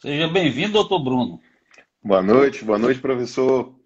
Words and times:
Seja 0.00 0.26
bem-vindo, 0.28 0.72
doutor 0.72 0.98
Bruno. 1.00 1.38
Boa 2.02 2.22
noite, 2.22 2.64
boa 2.64 2.78
noite, 2.78 3.02
professor. 3.02 3.78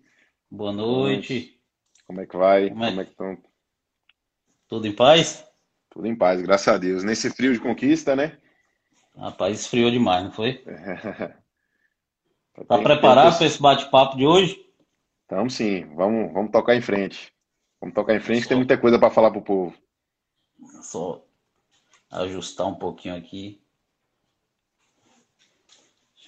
Boa 0.48 0.70
noite. 0.70 1.60
Como 2.06 2.20
é 2.20 2.26
que 2.26 2.36
vai? 2.36 2.68
Como 2.68 2.84
é, 2.84 2.88
Como 2.90 3.00
é 3.00 3.04
que 3.04 3.10
estão? 3.10 3.38
Tudo 4.68 4.86
em 4.86 4.92
paz? 4.92 5.44
Tudo 5.90 6.06
em 6.06 6.14
paz, 6.14 6.40
graças 6.40 6.72
a 6.72 6.78
Deus. 6.78 7.02
Nesse 7.02 7.30
frio 7.30 7.52
de 7.52 7.58
conquista, 7.58 8.14
né? 8.14 8.38
Rapaz, 9.16 9.58
esfriou 9.58 9.90
demais, 9.90 10.22
não 10.22 10.30
foi? 10.30 10.64
Tá 12.54 12.64
Tá 12.64 12.78
preparado 12.78 13.36
para 13.36 13.46
esse 13.46 13.60
bate-papo 13.60 14.16
de 14.16 14.24
hoje? 14.24 14.64
Estamos 15.22 15.54
sim, 15.54 15.84
vamos, 15.96 16.32
vamos 16.32 16.52
tocar 16.52 16.76
em 16.76 16.80
frente. 16.80 17.34
Vamos 17.80 17.92
tocar 17.92 18.14
em 18.14 18.20
frente, 18.20 18.46
tem 18.46 18.56
muita 18.56 18.78
coisa 18.78 19.00
para 19.00 19.10
falar 19.10 19.32
pro 19.32 19.42
povo. 19.42 19.76
Só 20.80 21.26
ajustar 22.08 22.68
um 22.68 22.76
pouquinho 22.76 23.16
aqui. 23.16 23.63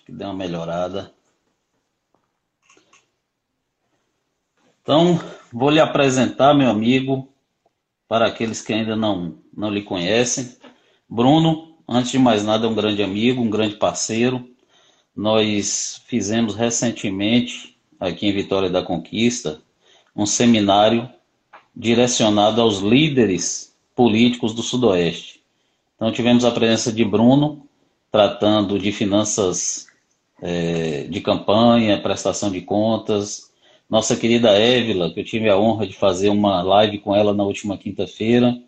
Que 0.06 0.12
deu 0.12 0.28
uma 0.28 0.34
melhorada. 0.34 1.12
Então, 4.80 5.18
vou 5.52 5.68
lhe 5.68 5.80
apresentar, 5.80 6.54
meu 6.54 6.70
amigo, 6.70 7.28
para 8.06 8.26
aqueles 8.26 8.62
que 8.62 8.72
ainda 8.72 8.94
não, 8.94 9.36
não 9.52 9.68
lhe 9.68 9.82
conhecem. 9.82 10.56
Bruno, 11.08 11.76
antes 11.88 12.12
de 12.12 12.20
mais 12.20 12.44
nada, 12.44 12.66
é 12.66 12.70
um 12.70 12.74
grande 12.74 13.02
amigo, 13.02 13.42
um 13.42 13.50
grande 13.50 13.74
parceiro. 13.74 14.48
Nós 15.14 16.00
fizemos 16.06 16.54
recentemente, 16.54 17.76
aqui 17.98 18.28
em 18.28 18.32
Vitória 18.32 18.70
da 18.70 18.84
Conquista, 18.84 19.60
um 20.14 20.24
seminário 20.24 21.10
direcionado 21.74 22.60
aos 22.60 22.78
líderes 22.78 23.76
políticos 23.92 24.54
do 24.54 24.62
Sudoeste. 24.62 25.42
Então, 25.96 26.12
tivemos 26.12 26.44
a 26.44 26.52
presença 26.52 26.92
de 26.92 27.04
Bruno, 27.04 27.68
tratando 28.12 28.78
de 28.78 28.92
finanças 28.92 29.88
eh, 30.42 31.06
de 31.08 31.20
campanha, 31.20 32.00
prestação 32.00 32.50
de 32.50 32.60
contas. 32.60 33.52
Nossa 33.88 34.16
querida 34.16 34.50
Évila, 34.50 35.10
que 35.12 35.20
eu 35.20 35.24
tive 35.24 35.48
a 35.48 35.56
honra 35.56 35.86
de 35.86 35.94
fazer 35.94 36.28
uma 36.28 36.62
live 36.62 36.98
com 36.98 37.14
ela 37.14 37.32
na 37.32 37.44
última 37.44 37.78
quinta-feira. 37.78 38.58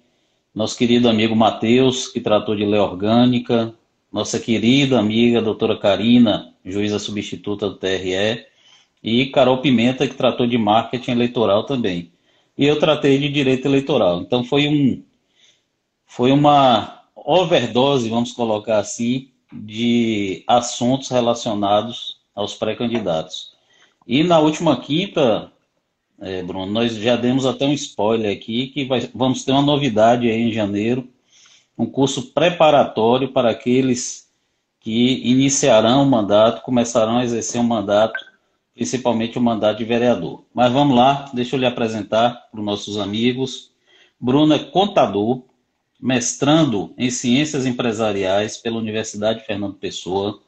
Nosso 0.55 0.77
querido 0.77 1.09
amigo 1.09 1.37
Matheus, 1.37 2.09
que 2.09 2.21
tratou 2.21 2.55
de 2.57 2.65
lei 2.65 2.81
orgânica. 2.81 3.75
Nossa 4.13 4.39
querida 4.39 4.99
amiga 4.99 5.43
doutora 5.43 5.77
Karina, 5.77 6.55
juíza 6.65 6.99
substituta 6.99 7.69
do 7.69 7.77
TRE. 7.77 8.47
E 9.03 9.27
Carol 9.27 9.59
Pimenta, 9.59 10.07
que 10.07 10.15
tratou 10.15 10.47
de 10.47 10.59
marketing 10.59 11.13
eleitoral 11.13 11.65
também. 11.65 12.11
E 12.57 12.65
eu 12.65 12.79
tratei 12.79 13.19
de 13.19 13.29
direito 13.29 13.67
eleitoral. 13.67 14.21
Então 14.21 14.43
foi 14.43 14.67
um 14.67 15.03
foi 16.07 16.33
uma 16.33 17.03
overdose, 17.15 18.09
vamos 18.09 18.33
colocar 18.33 18.79
assim, 18.79 19.29
de 19.53 20.45
assuntos 20.47 21.09
relacionados 21.09 22.19
aos 22.35 22.55
pré-candidatos. 22.55 23.53
E 24.07 24.23
na 24.23 24.39
última 24.39 24.81
quinta, 24.81 25.53
eh, 26.21 26.43
Bruno, 26.43 26.67
nós 26.67 26.95
já 26.95 27.17
demos 27.17 27.47
até 27.47 27.67
um 27.67 27.73
spoiler 27.73 28.35
aqui 28.35 28.69
que 28.69 28.85
vai- 28.85 29.11
vamos 29.15 29.45
ter 29.45 29.53
uma 29.53 29.63
novidade 29.63 30.29
aí 30.31 30.43
em 30.43 30.53
janeiro, 30.53 31.09
um 31.77 31.87
curso 31.87 32.33
preparatório 32.33 33.29
para 33.29 33.51
aqueles 33.51 34.29
que 34.81 35.21
iniciarão 35.29 36.03
o 36.03 36.07
mandato, 36.07 36.63
começarão 36.63 37.19
a 37.19 37.25
exercer 37.25 37.61
um 37.61 37.65
mandato, 37.65 38.19
principalmente 38.75 39.39
o 39.39 39.43
mandato 39.43 39.79
de 39.79 39.85
vereador. 39.85 40.45
Mas 40.55 40.73
vamos 40.73 40.97
lá, 40.97 41.31
deixa 41.35 41.57
eu 41.57 41.61
lhe 41.61 41.67
apresentar 41.67 42.49
para 42.51 42.61
os 42.61 42.65
nossos 42.65 42.97
amigos. 42.99 43.73
Bruno 44.21 44.55
é 44.55 44.59
contador, 44.59 45.43
mestrando 46.01 46.95
em 46.97 47.11
Ciências 47.11 47.67
Empresariais 47.67 48.57
pela 48.57 48.79
Universidade 48.79 49.45
Fernando 49.45 49.75
Pessoa, 49.75 50.41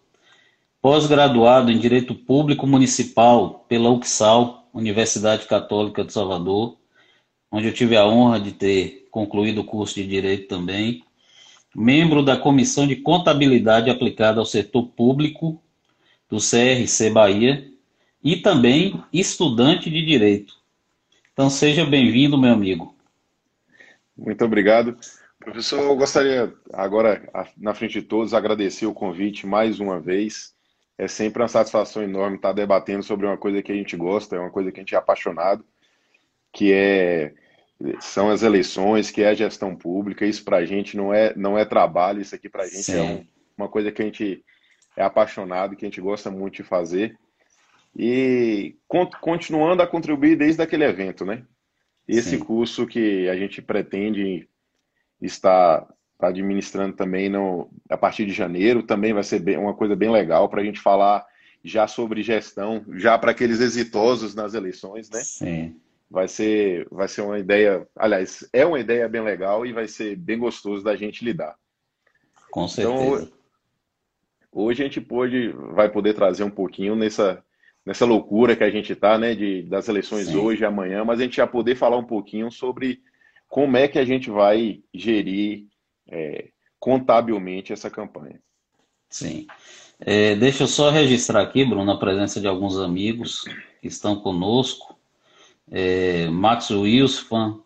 pós-graduado 0.80 1.70
em 1.70 1.78
Direito 1.78 2.14
Público 2.14 2.66
Municipal 2.66 3.64
pela 3.68 3.90
UXAL, 3.90 4.68
Universidade 4.72 5.46
Católica 5.46 6.04
de 6.04 6.12
Salvador, 6.12 6.76
onde 7.50 7.66
eu 7.66 7.74
tive 7.74 7.96
a 7.96 8.06
honra 8.06 8.38
de 8.38 8.52
ter 8.52 9.08
concluído 9.10 9.62
o 9.62 9.64
curso 9.64 9.96
de 9.96 10.06
Direito 10.06 10.46
também, 10.46 11.02
membro 11.74 12.22
da 12.22 12.36
Comissão 12.36 12.86
de 12.86 12.96
Contabilidade 12.96 13.90
Aplicada 13.90 14.38
ao 14.38 14.46
Setor 14.46 14.86
Público 14.88 15.60
do 16.28 16.38
CRC 16.38 17.10
Bahia 17.10 17.68
e 18.22 18.36
também 18.36 19.02
estudante 19.12 19.90
de 19.90 20.04
Direito. 20.04 20.54
Então 21.32 21.50
seja 21.50 21.84
bem-vindo, 21.84 22.38
meu 22.38 22.52
amigo. 22.52 22.94
Muito 24.16 24.44
obrigado. 24.44 24.96
Professor, 25.40 25.80
eu 25.80 25.96
gostaria 25.96 26.52
agora, 26.72 27.28
na 27.56 27.74
frente 27.74 28.00
de 28.00 28.02
todos, 28.02 28.34
agradecer 28.34 28.86
o 28.86 28.92
convite 28.94 29.46
mais 29.46 29.80
uma 29.80 29.98
vez. 29.98 30.54
É 30.98 31.08
sempre 31.08 31.40
uma 31.42 31.48
satisfação 31.48 32.02
enorme 32.02 32.36
estar 32.36 32.52
debatendo 32.52 33.02
sobre 33.02 33.26
uma 33.26 33.38
coisa 33.38 33.62
que 33.62 33.72
a 33.72 33.74
gente 33.74 33.96
gosta, 33.96 34.36
é 34.36 34.38
uma 34.38 34.50
coisa 34.50 34.70
que 34.70 34.78
a 34.78 34.82
gente 34.82 34.94
é 34.94 34.98
apaixonado, 34.98 35.64
que 36.52 36.72
é 36.72 37.32
são 38.00 38.28
as 38.28 38.42
eleições, 38.42 39.10
que 39.10 39.22
é 39.22 39.28
a 39.30 39.34
gestão 39.34 39.74
pública. 39.74 40.26
Isso 40.26 40.44
para 40.44 40.58
a 40.58 40.66
gente 40.66 40.94
não 40.94 41.14
é 41.14 41.34
não 41.34 41.56
é 41.56 41.64
trabalho, 41.64 42.20
isso 42.20 42.34
aqui 42.34 42.46
para 42.50 42.64
a 42.64 42.66
gente 42.66 42.76
é 42.78 42.82
Sim. 42.82 43.00
um- 43.00 43.26
uma 43.56 43.68
coisa 43.70 43.90
que 43.90 44.02
a 44.02 44.04
gente 44.04 44.44
é 44.94 45.02
apaixonado, 45.02 45.74
que 45.74 45.86
a 45.86 45.88
gente 45.88 46.00
gosta 46.02 46.30
muito 46.30 46.56
de 46.56 46.62
fazer. 46.62 47.16
E 47.96 48.76
con- 48.86 49.10
continuando 49.22 49.82
a 49.82 49.86
contribuir 49.86 50.36
desde 50.36 50.60
aquele 50.62 50.84
evento, 50.84 51.24
né? 51.24 51.44
Esse 52.06 52.36
Sim. 52.36 52.40
curso 52.40 52.86
que 52.86 53.26
a 53.30 53.36
gente 53.36 53.62
pretende 53.62 54.46
estar, 55.20 55.86
estar 56.14 56.28
administrando 56.28 56.94
também 56.96 57.28
no, 57.28 57.70
a 57.88 57.96
partir 57.96 58.26
de 58.26 58.32
janeiro, 58.32 58.82
também 58.82 59.12
vai 59.12 59.22
ser 59.22 59.38
bem- 59.40 59.56
uma 59.58 59.74
coisa 59.74 59.94
bem 59.96 60.10
legal 60.10 60.48
para 60.48 60.60
a 60.60 60.64
gente 60.64 60.80
falar 60.80 61.24
já 61.62 61.86
sobre 61.86 62.22
gestão, 62.22 62.84
já 62.94 63.18
para 63.18 63.32
aqueles 63.32 63.60
exitosos 63.60 64.34
nas 64.34 64.54
eleições, 64.54 65.10
né? 65.10 65.20
Sim. 65.20 65.76
Vai 66.10 66.26
ser, 66.26 66.88
vai 66.90 67.06
ser 67.06 67.20
uma 67.22 67.38
ideia, 67.38 67.86
aliás, 67.96 68.48
é 68.52 68.64
uma 68.66 68.80
ideia 68.80 69.08
bem 69.08 69.22
legal 69.22 69.64
e 69.64 69.72
vai 69.72 69.86
ser 69.86 70.16
bem 70.16 70.38
gostoso 70.38 70.82
da 70.82 70.96
gente 70.96 71.24
lidar. 71.24 71.54
Com 72.50 72.64
Então, 72.64 72.94
certeza. 72.94 73.30
Hoje 74.52 74.82
a 74.82 74.86
gente 74.86 75.00
pôde, 75.00 75.50
vai 75.74 75.88
poder 75.88 76.14
trazer 76.14 76.42
um 76.42 76.50
pouquinho 76.50 76.96
nessa, 76.96 77.44
nessa 77.86 78.04
loucura 78.04 78.56
que 78.56 78.64
a 78.64 78.70
gente 78.70 78.92
está, 78.92 79.16
né, 79.16 79.34
de, 79.34 79.62
das 79.62 79.88
eleições 79.88 80.26
Sim. 80.28 80.38
hoje 80.38 80.62
e 80.62 80.64
amanhã, 80.64 81.04
mas 81.04 81.20
a 81.20 81.22
gente 81.22 81.36
já 81.36 81.46
poder 81.46 81.76
falar 81.76 81.96
um 81.96 82.04
pouquinho 82.06 82.50
sobre 82.50 83.00
como 83.50 83.76
é 83.76 83.88
que 83.88 83.98
a 83.98 84.04
gente 84.04 84.30
vai 84.30 84.80
gerir 84.94 85.66
é, 86.08 86.48
contabilmente 86.78 87.72
essa 87.72 87.90
campanha. 87.90 88.40
Sim. 89.10 89.46
É, 89.98 90.36
deixa 90.36 90.62
eu 90.62 90.68
só 90.68 90.88
registrar 90.88 91.42
aqui, 91.42 91.64
Bruno, 91.64 91.90
a 91.90 91.98
presença 91.98 92.40
de 92.40 92.46
alguns 92.46 92.78
amigos 92.78 93.44
que 93.80 93.88
estão 93.88 94.14
conosco. 94.16 94.96
É, 95.68 96.28
Max 96.30 96.70
Wilson, 96.70 97.60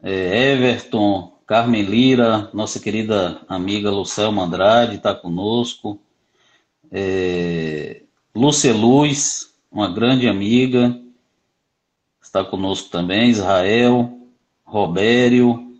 é, 0.00 0.52
Everton, 0.52 1.36
Carmen 1.46 1.82
Lira, 1.82 2.48
nossa 2.54 2.78
querida 2.78 3.42
amiga 3.48 3.90
Lucelma 3.90 4.44
Andrade 4.44 4.96
está 4.96 5.14
conosco. 5.14 6.00
É, 6.92 8.02
Lúcia 8.32 8.72
Luz, 8.72 9.52
uma 9.70 9.92
grande 9.92 10.28
amiga, 10.28 10.96
está 12.22 12.44
conosco 12.44 12.88
também. 12.88 13.30
Israel, 13.30 14.13
Robério, 14.74 15.72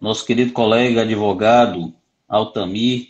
nosso 0.00 0.24
querido 0.24 0.52
colega 0.52 1.02
advogado 1.02 1.92
Altamir, 2.28 3.08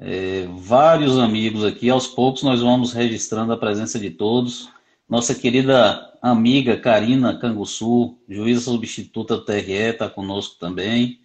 é, 0.00 0.48
vários 0.56 1.18
amigos 1.18 1.62
aqui. 1.62 1.90
Aos 1.90 2.06
poucos 2.06 2.42
nós 2.42 2.62
vamos 2.62 2.94
registrando 2.94 3.52
a 3.52 3.58
presença 3.58 3.98
de 3.98 4.08
todos. 4.08 4.70
Nossa 5.06 5.34
querida 5.34 6.16
amiga 6.22 6.78
Karina 6.78 7.38
Canguçu, 7.38 8.16
juíza 8.26 8.62
substituta 8.62 9.36
do 9.36 9.44
TRE, 9.44 9.70
está 9.70 10.08
conosco 10.08 10.56
também. 10.58 11.20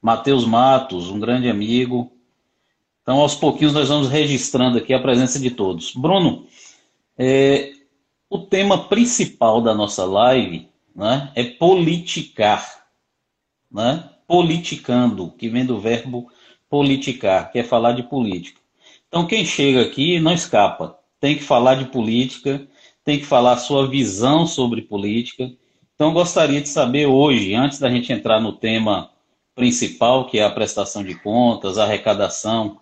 Matheus 0.00 0.46
Matos, 0.46 1.10
um 1.10 1.18
grande 1.18 1.48
amigo. 1.48 2.12
Então, 3.02 3.18
aos 3.18 3.34
pouquinhos, 3.34 3.72
nós 3.72 3.88
vamos 3.88 4.08
registrando 4.08 4.78
aqui 4.78 4.94
a 4.94 5.02
presença 5.02 5.36
de 5.36 5.50
todos. 5.50 5.92
Bruno, 5.96 6.46
é, 7.18 7.72
o 8.30 8.38
tema 8.38 8.86
principal 8.86 9.60
da 9.60 9.74
nossa 9.74 10.04
live 10.04 10.70
né, 10.94 11.32
é 11.34 11.44
politicar, 11.44 12.86
né? 13.70 14.08
politicando, 14.26 15.30
que 15.32 15.48
vem 15.48 15.64
do 15.64 15.80
verbo 15.80 16.30
politicar, 16.68 17.52
que 17.52 17.58
é 17.58 17.64
falar 17.64 17.92
de 17.92 18.02
política. 18.02 18.60
Então, 19.08 19.26
quem 19.26 19.44
chega 19.44 19.82
aqui 19.82 20.18
não 20.18 20.32
escapa, 20.32 20.98
tem 21.20 21.36
que 21.36 21.42
falar 21.42 21.74
de 21.74 21.84
política, 21.86 22.66
tem 23.04 23.18
que 23.18 23.26
falar 23.26 23.52
a 23.52 23.58
sua 23.58 23.86
visão 23.86 24.46
sobre 24.46 24.82
política. 24.82 25.52
Então, 25.94 26.14
gostaria 26.14 26.60
de 26.60 26.68
saber 26.68 27.06
hoje, 27.06 27.54
antes 27.54 27.78
da 27.78 27.90
gente 27.90 28.12
entrar 28.12 28.40
no 28.40 28.54
tema 28.54 29.10
principal, 29.54 30.26
que 30.26 30.38
é 30.38 30.44
a 30.44 30.50
prestação 30.50 31.04
de 31.04 31.14
contas, 31.14 31.76
a 31.76 31.84
arrecadação 31.84 32.80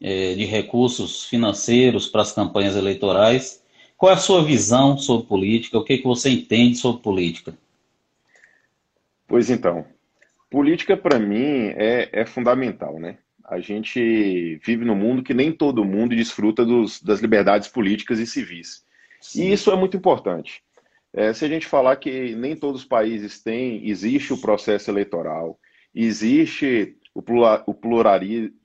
eh, 0.00 0.34
de 0.34 0.44
recursos 0.44 1.24
financeiros 1.24 2.06
para 2.06 2.22
as 2.22 2.32
campanhas 2.32 2.76
eleitorais, 2.76 3.61
qual 4.02 4.10
é 4.10 4.16
a 4.16 4.18
sua 4.18 4.44
visão 4.44 4.98
sobre 4.98 5.28
política? 5.28 5.78
O 5.78 5.84
que, 5.84 5.98
que 5.98 6.02
você 6.02 6.28
entende 6.28 6.74
sobre 6.74 7.00
política? 7.00 7.56
Pois 9.28 9.48
então, 9.48 9.86
política 10.50 10.96
para 10.96 11.20
mim 11.20 11.68
é, 11.76 12.08
é 12.12 12.26
fundamental, 12.26 12.98
né? 12.98 13.18
a 13.44 13.60
gente 13.60 14.56
vive 14.64 14.84
num 14.84 14.96
mundo 14.96 15.22
que 15.22 15.32
nem 15.32 15.52
todo 15.52 15.84
mundo 15.84 16.16
desfruta 16.16 16.64
dos, 16.64 17.00
das 17.00 17.20
liberdades 17.20 17.68
políticas 17.68 18.18
e 18.18 18.26
civis. 18.26 18.84
Sim. 19.20 19.44
E 19.44 19.52
isso 19.52 19.70
é 19.70 19.76
muito 19.76 19.96
importante. 19.96 20.64
É, 21.12 21.32
se 21.32 21.44
a 21.44 21.48
gente 21.48 21.68
falar 21.68 21.94
que 21.94 22.34
nem 22.34 22.56
todos 22.56 22.80
os 22.80 22.86
países 22.88 23.40
têm, 23.40 23.88
existe 23.88 24.32
o 24.32 24.40
processo 24.40 24.90
eleitoral, 24.90 25.60
existe 25.94 26.96
o, 27.14 27.22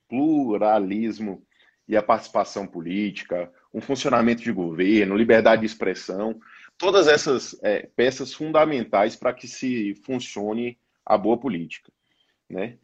pluralismo 0.10 1.44
e 1.88 1.96
a 1.96 2.02
participação 2.02 2.66
política, 2.66 3.52
um 3.78 3.82
funcionamento 3.82 4.42
de 4.42 4.52
governo, 4.52 5.16
liberdade 5.16 5.60
de 5.60 5.68
expressão, 5.68 6.40
todas 6.80 7.08
essas 7.08 7.56
é, 7.62 7.88
peças 7.96 8.34
fundamentais 8.34 9.16
para 9.16 9.32
que 9.32 9.48
se 9.48 9.94
funcione 10.04 10.80
a 11.06 11.16
boa 11.16 11.38
política. 11.38 11.92
Né? 12.50 12.80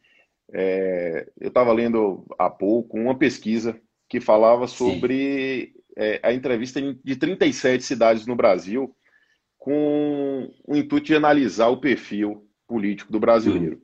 É, 0.52 1.28
eu 1.40 1.48
estava 1.48 1.72
lendo 1.72 2.24
há 2.38 2.48
pouco 2.48 2.96
uma 2.96 3.18
pesquisa 3.18 3.76
que 4.08 4.20
falava 4.20 4.68
sobre 4.68 5.74
é, 5.96 6.20
a 6.22 6.32
entrevista 6.32 6.80
de 6.80 7.16
37 7.16 7.82
cidades 7.82 8.24
no 8.24 8.36
Brasil 8.36 8.96
com 9.58 10.48
o 10.64 10.76
intuito 10.76 11.06
de 11.06 11.16
analisar 11.16 11.68
o 11.70 11.80
perfil 11.80 12.48
político 12.68 13.10
do 13.10 13.18
brasileiro. 13.18 13.76
Uhum. 13.78 13.82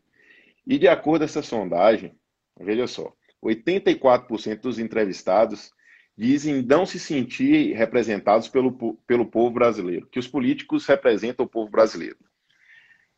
E 0.64 0.78
de 0.78 0.86
acordo 0.86 1.22
com 1.22 1.24
essa 1.24 1.42
sondagem, 1.42 2.14
veja 2.60 2.86
só, 2.86 3.12
84% 3.42 4.60
dos 4.60 4.78
entrevistados 4.78 5.72
dizem 6.20 6.60
não 6.60 6.84
se 6.84 6.98
sentir 6.98 7.72
representados 7.72 8.46
pelo, 8.46 8.94
pelo 9.06 9.24
povo 9.24 9.50
brasileiro, 9.54 10.06
que 10.06 10.18
os 10.18 10.28
políticos 10.28 10.84
representam 10.84 11.46
o 11.46 11.48
povo 11.48 11.70
brasileiro. 11.70 12.18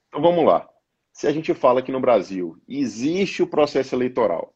Então 0.07 0.23
vamos 0.23 0.45
lá. 0.45 0.69
Se 1.13 1.27
a 1.27 1.33
gente 1.33 1.53
fala 1.53 1.83
que 1.83 1.91
no 1.91 1.99
Brasil 1.99 2.57
existe 2.69 3.43
o 3.43 3.47
processo 3.49 3.97
eleitoral, 3.97 4.55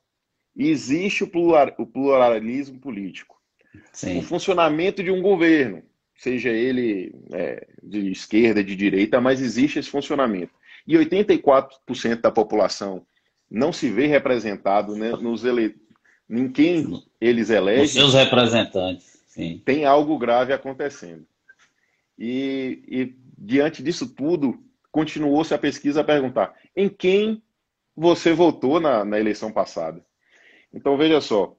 existe 0.57 1.25
o, 1.25 1.27
plural, 1.27 1.75
o 1.77 1.85
pluralismo 1.85 2.79
político, 2.79 3.37
Sim. 3.93 4.21
o 4.21 4.23
funcionamento 4.23 5.03
de 5.03 5.11
um 5.11 5.21
governo, 5.21 5.83
seja 6.15 6.51
ele 6.51 7.13
é, 7.33 7.67
de 7.83 8.13
esquerda, 8.13 8.63
de 8.63 8.77
direita, 8.77 9.21
mas 9.21 9.43
existe 9.43 9.81
esse 9.81 9.91
funcionamento. 9.91 10.53
E 10.87 10.95
84% 10.95 12.21
da 12.21 12.31
população 12.31 13.05
não 13.51 13.73
se 13.73 13.91
vê 13.91 14.07
representado 14.07 14.95
né, 14.95 15.11
nos 15.11 15.45
ele 15.45 15.75
em 16.29 16.49
quem 16.49 17.03
eles 17.21 17.51
elegem. 17.51 17.85
Os 17.85 17.93
seus 17.93 18.15
representantes, 18.15 19.23
sim. 19.27 19.61
Tem 19.65 19.85
algo 19.85 20.19
grave 20.19 20.53
acontecendo. 20.53 21.27
E, 22.19 22.83
e 22.89 23.17
diante 23.39 23.83
disso 23.83 24.15
tudo, 24.15 24.59
continuou-se 24.91 25.53
a 25.55 25.59
pesquisa 25.59 26.01
a 26.01 26.05
perguntar: 26.05 26.55
em 26.75 26.89
quem 26.89 27.43
você 27.95 28.33
votou 28.33 28.81
na, 28.81 29.05
na 29.05 29.19
eleição 29.19 29.53
passada? 29.53 30.05
Então, 30.73 30.97
veja 30.97 31.21
só, 31.21 31.57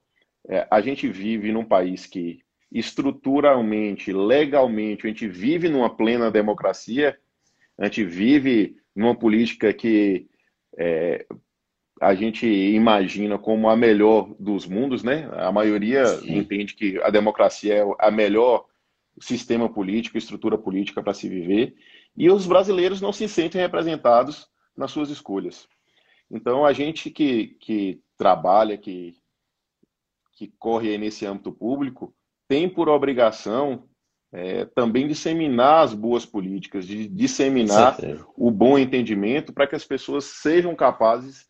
é, 0.48 0.66
a 0.70 0.80
gente 0.80 1.08
vive 1.08 1.50
num 1.52 1.64
país 1.64 2.06
que 2.06 2.40
estruturalmente, 2.70 4.12
legalmente, 4.12 5.06
a 5.06 5.08
gente 5.08 5.26
vive 5.26 5.68
numa 5.68 5.88
plena 5.88 6.30
democracia, 6.30 7.18
a 7.78 7.84
gente 7.84 8.04
vive 8.04 8.76
numa 8.94 9.14
política 9.14 9.72
que 9.72 10.28
é, 10.76 11.26
a 12.00 12.14
gente 12.14 12.46
imagina 12.46 13.38
como 13.38 13.68
a 13.68 13.76
melhor 13.76 14.34
dos 14.38 14.66
mundos, 14.66 15.02
né? 15.02 15.28
A 15.32 15.50
maioria 15.50 16.06
Sim. 16.06 16.38
entende 16.38 16.74
que 16.74 17.00
a 17.02 17.10
democracia 17.10 17.74
é 17.74 17.84
a 17.98 18.10
melhor 18.10 18.66
sistema 19.20 19.68
político, 19.68 20.16
estrutura 20.16 20.56
política 20.56 21.02
para 21.02 21.14
se 21.14 21.28
viver, 21.28 21.74
e 22.16 22.30
os 22.30 22.46
brasileiros 22.46 23.00
não 23.00 23.12
se 23.12 23.28
sentem 23.28 23.60
representados 23.60 24.48
nas 24.76 24.90
suas 24.90 25.10
escolhas. 25.10 25.68
Então, 26.30 26.64
a 26.64 26.72
gente 26.72 27.10
que, 27.10 27.56
que 27.60 28.00
trabalha, 28.16 28.76
que, 28.76 29.14
que 30.32 30.52
corre 30.58 30.96
nesse 30.98 31.26
âmbito 31.26 31.50
público, 31.50 32.14
tem 32.46 32.68
por 32.68 32.88
obrigação 32.88 33.88
é, 34.32 34.66
também 34.66 35.08
disseminar 35.08 35.84
as 35.84 35.94
boas 35.94 36.24
políticas, 36.24 36.86
de 36.86 37.08
disseminar 37.08 37.96
o 38.36 38.50
bom 38.50 38.78
entendimento 38.78 39.52
para 39.52 39.66
que 39.66 39.74
as 39.74 39.84
pessoas 39.84 40.24
sejam 40.24 40.74
capazes 40.76 41.48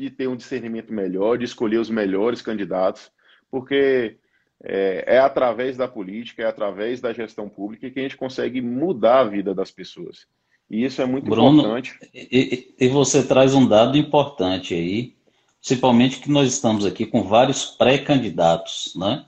de 0.00 0.10
ter 0.10 0.28
um 0.28 0.36
discernimento 0.36 0.92
melhor, 0.92 1.36
de 1.36 1.44
escolher 1.44 1.78
os 1.78 1.90
melhores 1.90 2.40
candidatos, 2.40 3.10
porque 3.50 4.16
é, 4.62 5.04
é, 5.06 5.18
através 5.18 5.76
da 5.76 5.88
política, 5.88 6.42
é 6.42 6.46
através 6.46 7.00
da 7.00 7.12
gestão 7.12 7.48
pública 7.48 7.90
que 7.90 7.98
a 7.98 8.02
gente 8.02 8.16
consegue 8.16 8.60
mudar 8.60 9.20
a 9.20 9.24
vida 9.24 9.54
das 9.54 9.70
pessoas. 9.70 10.26
E 10.70 10.84
isso 10.84 11.02
é 11.02 11.06
muito 11.06 11.28
Bruno, 11.28 11.60
importante. 11.60 11.98
E, 12.14 12.74
e 12.78 12.88
você 12.88 13.26
traz 13.26 13.54
um 13.54 13.66
dado 13.66 13.98
importante 13.98 14.74
aí, 14.74 15.14
principalmente 15.60 16.20
que 16.20 16.30
nós 16.30 16.52
estamos 16.52 16.86
aqui 16.86 17.04
com 17.06 17.22
vários 17.22 17.64
pré-candidatos, 17.66 18.94
né? 18.96 19.24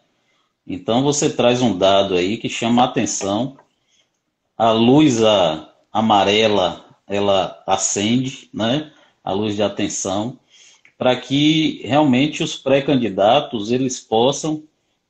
Então 0.66 1.02
você 1.02 1.34
traz 1.34 1.60
um 1.60 1.76
dado 1.76 2.14
aí 2.14 2.36
que 2.36 2.48
chama 2.48 2.82
a 2.82 2.84
atenção. 2.84 3.56
A 4.56 4.70
luz 4.70 5.18
amarela, 5.92 6.84
ela 7.08 7.60
acende, 7.66 8.48
né? 8.54 8.92
A 9.24 9.32
luz 9.32 9.56
de 9.56 9.62
atenção 9.62 10.38
para 11.02 11.16
que 11.16 11.80
realmente 11.82 12.44
os 12.44 12.54
pré-candidatos 12.54 13.72
eles 13.72 13.98
possam 13.98 14.62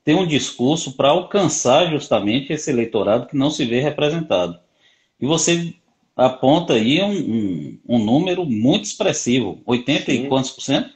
ter 0.02 0.14
um 0.14 0.26
discurso 0.26 0.96
para 0.96 1.10
alcançar 1.10 1.90
justamente 1.90 2.50
esse 2.50 2.70
eleitorado 2.70 3.26
que 3.26 3.36
não 3.36 3.50
se 3.50 3.66
vê 3.66 3.78
representado. 3.78 4.58
E 5.20 5.26
você 5.26 5.74
aponta 6.16 6.72
aí 6.72 7.02
um, 7.02 7.10
um, 7.10 7.78
um 7.86 7.98
número 7.98 8.46
muito 8.46 8.84
expressivo, 8.84 9.60
80 9.66 10.04
Sim. 10.06 10.12
e 10.12 10.28
quantos 10.28 10.52
por 10.52 10.62
cento? 10.62 10.94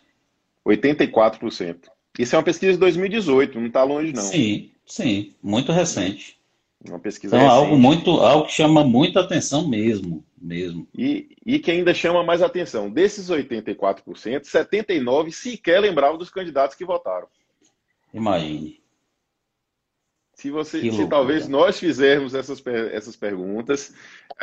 84%. 0.66 1.76
Isso 2.19 2.34
é 2.34 2.38
uma 2.38 2.44
pesquisa 2.44 2.72
de 2.72 2.78
2018, 2.78 3.60
não 3.60 3.66
está 3.66 3.84
longe 3.84 4.14
não. 4.14 4.22
Sim, 4.22 4.70
sim, 4.87 5.34
muito 5.43 5.72
recente. 5.72 6.38
Uma 6.88 6.98
pesquisa 6.98 7.37
então, 7.37 7.46
recente. 7.46 7.64
algo 7.64 7.78
muito, 7.78 8.10
algo 8.12 8.46
que 8.46 8.52
chama 8.52 8.82
muita 8.82 9.20
atenção 9.20 9.69
mesmo 9.69 10.25
mesmo. 10.46 10.87
E, 10.96 11.37
e 11.44 11.58
que 11.58 11.70
ainda 11.70 11.93
chama 11.93 12.22
mais 12.22 12.40
atenção, 12.40 12.88
desses 12.88 13.28
84%, 13.28 14.02
79% 14.43 15.31
sequer 15.32 15.81
lembravam 15.81 16.16
dos 16.16 16.31
candidatos 16.31 16.76
que 16.76 16.84
votaram. 16.84 17.26
Imagine. 18.14 18.81
Se, 20.34 20.50
você, 20.50 20.81
se 20.93 21.08
talvez 21.08 21.48
nós 21.48 21.81
fizermos 21.81 22.34
essas, 22.34 22.64
essas 22.93 23.16
perguntas, 23.16 23.94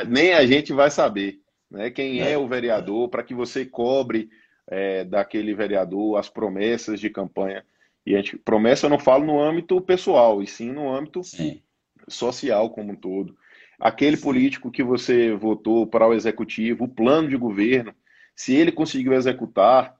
nem 0.07 0.33
a 0.33 0.45
gente 0.45 0.74
vai 0.74 0.89
saber 0.89 1.39
né, 1.69 1.89
quem 1.89 2.22
é, 2.22 2.31
é 2.31 2.38
o 2.38 2.48
vereador, 2.48 3.10
para 3.10 3.24
que 3.24 3.33
você 3.33 3.63
cobre 3.65 4.29
é, 4.67 5.03
daquele 5.05 5.53
vereador 5.53 6.17
as 6.17 6.29
promessas 6.29 7.00
de 7.00 7.10
campanha. 7.10 7.63
E 8.05 8.15
a 8.15 8.17
gente, 8.17 8.38
promessa 8.38 8.88
eu 8.88 8.89
não 8.89 9.00
falo 9.00 9.24
no 9.24 9.39
âmbito 9.39 9.79
pessoal, 9.79 10.41
e 10.41 10.48
sim 10.48 10.72
no 10.72 10.93
âmbito 10.93 11.24
sim. 11.24 11.62
social 12.10 12.69
como 12.72 12.91
um 12.91 12.95
todo 12.95 13.38
aquele 13.84 14.16
político 14.16 14.72
que 14.72 14.82
você 14.82 15.36
votou 15.36 15.86
para 15.86 16.08
o 16.08 16.13
executivo, 16.13 16.86
o 16.86 16.88
plano 16.88 17.28
de 17.28 17.36
governo, 17.36 17.94
se 18.34 18.56
ele 18.56 18.72
conseguiu 18.72 19.12
executar, 19.12 19.94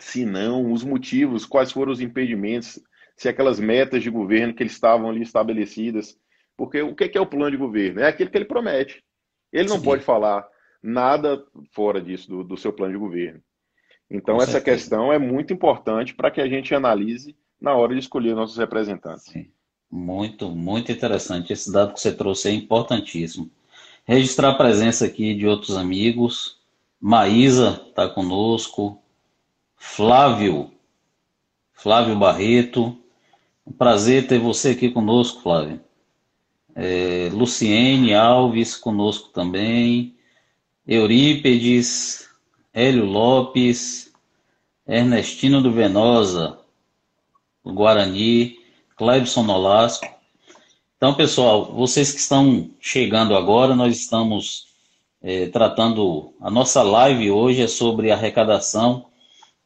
se 0.00 0.26
não, 0.26 0.72
os 0.72 0.82
motivos, 0.82 1.46
quais 1.46 1.70
foram 1.70 1.92
os 1.92 2.00
impedimentos, 2.00 2.80
se 3.16 3.28
aquelas 3.28 3.60
metas 3.60 4.02
de 4.02 4.10
governo 4.10 4.52
que 4.52 4.60
eles 4.64 4.72
estavam 4.72 5.08
ali 5.08 5.22
estabelecidas. 5.22 6.18
Porque 6.56 6.82
o 6.82 6.96
que 6.96 7.16
é 7.16 7.20
o 7.20 7.26
plano 7.26 7.52
de 7.52 7.56
governo? 7.56 8.00
É 8.00 8.08
aquele 8.08 8.28
que 8.28 8.36
ele 8.36 8.44
promete. 8.44 9.04
Ele 9.52 9.68
não 9.68 9.78
Sim. 9.78 9.84
pode 9.84 10.02
falar 10.02 10.44
nada 10.82 11.44
fora 11.70 12.00
disso, 12.00 12.28
do, 12.28 12.42
do 12.42 12.56
seu 12.56 12.72
plano 12.72 12.94
de 12.94 12.98
governo. 12.98 13.40
Então, 14.10 14.34
Com 14.34 14.42
essa 14.42 14.52
certeza. 14.52 14.78
questão 14.78 15.12
é 15.12 15.18
muito 15.18 15.52
importante 15.52 16.12
para 16.12 16.30
que 16.30 16.40
a 16.40 16.48
gente 16.48 16.74
analise 16.74 17.36
na 17.60 17.72
hora 17.72 17.94
de 17.94 18.00
escolher 18.00 18.34
nossos 18.34 18.58
representantes. 18.58 19.26
Sim. 19.26 19.52
Muito, 19.90 20.50
muito 20.50 20.90
interessante. 20.90 21.52
Esse 21.52 21.72
dado 21.72 21.94
que 21.94 22.00
você 22.00 22.12
trouxe 22.12 22.48
é 22.48 22.52
importantíssimo. 22.52 23.50
Registrar 24.04 24.50
a 24.50 24.54
presença 24.54 25.04
aqui 25.06 25.34
de 25.34 25.46
outros 25.46 25.76
amigos. 25.76 26.58
Maísa 27.00 27.84
está 27.88 28.08
conosco. 28.08 29.00
Flávio. 29.76 30.72
Flávio 31.72 32.16
Barreto. 32.18 32.96
Um 33.66 33.72
prazer 33.72 34.26
ter 34.26 34.38
você 34.38 34.70
aqui 34.70 34.90
conosco, 34.90 35.42
Flávio. 35.42 35.80
É, 36.74 37.30
Luciene 37.32 38.14
Alves 38.14 38.76
conosco 38.76 39.30
também. 39.30 40.16
Eurípedes. 40.86 42.28
Hélio 42.72 43.04
Lopes. 43.04 44.12
Ernestino 44.86 45.60
do 45.60 45.72
Venosa. 45.72 46.58
Guarani. 47.64 48.55
Clebson 48.96 49.42
Nolasco. 49.42 50.08
Então, 50.96 51.12
pessoal, 51.14 51.72
vocês 51.74 52.10
que 52.10 52.18
estão 52.18 52.70
chegando 52.80 53.36
agora, 53.36 53.76
nós 53.76 53.94
estamos 53.96 54.68
é, 55.22 55.46
tratando. 55.48 56.32
A 56.40 56.50
nossa 56.50 56.82
live 56.82 57.30
hoje 57.30 57.62
é 57.62 57.68
sobre 57.68 58.10
arrecadação 58.10 59.06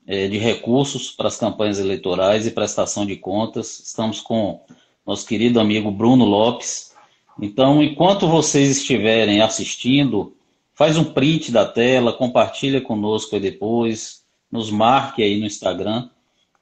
é, 0.06 0.26
de 0.26 0.36
recursos 0.38 1.12
para 1.12 1.28
as 1.28 1.36
campanhas 1.36 1.78
eleitorais 1.78 2.46
e 2.46 2.50
prestação 2.50 3.06
de 3.06 3.16
contas. 3.16 3.78
Estamos 3.78 4.20
com 4.20 4.60
nosso 5.06 5.24
querido 5.24 5.60
amigo 5.60 5.92
Bruno 5.92 6.24
Lopes. 6.24 6.92
Então, 7.40 7.80
enquanto 7.80 8.26
vocês 8.26 8.78
estiverem 8.78 9.40
assistindo, 9.40 10.34
faz 10.74 10.98
um 10.98 11.04
print 11.04 11.52
da 11.52 11.64
tela, 11.64 12.12
compartilha 12.12 12.80
conosco 12.80 13.36
aí 13.36 13.40
depois, 13.40 14.24
nos 14.50 14.70
marque 14.70 15.22
aí 15.22 15.38
no 15.38 15.46
Instagram 15.46 16.08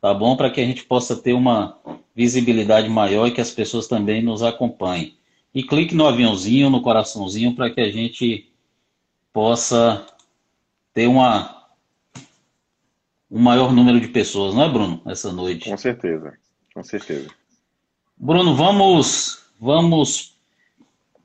tá 0.01 0.13
bom? 0.15 0.37
Para 0.37 0.51
que 0.51 0.61
a 0.61 0.65
gente 0.65 0.85
possa 0.85 1.17
ter 1.17 1.33
uma 1.33 1.79
visibilidade 2.15 2.89
maior 2.89 3.27
e 3.27 3.31
que 3.31 3.41
as 3.41 3.51
pessoas 3.51 3.87
também 3.87 4.23
nos 4.23 4.43
acompanhem. 4.43 5.17
E 5.55 5.63
clique 5.63 5.95
no 5.95 6.07
aviãozinho, 6.07 6.71
no 6.71 6.83
coraçãozinho, 6.83 7.55
para 7.55 7.71
que 7.71 7.81
a 7.81 7.91
gente 7.91 8.51
possa 9.33 10.07
ter 10.93 11.07
uma, 11.07 11.65
um 13.31 13.41
maior 13.41 13.73
número 13.73 14.01
de 14.01 14.09
pessoas, 14.09 14.55
não 14.55 14.65
é, 14.65 14.69
Bruno, 14.69 15.01
essa 15.07 15.33
noite? 15.33 15.71
Com 15.71 15.77
certeza, 15.77 16.37
com 16.75 16.83
certeza. 16.83 17.31
Bruno, 18.17 18.55
vamos, 18.55 19.45
vamos 19.61 20.37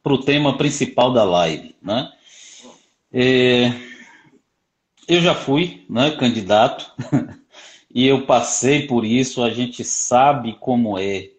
para 0.01 0.13
o 0.13 0.24
tema 0.24 0.58
principal 0.58 1.12
da 1.12 1.24
live, 1.24 1.75
né? 1.82 2.12
É, 3.12 3.72
eu 5.08 5.22
já 5.22 5.34
fui 5.34 5.86
né, 5.89 6.12
candidato 6.12 6.92
e 7.94 8.08
eu 8.08 8.26
passei 8.26 8.88
por 8.88 9.06
isso. 9.06 9.44
A 9.44 9.52
gente 9.52 9.84
sabe 9.84 10.58
como 10.60 10.98
é 10.98 11.30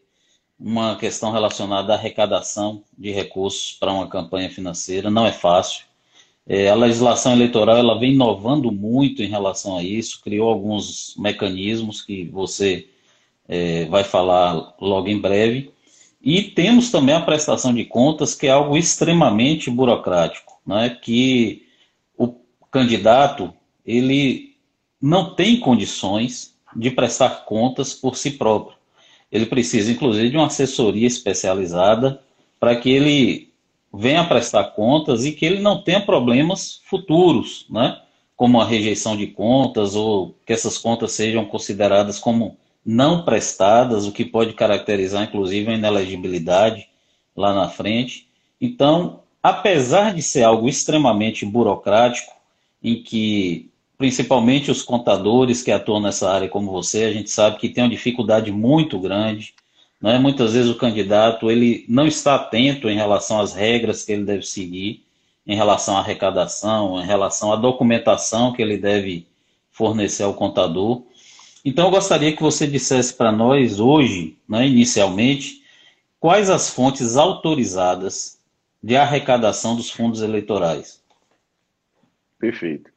uma 0.58 0.96
questão 0.96 1.32
relacionada 1.32 1.92
à 1.92 1.96
arrecadação 1.96 2.84
de 2.96 3.10
recursos 3.10 3.72
para 3.72 3.92
uma 3.92 4.06
campanha 4.06 4.48
financeira. 4.48 5.10
Não 5.10 5.26
é 5.26 5.32
fácil. 5.32 5.84
É, 6.46 6.68
a 6.68 6.74
legislação 6.74 7.32
eleitoral 7.32 7.76
ela 7.76 7.98
vem 7.98 8.12
inovando 8.12 8.70
muito 8.70 9.22
em 9.22 9.28
relação 9.28 9.78
a 9.78 9.82
isso, 9.82 10.20
criou 10.22 10.48
alguns 10.48 11.14
mecanismos 11.16 12.02
que 12.02 12.24
você 12.26 12.86
é, 13.48 13.86
vai 13.86 14.04
falar 14.04 14.74
logo 14.80 15.08
em 15.08 15.20
breve. 15.20 15.72
E 16.22 16.42
temos 16.42 16.90
também 16.90 17.14
a 17.14 17.20
prestação 17.20 17.74
de 17.74 17.84
contas, 17.84 18.34
que 18.34 18.46
é 18.46 18.50
algo 18.50 18.76
extremamente 18.76 19.70
burocrático, 19.70 20.60
né? 20.66 20.90
que 20.90 21.66
o 22.16 22.34
candidato 22.70 23.52
ele 23.84 24.53
não 25.04 25.34
tem 25.34 25.60
condições 25.60 26.54
de 26.74 26.90
prestar 26.90 27.44
contas 27.44 27.92
por 27.92 28.16
si 28.16 28.30
próprio. 28.30 28.74
Ele 29.30 29.44
precisa, 29.44 29.92
inclusive, 29.92 30.30
de 30.30 30.36
uma 30.38 30.46
assessoria 30.46 31.06
especializada 31.06 32.22
para 32.58 32.74
que 32.74 32.88
ele 32.88 33.52
venha 33.92 34.26
prestar 34.26 34.64
contas 34.70 35.26
e 35.26 35.32
que 35.32 35.44
ele 35.44 35.60
não 35.60 35.82
tenha 35.82 36.00
problemas 36.00 36.80
futuros, 36.86 37.66
né? 37.68 38.00
como 38.34 38.58
a 38.58 38.64
rejeição 38.64 39.14
de 39.14 39.26
contas 39.26 39.94
ou 39.94 40.34
que 40.46 40.54
essas 40.54 40.78
contas 40.78 41.12
sejam 41.12 41.44
consideradas 41.44 42.18
como 42.18 42.56
não 42.82 43.26
prestadas, 43.26 44.06
o 44.06 44.12
que 44.12 44.24
pode 44.24 44.54
caracterizar, 44.54 45.24
inclusive, 45.24 45.70
a 45.70 45.74
inelegibilidade 45.74 46.88
lá 47.36 47.52
na 47.52 47.68
frente. 47.68 48.26
Então, 48.58 49.20
apesar 49.42 50.14
de 50.14 50.22
ser 50.22 50.44
algo 50.44 50.66
extremamente 50.66 51.44
burocrático, 51.44 52.32
em 52.82 53.02
que 53.02 53.70
principalmente 53.96 54.70
os 54.70 54.82
contadores 54.82 55.62
que 55.62 55.70
atuam 55.70 56.00
nessa 56.00 56.30
área 56.30 56.48
como 56.48 56.70
você, 56.70 57.04
a 57.04 57.12
gente 57.12 57.30
sabe 57.30 57.58
que 57.58 57.68
tem 57.68 57.84
uma 57.84 57.90
dificuldade 57.90 58.50
muito 58.50 58.98
grande. 58.98 59.54
Né? 60.00 60.18
Muitas 60.18 60.52
vezes 60.52 60.70
o 60.70 60.76
candidato 60.76 61.50
ele 61.50 61.84
não 61.88 62.06
está 62.06 62.34
atento 62.34 62.88
em 62.88 62.96
relação 62.96 63.40
às 63.40 63.54
regras 63.54 64.04
que 64.04 64.12
ele 64.12 64.24
deve 64.24 64.42
seguir, 64.44 65.04
em 65.46 65.54
relação 65.56 65.96
à 65.96 66.00
arrecadação, 66.00 67.00
em 67.02 67.06
relação 67.06 67.52
à 67.52 67.56
documentação 67.56 68.52
que 68.52 68.62
ele 68.62 68.76
deve 68.76 69.26
fornecer 69.70 70.22
ao 70.22 70.34
contador. 70.34 71.02
Então 71.64 71.86
eu 71.86 71.90
gostaria 71.90 72.34
que 72.34 72.42
você 72.42 72.66
dissesse 72.66 73.14
para 73.14 73.32
nós 73.32 73.80
hoje, 73.80 74.36
né, 74.48 74.66
inicialmente, 74.66 75.62
quais 76.20 76.50
as 76.50 76.70
fontes 76.70 77.16
autorizadas 77.16 78.38
de 78.82 78.96
arrecadação 78.96 79.74
dos 79.74 79.90
fundos 79.90 80.20
eleitorais. 80.20 81.02
Perfeito, 82.38 82.90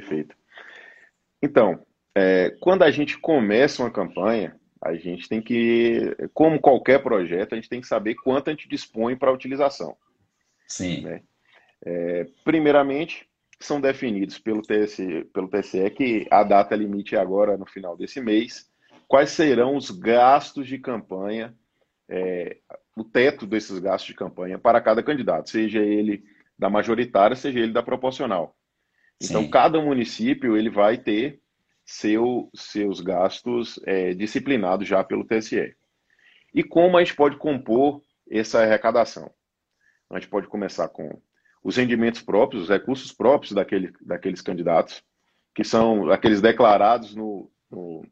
perfeito. 0.00 0.36
Então, 1.42 1.84
é, 2.14 2.50
quando 2.60 2.82
a 2.82 2.90
gente 2.90 3.18
começa 3.18 3.82
uma 3.82 3.90
campanha, 3.90 4.58
a 4.82 4.94
gente 4.94 5.28
tem 5.28 5.40
que, 5.40 6.14
como 6.34 6.60
qualquer 6.60 7.02
projeto, 7.02 7.54
a 7.54 7.56
gente 7.56 7.68
tem 7.68 7.80
que 7.80 7.86
saber 7.86 8.14
quanto 8.16 8.48
a 8.48 8.50
gente 8.50 8.68
dispõe 8.68 9.16
para 9.16 9.30
a 9.30 9.34
utilização. 9.34 9.96
Sim. 10.68 11.02
Né? 11.02 11.22
É, 11.84 12.26
primeiramente, 12.44 13.26
são 13.58 13.80
definidos 13.80 14.38
pelo 14.38 14.60
TSE, 14.60 15.24
pelo 15.32 15.48
TSE 15.48 15.88
que 15.90 16.26
a 16.30 16.42
data 16.42 16.76
limite 16.76 17.16
é 17.16 17.18
agora 17.18 17.56
no 17.56 17.64
final 17.64 17.96
desse 17.96 18.20
mês. 18.20 18.70
Quais 19.08 19.30
serão 19.30 19.76
os 19.76 19.90
gastos 19.90 20.66
de 20.66 20.78
campanha, 20.78 21.54
é, 22.08 22.58
o 22.94 23.02
teto 23.02 23.46
desses 23.46 23.78
gastos 23.78 24.08
de 24.08 24.14
campanha 24.14 24.58
para 24.58 24.80
cada 24.80 25.02
candidato, 25.02 25.48
seja 25.48 25.78
ele 25.78 26.22
da 26.58 26.68
majoritária, 26.68 27.36
seja 27.36 27.60
ele 27.60 27.72
da 27.72 27.82
proporcional. 27.82 28.56
Então, 29.22 29.42
Sim. 29.42 29.50
cada 29.50 29.80
município 29.80 30.56
ele 30.56 30.70
vai 30.70 30.98
ter 30.98 31.40
seu, 31.84 32.50
seus 32.54 33.00
gastos 33.00 33.80
é, 33.84 34.12
disciplinados 34.12 34.86
já 34.86 35.02
pelo 35.02 35.24
TSE. 35.24 35.74
E 36.54 36.62
como 36.62 36.96
a 36.96 37.04
gente 37.04 37.16
pode 37.16 37.36
compor 37.36 38.02
essa 38.30 38.60
arrecadação? 38.60 39.30
A 40.10 40.18
gente 40.18 40.28
pode 40.28 40.48
começar 40.48 40.88
com 40.88 41.20
os 41.62 41.76
rendimentos 41.76 42.22
próprios, 42.22 42.64
os 42.64 42.68
recursos 42.68 43.12
próprios 43.12 43.52
daquele, 43.52 43.92
daqueles 44.00 44.40
candidatos, 44.40 45.02
que 45.54 45.64
são 45.64 46.10
aqueles 46.10 46.40
declarados 46.40 47.14
no, 47.14 47.50
no, 47.70 48.06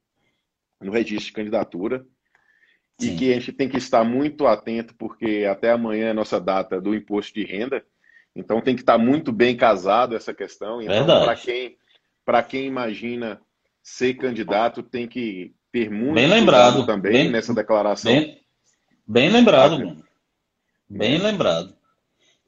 no 0.81 0.93
registro 0.93 1.27
de 1.27 1.33
candidatura, 1.33 2.05
Sim. 2.99 3.15
e 3.15 3.17
que 3.17 3.31
a 3.33 3.35
gente 3.35 3.53
tem 3.53 3.69
que 3.69 3.77
estar 3.77 4.05
muito 4.05 4.47
atento, 4.47 4.95
porque 4.97 5.47
até 5.49 5.71
amanhã 5.71 6.07
é 6.07 6.11
a 6.11 6.15
nossa 6.15 6.41
data 6.41 6.81
do 6.81 6.95
imposto 6.95 7.35
de 7.35 7.45
renda, 7.45 7.85
então 8.35 8.61
tem 8.61 8.75
que 8.75 8.83
estar 8.83 8.99
muito 8.99 9.31
bem 9.31 9.57
casado 9.57 10.17
essa 10.17 10.35
questão. 10.35 10.83
Então, 10.83 11.07
para 11.07 11.37
quem, 11.37 11.77
quem 12.49 12.67
imagina 12.67 13.41
ser 13.83 14.15
candidato, 14.15 14.83
tem 14.83 15.07
que 15.07 15.53
ter 15.71 15.91
muito 15.91 16.15
bem 16.15 16.27
lembrado 16.27 16.85
também 16.87 17.13
bem, 17.13 17.31
nessa 17.31 17.55
declaração. 17.55 18.13
Bem, 18.13 18.41
bem 19.07 19.31
lembrado, 19.31 19.79
mano. 19.79 20.05
Bem 20.89 21.19
lembrado. 21.19 21.75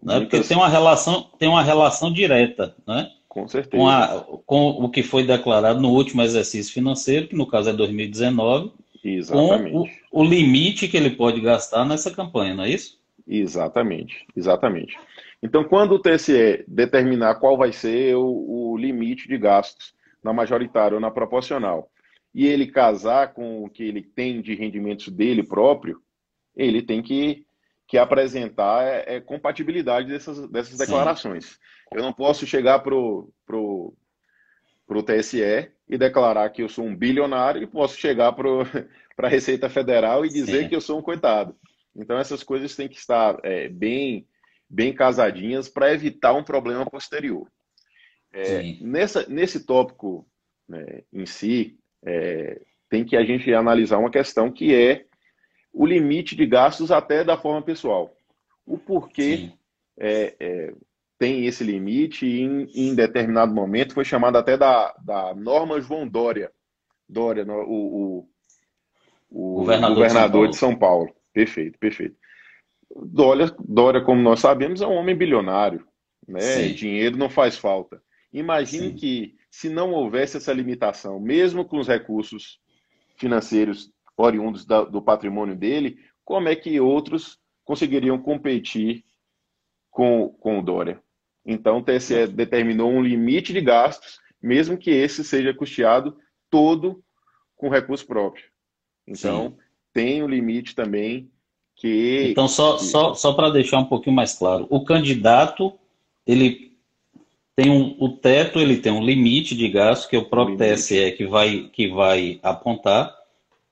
Né? 0.02 0.21
Porque 0.21 0.40
tem 0.40 0.57
uma, 0.57 0.69
relação, 0.69 1.31
tem 1.38 1.49
uma 1.49 1.62
relação 1.62 2.12
direta 2.12 2.75
né? 2.87 3.11
com, 3.28 3.47
certeza. 3.49 3.76
Com, 3.76 3.88
a, 3.88 4.25
com 4.45 4.69
o 4.71 4.88
que 4.88 5.02
foi 5.02 5.25
declarado 5.25 5.81
no 5.81 5.90
último 5.90 6.23
exercício 6.23 6.73
financeiro, 6.73 7.28
que 7.28 7.37
no 7.37 7.47
caso 7.47 7.71
é 7.71 7.73
2019, 7.73 8.73
Exatamente. 9.05 9.73
com 9.73 9.78
o, 9.81 10.23
o 10.23 10.25
limite 10.25 10.88
que 10.88 10.97
ele 10.97 11.11
pode 11.11 11.40
gastar 11.40 11.85
nessa 11.85 12.11
campanha, 12.11 12.55
não 12.55 12.64
é 12.64 12.71
isso? 12.71 12.99
Exatamente, 13.26 14.25
exatamente. 14.37 14.97
Então, 15.43 15.64
quando 15.64 15.93
o 15.93 15.99
TSE 15.99 16.64
determinar 16.66 17.37
qual 17.37 17.57
vai 17.57 17.73
ser 17.73 18.16
o, 18.16 18.73
o 18.73 18.76
limite 18.76 19.28
de 19.28 19.37
gastos 19.38 19.95
na 20.23 20.33
majoritária 20.33 20.95
ou 20.95 21.00
na 21.00 21.11
proporcional, 21.11 21.90
e 22.35 22.47
ele 22.47 22.66
casar 22.66 23.33
com 23.33 23.64
o 23.64 23.71
que 23.71 23.83
ele 23.83 24.02
tem 24.02 24.43
de 24.43 24.55
rendimentos 24.55 25.09
dele 25.09 25.43
próprio, 25.43 26.02
ele 26.55 26.83
tem 26.83 27.02
que, 27.02 27.47
que 27.87 27.97
apresentar 27.97 28.85
é, 28.85 29.16
é 29.16 29.21
compatibilidade 29.21 30.09
dessas, 30.09 30.49
dessas 30.50 30.76
declarações. 30.76 31.59
Eu 31.93 32.02
não 32.02 32.12
posso 32.12 32.47
chegar 32.47 32.81
para 32.81 32.95
o 32.95 33.33
pro, 33.47 33.95
pro 34.87 35.02
TSE 35.02 35.71
e 35.88 35.97
declarar 35.97 36.50
que 36.50 36.62
eu 36.62 36.69
sou 36.69 36.85
um 36.85 36.97
bilionário 36.97 37.62
e 37.62 37.66
posso 37.66 37.99
chegar 37.99 38.33
para 38.33 38.45
a 39.26 39.28
Receita 39.28 39.69
Federal 39.69 40.25
e 40.25 40.28
dizer 40.28 40.64
Sim. 40.64 40.69
que 40.69 40.76
eu 40.76 40.81
sou 40.81 40.99
um 40.99 41.02
coitado. 41.02 41.57
Então, 41.95 42.19
essas 42.19 42.43
coisas 42.43 42.76
têm 42.76 42.88
que 42.88 42.97
estar 42.97 43.38
é, 43.43 43.69
bem 43.69 44.26
bem 44.68 44.92
casadinhas 44.92 45.68
para 45.68 45.92
evitar 45.92 46.32
um 46.35 46.44
problema 46.44 46.85
posterior. 46.85 47.46
É, 48.32 48.76
nessa, 48.80 49.26
nesse 49.28 49.64
tópico 49.64 50.26
né, 50.68 51.02
em 51.12 51.25
si, 51.25 51.78
é, 52.04 52.61
tem 52.88 53.04
que 53.04 53.16
a 53.16 53.25
gente 53.25 53.52
analisar 53.52 53.99
uma 53.99 54.11
questão 54.11 54.50
que 54.50 54.75
é 54.75 55.06
o 55.73 55.87
limite 55.87 56.35
de 56.35 56.46
gastos 56.46 56.90
até 56.90 57.23
da 57.23 57.37
forma 57.37 57.62
pessoal. 57.62 58.14
O 58.64 58.78
porquê 58.78 59.52
é, 59.99 60.35
é, 60.40 60.75
tem 61.18 61.46
esse 61.46 61.62
limite 61.62 62.26
e 62.26 62.40
em, 62.40 62.68
em, 62.75 62.94
determinado 62.94 63.54
momento 63.54 63.94
foi 63.94 64.04
chamado 64.04 64.37
até 64.37 64.56
da, 64.56 64.94
da 65.04 65.35
norma 65.35 65.80
João 65.80 66.06
Dória. 66.06 66.50
Dória, 67.08 67.44
o, 67.46 68.18
o, 68.20 68.28
o 69.30 69.54
governador, 69.61 69.96
governador 69.96 70.49
de, 70.49 70.56
São 70.56 70.70
de 70.70 70.75
São 70.75 70.78
Paulo. 70.78 71.14
Perfeito, 71.32 71.78
perfeito. 71.78 72.16
Dória, 73.05 73.55
Dória, 73.59 74.00
como 74.00 74.21
nós 74.21 74.41
sabemos, 74.41 74.81
é 74.81 74.87
um 74.87 74.95
homem 74.95 75.17
bilionário. 75.17 75.87
Né? 76.26 76.69
Dinheiro 76.69 77.17
não 77.17 77.31
faz 77.31 77.57
falta. 77.57 78.03
Imagine 78.33 78.91
Sim. 78.91 78.95
que, 78.95 79.35
se 79.50 79.69
não 79.69 79.93
houvesse 79.93 80.37
essa 80.37 80.53
limitação, 80.53 81.21
mesmo 81.21 81.65
com 81.65 81.79
os 81.79 81.88
recursos 81.88 82.59
financeiros 83.17 83.93
oriundos 84.17 84.65
da, 84.65 84.85
do 84.85 85.00
patrimônio 85.00 85.57
dele, 85.57 85.99
como 86.25 86.49
é 86.49 86.57
que 86.57 86.81
outros 86.81 87.38
conseguiriam 87.65 88.19
competir 88.19 89.05
com, 89.91 90.29
com 90.41 90.59
o 90.59 90.62
Dória? 90.62 91.00
Então, 91.45 91.79
o 91.79 91.83
TSE 91.83 92.26
determinou 92.26 92.91
um 92.91 93.03
limite 93.03 93.53
de 93.53 93.61
gastos, 93.61 94.19
mesmo 94.43 94.76
que 94.76 94.91
esse 94.91 95.23
seja 95.23 95.55
custeado 95.55 96.17
todo 96.50 97.03
com 97.57 97.69
recurso 97.69 98.07
próprio. 98.07 98.45
Então, 99.07 99.50
Sim. 99.50 99.57
tem 99.93 100.23
um 100.23 100.29
limite 100.29 100.75
também 100.75 101.31
que. 101.76 102.28
Então, 102.30 102.49
só, 102.49 102.78
só, 102.78 103.14
só 103.14 103.33
para 103.35 103.50
deixar 103.50 103.78
um 103.78 103.85
pouquinho 103.85 104.16
mais 104.16 104.37
claro, 104.37 104.66
o 104.71 104.85
candidato 104.85 105.73
ele 106.26 106.73
tem 107.54 107.71
um, 107.71 107.97
o 107.99 108.11
teto, 108.11 108.59
ele 108.59 108.76
tem 108.76 108.92
um 108.92 109.02
limite 109.02 109.56
de 109.56 109.68
gasto 109.68 110.09
que 110.09 110.16
o 110.16 110.26
próprio 110.26 110.59
TSE 110.59 111.12
que 111.12 111.26
vai, 111.26 111.71
que 111.73 111.88
vai 111.88 112.38
apontar 112.42 113.14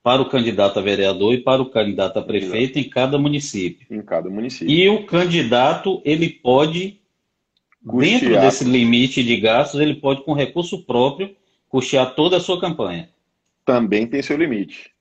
para 0.01 0.21
o 0.21 0.29
candidato 0.29 0.79
a 0.79 0.81
vereador 0.81 1.33
e 1.33 1.41
para 1.41 1.61
o 1.61 1.69
candidato 1.69 2.17
a 2.17 2.21
prefeito 2.21 2.77
Exato. 2.77 2.79
em 2.79 2.89
cada 2.89 3.17
município. 3.17 3.85
Em 3.89 4.01
cada 4.01 4.29
município. 4.29 4.73
E 4.73 4.87
o 4.89 5.05
candidato, 5.05 6.01
ele 6.05 6.29
pode, 6.29 6.99
custear. 7.85 8.19
dentro 8.19 8.41
desse 8.41 8.63
limite 8.63 9.23
de 9.23 9.37
gastos, 9.37 9.79
ele 9.79 9.95
pode, 9.95 10.23
com 10.23 10.33
recurso 10.33 10.83
próprio, 10.83 11.35
custear 11.69 12.15
toda 12.15 12.37
a 12.37 12.39
sua 12.39 12.59
campanha. 12.59 13.09
Também 13.65 14.07
tem 14.07 14.21
seu 14.21 14.37
limite. 14.37 14.91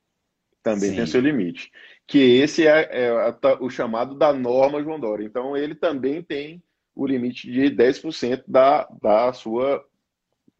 Também 0.63 0.91
Sim. 0.91 0.97
tem 0.97 1.07
seu 1.07 1.21
limite. 1.21 1.71
Que 2.07 2.19
esse 2.19 2.67
é, 2.67 2.89
é, 2.91 3.13
o 3.61 3.71
chamado 3.71 4.15
da 4.15 4.33
norma 4.33 4.83
João 4.83 5.01
Dória. 5.01 5.25
Então, 5.25 5.57
ele 5.57 5.75
também 5.75 6.23
tem 6.23 6.63
o 6.95 7.07
limite 7.07 7.51
de 7.51 7.71
10% 7.71 8.45
da, 8.47 8.89
da, 9.03 9.33
sua, 9.33 9.85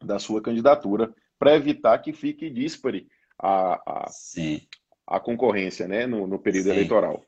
da 0.03 0.19
sua 0.19 0.41
candidatura, 0.41 1.13
para 1.39 1.55
evitar 1.55 1.97
que 1.99 2.11
fique 2.11 2.49
díspare 2.49 3.07
a, 3.39 3.73
a, 3.75 4.11
a 5.07 5.19
concorrência 5.19 5.87
né, 5.87 6.05
no, 6.05 6.27
no 6.27 6.39
período 6.39 6.65
Sim. 6.65 6.71
eleitoral. 6.71 7.23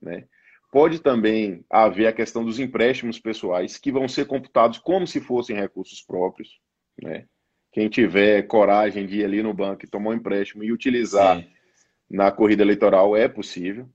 Né? 0.00 0.24
Pode 0.70 1.00
também 1.00 1.64
haver 1.70 2.06
a 2.06 2.12
questão 2.12 2.44
dos 2.44 2.58
empréstimos 2.58 3.18
pessoais, 3.18 3.78
que 3.78 3.90
vão 3.90 4.06
ser 4.06 4.26
computados 4.26 4.78
como 4.78 5.06
se 5.06 5.20
fossem 5.20 5.56
recursos 5.56 6.02
próprios. 6.02 6.60
Né? 7.02 7.26
Quem 7.72 7.88
tiver 7.88 8.42
coragem 8.42 9.06
de 9.06 9.18
ir 9.18 9.24
ali 9.24 9.42
no 9.42 9.54
banco 9.54 9.84
e 9.84 9.88
tomar 9.88 10.10
um 10.10 10.14
empréstimo 10.14 10.62
e 10.62 10.72
utilizar 10.72 11.38
Sim. 11.38 11.48
Na 12.10 12.30
corrida 12.30 12.62
eleitoral 12.62 13.16
é 13.16 13.28
possível. 13.28 13.88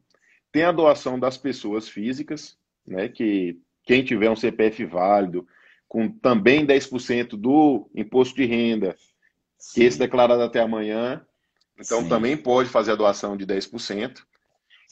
Tem 0.52 0.64
a 0.64 0.72
doação 0.72 1.20
das 1.20 1.38
pessoas 1.38 1.90
físicas, 1.90 2.58
né, 2.86 3.10
que 3.10 3.60
quem 3.84 4.04
tiver 4.04 4.30
um 4.30 4.36
CPF 4.36 4.86
válido, 4.86 5.48
com 5.88 6.10
também 6.10 6.66
10% 6.66 7.36
do 7.36 7.90
imposto 7.96 8.36
de 8.36 8.46
renda, 8.46 8.96
Sim. 9.58 9.74
que 9.74 9.84
esse 9.86 10.00
declarado 10.00 10.42
até 10.42 10.60
amanhã, 10.60 11.26
então 11.78 12.02
Sim. 12.02 12.10
também 12.10 12.38
pode 12.38 12.70
fazer 12.70 12.92
a 12.92 12.96
doação 12.96 13.36
de 13.36 13.46
10%. 13.46 14.24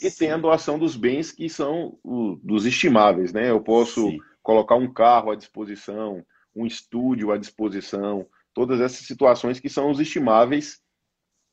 E 0.02 0.10
Sim. 0.10 0.18
tem 0.18 0.32
a 0.32 0.38
doação 0.38 0.80
dos 0.80 0.96
bens 0.96 1.32
que 1.32 1.48
são 1.48 2.00
o, 2.04 2.40
dos 2.44 2.66
estimáveis, 2.66 3.32
né? 3.32 3.50
Eu 3.50 3.62
posso 3.62 4.12
colocar 4.42 4.76
um 4.76 4.92
carro 4.92 5.32
à 5.32 5.36
disposição, 5.36 6.26
um 6.56 6.66
estúdio 6.66 7.32
à 7.32 7.38
disposição, 7.38 8.28
todas 8.54 8.82
essas 8.82 9.06
situações 9.06 9.60
que 9.60 9.70
são 9.70 9.92
os 9.92 10.00
estimáveis 10.00 10.82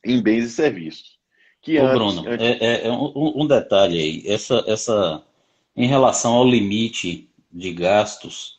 em 0.04 0.22
bens 0.22 0.44
e 0.44 0.50
serviços. 0.50 1.17
Que 1.68 1.78
Ô, 1.78 1.84
antes, 1.84 1.94
Bruno, 1.98 2.25
antes... 2.26 2.46
É, 2.46 2.58
é, 2.60 2.87
é 2.87 2.90
um, 2.90 3.42
um, 3.42 3.46
detalhe 3.46 3.98
aí, 3.98 4.22
essa, 4.25 4.64
essa, 4.66 5.22
em 5.76 5.87
relação 5.87 6.32
ao 6.32 6.48
limite 6.48 7.28
de 7.52 7.72
gastos, 7.75 8.56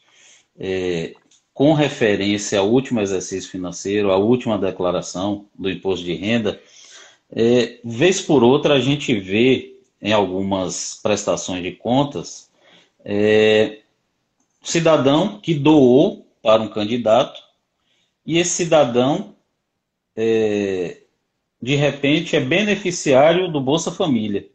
é, 0.59 1.15
com 1.51 1.73
referência 1.73 2.59
ao 2.59 2.69
último 2.69 3.01
exercício 3.01 3.49
financeiro, 3.49 4.11
à 4.11 4.17
última 4.17 4.59
declaração 4.59 5.47
do 5.57 5.71
imposto 5.71 6.05
de 6.05 6.13
renda, 6.13 6.61
é, 7.31 7.79
vez 7.83 8.21
por 8.21 8.43
outra 8.43 8.75
a 8.75 8.79
gente 8.79 9.19
vê 9.19 9.75
em 9.99 10.13
algumas 10.13 10.99
prestações 11.01 11.63
de 11.63 11.71
contas 11.71 12.51
é, 13.03 13.79
cidadão 14.61 15.39
que 15.39 15.55
doou 15.55 16.27
para 16.43 16.61
um 16.61 16.67
candidato 16.67 17.41
e 18.23 18.37
esse 18.37 18.51
cidadão 18.51 19.33
é, 20.15 21.01
de 21.61 21.75
repente 21.75 22.35
é 22.35 22.39
beneficiário 22.39 23.51
do 23.51 23.59
Bolsa 23.59 23.91
Família 23.91 24.47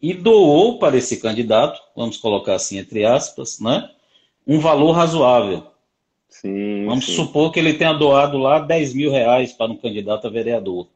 e 0.00 0.12
doou 0.12 0.78
para 0.78 0.96
esse 0.96 1.20
candidato, 1.20 1.80
vamos 1.96 2.16
colocar 2.16 2.54
assim 2.54 2.78
entre 2.78 3.04
aspas, 3.04 3.60
né, 3.60 3.90
um 4.46 4.58
valor 4.58 4.92
razoável. 4.92 5.66
Sim, 6.28 6.86
Vamos 6.86 7.06
sim. 7.06 7.12
supor 7.12 7.52
que 7.52 7.60
ele 7.60 7.74
tenha 7.74 7.92
doado 7.92 8.38
lá 8.38 8.58
10 8.58 8.94
mil 8.94 9.10
reais 9.10 9.52
para 9.52 9.70
um 9.70 9.76
candidato 9.76 10.26
a 10.26 10.30
vereador. 10.30 10.88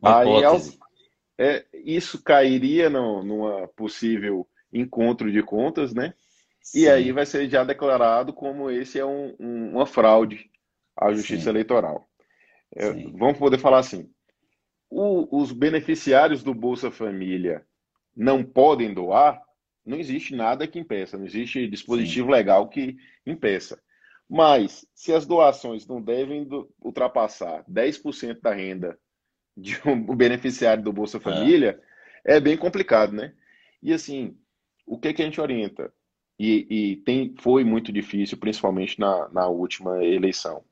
Uma 0.00 0.20
Aí, 0.20 0.38
hipótese. 0.38 0.78
É, 1.36 1.64
isso 1.84 2.22
cairia 2.22 2.88
no, 2.88 3.24
numa 3.24 3.66
possível 3.68 4.46
encontro 4.72 5.32
de 5.32 5.42
contas, 5.42 5.92
né? 5.92 6.14
Sim. 6.62 6.80
E 6.80 6.88
aí 6.88 7.10
vai 7.10 7.26
ser 7.26 7.48
já 7.50 7.64
declarado 7.64 8.32
como 8.32 8.70
esse 8.70 8.98
é 9.00 9.04
um, 9.04 9.34
um, 9.38 9.70
uma 9.72 9.84
fraude 9.84 10.48
à 10.96 11.12
justiça 11.12 11.50
eleitoral. 11.50 12.08
É, 12.74 12.90
vamos 13.12 13.38
poder 13.38 13.58
falar 13.58 13.78
assim: 13.78 14.10
o, 14.90 15.40
os 15.40 15.52
beneficiários 15.52 16.42
do 16.42 16.54
Bolsa 16.54 16.90
Família 16.90 17.64
não 18.16 18.44
podem 18.44 18.92
doar, 18.92 19.40
não 19.84 19.98
existe 19.98 20.34
nada 20.34 20.66
que 20.66 20.78
impeça, 20.78 21.18
não 21.18 21.26
existe 21.26 21.66
dispositivo 21.68 22.28
Sim. 22.28 22.32
legal 22.32 22.68
que 22.68 22.96
impeça. 23.26 23.80
Mas, 24.28 24.86
se 24.94 25.12
as 25.12 25.26
doações 25.26 25.86
não 25.86 26.00
devem 26.00 26.48
ultrapassar 26.80 27.64
10% 27.70 28.40
da 28.40 28.54
renda 28.54 28.98
de 29.56 29.80
um 29.86 30.16
beneficiário 30.16 30.82
do 30.82 30.92
Bolsa 30.92 31.20
Família, 31.20 31.80
é. 32.24 32.36
é, 32.36 32.40
bem 32.40 32.56
complicado, 32.56 33.12
né? 33.12 33.34
E 33.82 33.92
assim, 33.92 34.36
o 34.86 34.98
que, 34.98 35.12
que 35.12 35.22
a 35.22 35.24
gente 35.24 35.40
orienta? 35.40 35.92
E, 36.38 36.66
e 36.68 36.96
tem, 36.98 37.34
foi 37.38 37.62
muito 37.62 37.92
difícil, 37.92 38.38
principalmente 38.38 38.98
na, 38.98 39.28
na 39.28 39.46
última 39.46 40.02
eleição. 40.02 40.64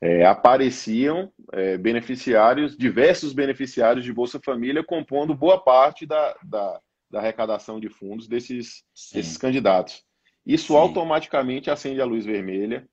É, 0.00 0.24
apareciam 0.24 1.32
é, 1.52 1.76
beneficiários, 1.76 2.76
diversos 2.76 3.32
beneficiários 3.32 4.04
de 4.04 4.12
Bolsa 4.12 4.38
Família, 4.38 4.84
compondo 4.84 5.34
boa 5.34 5.58
parte 5.58 6.06
da, 6.06 6.36
da, 6.44 6.80
da 7.10 7.18
arrecadação 7.18 7.80
de 7.80 7.88
fundos 7.88 8.28
desses, 8.28 8.84
desses 9.12 9.36
candidatos. 9.36 10.04
Isso 10.46 10.68
Sim. 10.68 10.78
automaticamente 10.78 11.70
acende 11.70 12.00
a 12.00 12.04
luz 12.04 12.24
vermelha 12.24 12.88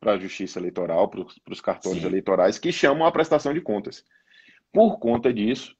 para 0.00 0.14
a 0.14 0.18
Justiça 0.18 0.58
Eleitoral, 0.58 1.08
para 1.08 1.24
os 1.48 1.60
cartórios 1.60 2.02
Sim. 2.02 2.08
eleitorais, 2.08 2.58
que 2.58 2.72
chamam 2.72 3.06
a 3.06 3.12
prestação 3.12 3.54
de 3.54 3.60
contas. 3.60 4.04
Por 4.72 4.98
conta 4.98 5.32
disso, 5.32 5.76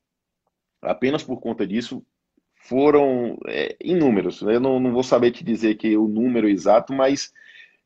apenas 0.81 1.25
por 1.25 1.41
conta 1.41 1.67
disso, 1.67 2.07
foram 2.55 3.37
é, 3.49 3.77
inúmeros. 3.83 4.41
Eu 4.43 4.61
não, 4.61 4.79
não 4.79 4.93
vou 4.93 5.03
saber 5.03 5.33
te 5.33 5.43
dizer 5.43 5.75
que 5.75 5.97
o 5.97 6.07
número 6.07 6.49
exato, 6.49 6.93
mas 6.93 7.33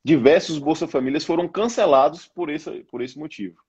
diversos 0.07 0.61
Bolsa 0.61 0.87
Famílias 0.87 1.25
foram 1.25 1.49
cancelados 1.49 2.29
por 2.29 2.49
esse, 2.49 2.85
por 2.85 3.03
esse 3.03 3.19
motivo. 3.19 3.61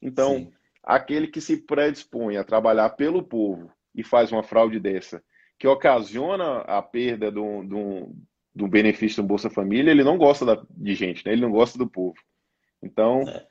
Então, 0.00 0.36
Sim. 0.36 0.52
aquele 0.82 1.26
que 1.26 1.38
se 1.38 1.58
predispõe 1.58 2.38
a 2.38 2.44
trabalhar 2.44 2.88
pelo 2.90 3.22
povo 3.22 3.70
e 3.94 4.02
faz 4.02 4.32
uma 4.32 4.42
fraude 4.42 4.80
dessa, 4.80 5.22
que 5.58 5.68
ocasiona 5.68 6.60
a 6.60 6.80
perda 6.80 7.30
de 7.30 7.38
um, 7.38 8.16
do 8.54 8.66
benefício 8.66 9.22
do 9.22 9.28
Bolsa 9.28 9.50
Família, 9.50 9.90
ele 9.90 10.02
não 10.02 10.16
gosta 10.16 10.46
da, 10.46 10.64
de 10.70 10.94
gente, 10.94 11.26
né? 11.26 11.32
ele 11.32 11.42
não 11.42 11.50
gosta 11.50 11.76
do 11.76 11.86
povo. 11.86 12.16
Então, 12.82 13.20
é. 13.28 13.46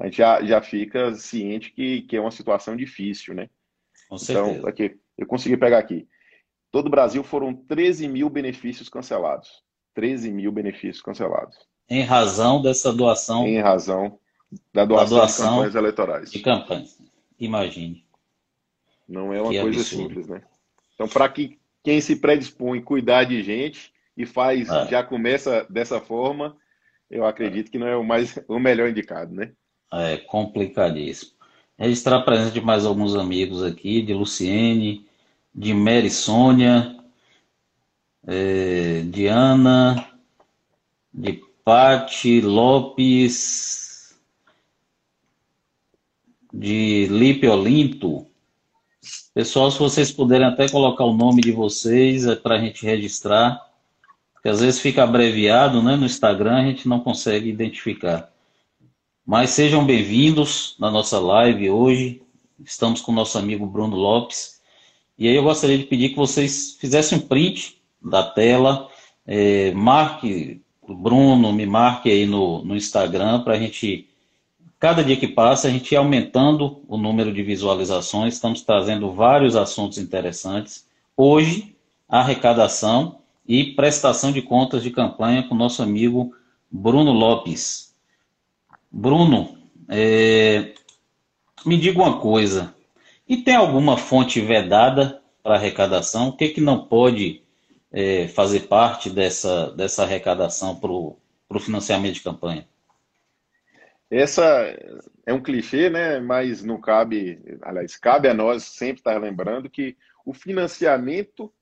a 0.00 0.04
gente 0.06 0.16
já, 0.16 0.44
já 0.44 0.60
fica 0.60 1.14
ciente 1.14 1.70
que, 1.70 2.02
que 2.02 2.16
é 2.16 2.20
uma 2.20 2.32
situação 2.32 2.74
difícil, 2.74 3.34
né? 3.34 3.48
Com 4.08 4.16
então, 4.20 4.66
aqui, 4.66 4.98
eu 5.16 5.28
consegui 5.28 5.56
pegar 5.56 5.78
aqui. 5.78 6.08
Todo 6.72 6.88
o 6.88 6.90
Brasil 6.90 7.22
foram 7.22 7.54
13 7.54 8.08
mil 8.08 8.28
benefícios 8.28 8.88
cancelados. 8.88 9.62
13 9.94 10.32
mil 10.32 10.50
benefícios 10.50 11.00
cancelados. 11.00 11.56
Em 11.88 12.02
razão 12.02 12.62
dessa 12.62 12.92
doação. 12.92 13.46
Em 13.46 13.60
razão 13.60 14.18
da 14.72 14.84
doação, 14.84 15.16
da 15.16 15.22
doação 15.22 15.44
de 15.44 15.50
campanhas 15.50 15.74
eleitorais. 15.74 16.30
De 16.30 16.38
campanhas. 16.40 16.98
Imagine. 17.38 18.04
Não 19.08 19.32
é 19.32 19.40
uma 19.40 19.50
que 19.50 19.60
coisa 19.60 19.80
absurdo. 19.80 20.08
simples, 20.08 20.28
né? 20.28 20.42
Então, 20.94 21.08
para 21.08 21.28
que 21.28 21.58
quem 21.82 22.00
se 22.00 22.16
predispõe 22.16 22.80
cuidar 22.80 23.24
de 23.24 23.42
gente, 23.42 23.92
e 24.16 24.24
faz, 24.24 24.68
é. 24.68 24.88
já 24.88 25.02
começa 25.02 25.66
dessa 25.68 26.00
forma, 26.00 26.56
eu 27.10 27.26
acredito 27.26 27.70
que 27.70 27.78
não 27.78 27.86
é 27.86 27.96
o 27.96 28.04
mais 28.04 28.38
o 28.48 28.58
melhor 28.58 28.88
indicado, 28.88 29.34
né? 29.34 29.52
É 29.92 30.16
complicadíssimo. 30.16 31.32
Registrar 31.76 32.16
a 32.18 32.22
presença 32.22 32.52
de 32.52 32.60
mais 32.60 32.86
alguns 32.86 33.14
amigos 33.16 33.62
aqui, 33.62 34.00
de 34.02 34.14
Luciene, 34.14 35.06
de 35.54 35.74
Mary 35.74 36.10
Sônia, 36.10 36.96
é, 38.26 39.02
de 39.02 39.26
Ana, 39.26 40.08
de 41.12 41.42
Pati 41.64 42.42
Lopes, 42.42 44.14
de 46.52 47.06
Lipe 47.06 47.48
Olinto. 47.48 48.26
Pessoal, 49.32 49.70
se 49.70 49.78
vocês 49.78 50.12
puderem 50.12 50.46
até 50.46 50.68
colocar 50.68 51.04
o 51.04 51.14
nome 51.14 51.40
de 51.40 51.52
vocês 51.52 52.26
é 52.26 52.36
para 52.36 52.56
a 52.56 52.58
gente 52.58 52.84
registrar 52.84 53.66
que 54.42 54.48
às 54.50 54.60
vezes 54.60 54.78
fica 54.78 55.04
abreviado 55.04 55.82
né, 55.82 55.96
no 55.96 56.04
Instagram, 56.04 56.56
a 56.56 56.66
gente 56.66 56.86
não 56.86 57.00
consegue 57.00 57.48
identificar. 57.48 58.30
Mas 59.24 59.48
sejam 59.48 59.86
bem-vindos 59.86 60.76
na 60.78 60.90
nossa 60.90 61.18
live 61.18 61.70
hoje. 61.70 62.20
Estamos 62.62 63.00
com 63.00 63.10
o 63.10 63.14
nosso 63.14 63.38
amigo 63.38 63.64
Bruno 63.64 63.96
Lopes. 63.96 64.60
E 65.18 65.26
aí 65.26 65.34
eu 65.34 65.42
gostaria 65.42 65.78
de 65.78 65.84
pedir 65.84 66.10
que 66.10 66.16
vocês 66.16 66.76
fizessem 66.78 67.16
um 67.16 67.22
print 67.22 67.80
da 68.02 68.22
tela, 68.22 68.90
é, 69.26 69.72
marque 69.72 70.62
Bruno, 70.88 71.52
me 71.52 71.66
marque 71.66 72.10
aí 72.10 72.26
no, 72.26 72.64
no 72.64 72.76
Instagram 72.76 73.42
para 73.42 73.54
a 73.54 73.58
gente, 73.58 74.08
cada 74.78 75.02
dia 75.02 75.16
que 75.16 75.28
passa, 75.28 75.68
a 75.68 75.70
gente 75.70 75.92
ir 75.92 75.96
aumentando 75.96 76.82
o 76.88 76.96
número 76.96 77.32
de 77.32 77.42
visualizações. 77.42 78.34
Estamos 78.34 78.62
trazendo 78.62 79.12
vários 79.12 79.56
assuntos 79.56 79.98
interessantes. 79.98 80.86
Hoje, 81.16 81.74
arrecadação 82.08 83.18
e 83.46 83.72
prestação 83.72 84.32
de 84.32 84.42
contas 84.42 84.82
de 84.82 84.90
campanha 84.90 85.42
com 85.44 85.54
nosso 85.54 85.82
amigo 85.82 86.34
Bruno 86.70 87.12
Lopes. 87.12 87.94
Bruno, 88.90 89.56
é, 89.88 90.72
me 91.64 91.76
diga 91.76 92.02
uma 92.02 92.18
coisa. 92.18 92.74
E 93.28 93.36
tem 93.36 93.54
alguma 93.54 93.96
fonte 93.96 94.40
vedada 94.40 95.22
para 95.42 95.54
arrecadação? 95.54 96.28
O 96.28 96.32
que, 96.32 96.48
que 96.48 96.60
não 96.60 96.84
pode 96.84 97.43
é, 97.94 98.26
fazer 98.26 98.66
parte 98.66 99.08
dessa, 99.08 99.70
dessa 99.70 100.02
arrecadação 100.02 100.74
para 100.74 100.90
o 100.90 101.60
financiamento 101.60 102.14
de 102.14 102.22
campanha? 102.22 102.66
Essa 104.10 104.44
é 105.24 105.32
um 105.32 105.40
clichê, 105.40 105.88
né? 105.88 106.18
Mas 106.18 106.62
não 106.62 106.80
cabe, 106.80 107.40
aliás, 107.62 107.96
cabe 107.96 108.28
a 108.28 108.34
nós 108.34 108.64
sempre 108.64 108.98
estar 108.98 109.16
lembrando 109.20 109.70
que 109.70 109.96
o 110.26 110.34
financiamento 110.34 111.52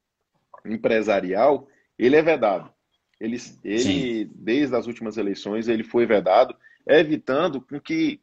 empresarial 0.65 1.69
ele 1.99 2.17
é 2.17 2.23
vedado. 2.23 2.73
Ele, 3.21 3.37
ele 3.63 4.25
desde 4.35 4.75
as 4.75 4.87
últimas 4.87 5.19
eleições, 5.19 5.69
ele 5.69 5.85
foi 5.85 6.07
vedado, 6.07 6.57
evitando 6.87 7.61
com 7.61 7.79
que 7.79 8.21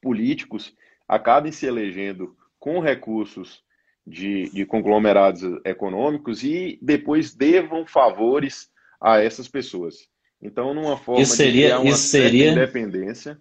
políticos 0.00 0.74
acabem 1.06 1.52
se 1.52 1.66
elegendo 1.66 2.36
com 2.58 2.80
recursos 2.80 3.62
de, 4.08 4.50
de 4.50 4.64
conglomerados 4.64 5.42
econômicos 5.64 6.42
e 6.42 6.78
depois 6.80 7.34
devam 7.34 7.86
favores 7.86 8.68
a 9.00 9.20
essas 9.22 9.46
pessoas. 9.46 10.08
Então, 10.40 10.72
numa 10.72 10.96
forma 10.96 11.20
isso 11.20 11.36
seria, 11.36 11.68
de 11.68 11.74
uma 11.74 11.90
isso 11.90 12.08
seria, 12.08 12.52
independência. 12.52 13.38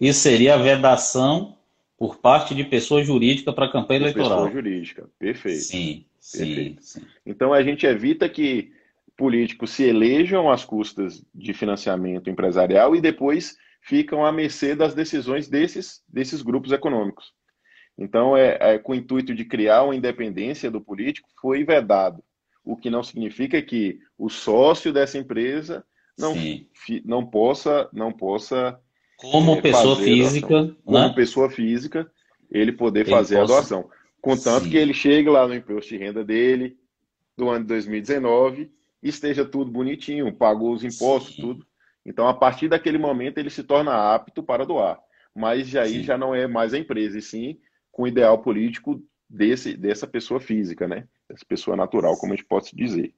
Isso 0.00 0.20
seria 0.20 0.54
a 0.54 0.58
vedação 0.58 1.58
por 1.96 2.16
parte 2.16 2.54
de 2.54 2.64
pessoa 2.64 3.04
jurídica 3.04 3.52
para 3.52 3.66
a 3.66 3.72
campanha 3.72 4.00
eleitoral. 4.00 4.44
Pessoa 4.44 4.50
jurídica, 4.50 5.08
perfeito. 5.18 5.60
Sim, 5.60 6.06
perfeito. 6.32 6.82
sim, 6.82 7.00
sim. 7.00 7.06
Então 7.26 7.52
a 7.52 7.62
gente 7.62 7.86
evita 7.86 8.28
que 8.28 8.72
políticos 9.16 9.70
se 9.70 9.84
elejam 9.84 10.50
às 10.50 10.64
custas 10.64 11.22
de 11.34 11.52
financiamento 11.52 12.30
empresarial 12.30 12.96
e 12.96 13.02
depois 13.02 13.54
ficam 13.82 14.24
à 14.24 14.32
mercê 14.32 14.74
das 14.74 14.94
decisões 14.94 15.46
desses, 15.46 16.02
desses 16.08 16.40
grupos 16.40 16.72
econômicos. 16.72 17.34
Então, 18.00 18.34
é, 18.34 18.56
é, 18.58 18.78
com 18.78 18.92
o 18.92 18.94
intuito 18.94 19.34
de 19.34 19.44
criar 19.44 19.82
uma 19.82 19.94
independência 19.94 20.70
do 20.70 20.80
político, 20.80 21.28
foi 21.38 21.62
vedado. 21.62 22.24
O 22.64 22.74
que 22.74 22.88
não 22.88 23.02
significa 23.02 23.60
que 23.60 23.98
o 24.16 24.30
sócio 24.30 24.90
dessa 24.90 25.18
empresa 25.18 25.84
não, 26.18 26.34
fi, 26.34 27.02
não 27.04 27.26
possa, 27.26 27.90
não 27.92 28.10
possa 28.10 28.80
como 29.18 29.52
é, 29.52 29.60
pessoa 29.60 29.96
física, 29.96 30.62
né? 30.62 30.74
como 30.82 31.14
pessoa 31.14 31.50
física, 31.50 32.10
ele 32.50 32.72
poder 32.72 33.00
ele 33.00 33.10
fazer 33.10 33.36
possa... 33.36 33.52
a 33.52 33.56
doação. 33.56 33.90
Contanto 34.22 34.64
Sim. 34.64 34.70
que 34.70 34.78
ele 34.78 34.94
chegue 34.94 35.28
lá 35.28 35.46
no 35.46 35.54
imposto 35.54 35.90
de 35.90 35.98
renda 35.98 36.24
dele 36.24 36.78
do 37.36 37.50
ano 37.50 37.64
de 37.64 37.68
2019 37.68 38.70
e 39.02 39.08
esteja 39.10 39.44
tudo 39.44 39.70
bonitinho, 39.70 40.32
pagou 40.32 40.72
os 40.72 40.82
impostos, 40.82 41.36
Sim. 41.36 41.42
tudo. 41.42 41.66
Então, 42.04 42.26
a 42.26 42.32
partir 42.32 42.68
daquele 42.68 42.96
momento, 42.96 43.36
ele 43.36 43.50
se 43.50 43.62
torna 43.62 44.14
apto 44.14 44.42
para 44.42 44.64
doar. 44.64 44.98
Mas 45.34 45.76
aí 45.76 45.98
sim. 45.98 46.02
já 46.02 46.16
não 46.16 46.34
é 46.34 46.46
mais 46.46 46.72
a 46.72 46.78
empresa, 46.78 47.18
e 47.18 47.22
sim 47.22 47.58
com 47.90 48.02
o 48.02 48.08
ideal 48.08 48.38
político 48.38 49.02
desse, 49.28 49.76
dessa 49.76 50.06
pessoa 50.06 50.40
física, 50.40 50.88
né? 50.88 51.06
Dessa 51.28 51.44
pessoa 51.46 51.76
natural, 51.76 52.16
como 52.16 52.32
a 52.32 52.36
gente 52.36 52.46
pode 52.46 52.74
dizer. 52.74 53.14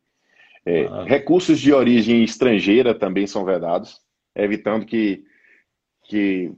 É, 0.65 0.85
ah. 0.85 1.05
Recursos 1.05 1.59
de 1.59 1.73
origem 1.73 2.23
estrangeira 2.23 2.95
também 2.95 3.27
são 3.27 3.45
vedados, 3.45 4.01
evitando 4.35 4.87
que, 4.87 5.25
que 6.05 6.53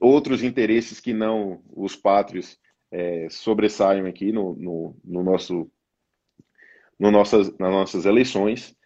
outros 0.00 0.42
interesses 0.42 1.00
que 1.00 1.12
não 1.12 1.62
os 1.74 1.96
pátrios 1.96 2.58
é, 2.90 3.28
sobressaiam 3.30 4.06
aqui 4.06 4.32
no, 4.32 4.54
no, 4.56 4.96
no 5.04 5.22
nosso, 5.22 5.70
no 6.98 7.10
nossas, 7.10 7.56
nas 7.58 7.70
nossas 7.70 8.06
eleições. 8.06 8.76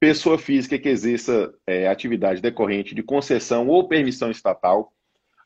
Pessoa 0.00 0.38
física 0.38 0.78
que 0.78 0.88
exerça 0.88 1.52
é, 1.66 1.88
atividade 1.88 2.40
decorrente 2.40 2.94
de 2.94 3.02
concessão 3.02 3.66
ou 3.66 3.88
permissão 3.88 4.30
estatal, 4.30 4.92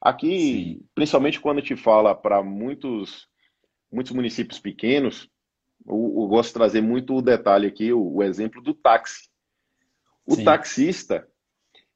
Aqui, 0.03 0.39
Sim. 0.81 0.89
principalmente 0.97 1.41
quando 1.41 1.59
a 1.59 1.61
gente 1.61 1.77
fala 1.77 2.13
para 2.13 2.43
muitos, 2.43 3.29
muitos 3.91 4.13
municípios 4.13 4.59
pequenos, 4.59 5.31
eu, 5.87 5.95
eu, 5.95 6.27
gosto 6.27 6.49
de 6.49 6.55
trazer 6.55 6.81
muito 6.81 7.15
o 7.15 7.23
detalhe 7.23 7.69
aqui, 7.69 7.93
o, 7.93 8.17
o 8.17 8.23
exemplo 8.23 8.61
do 8.61 8.75
táxi. 8.75 9.29
O 10.27 10.35
Sim. 10.35 10.45
taxista, 10.45 11.29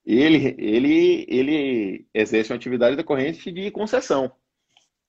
ele, 0.04 0.54
ele, 0.56 1.26
ele 1.28 2.06
exerce 2.14 2.52
uma 2.52 2.56
atividade 2.56 2.94
decorrente 2.94 3.50
de 3.50 3.72
concessão. 3.72 4.30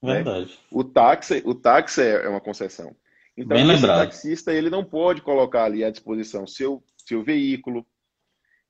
Né? 0.02 0.16
Verdade. 0.16 0.52
Né? 0.52 0.58
O, 0.72 0.84
táxi, 0.84 1.44
o 1.46 1.54
táxi 1.54 2.02
é 2.02 2.28
uma 2.28 2.42
concessão. 2.42 2.96
Então, 3.38 3.56
Bem 3.56 3.64
esse 3.72 3.82
lembrado. 3.82 4.00
taxista 4.00 4.52
ele 4.52 4.72
não 4.72 4.84
pode 4.84 5.22
colocar 5.22 5.66
ali 5.66 5.84
à 5.84 5.92
disposição 5.92 6.48
seu, 6.48 6.84
seu 6.98 7.24
veículo, 7.24 7.86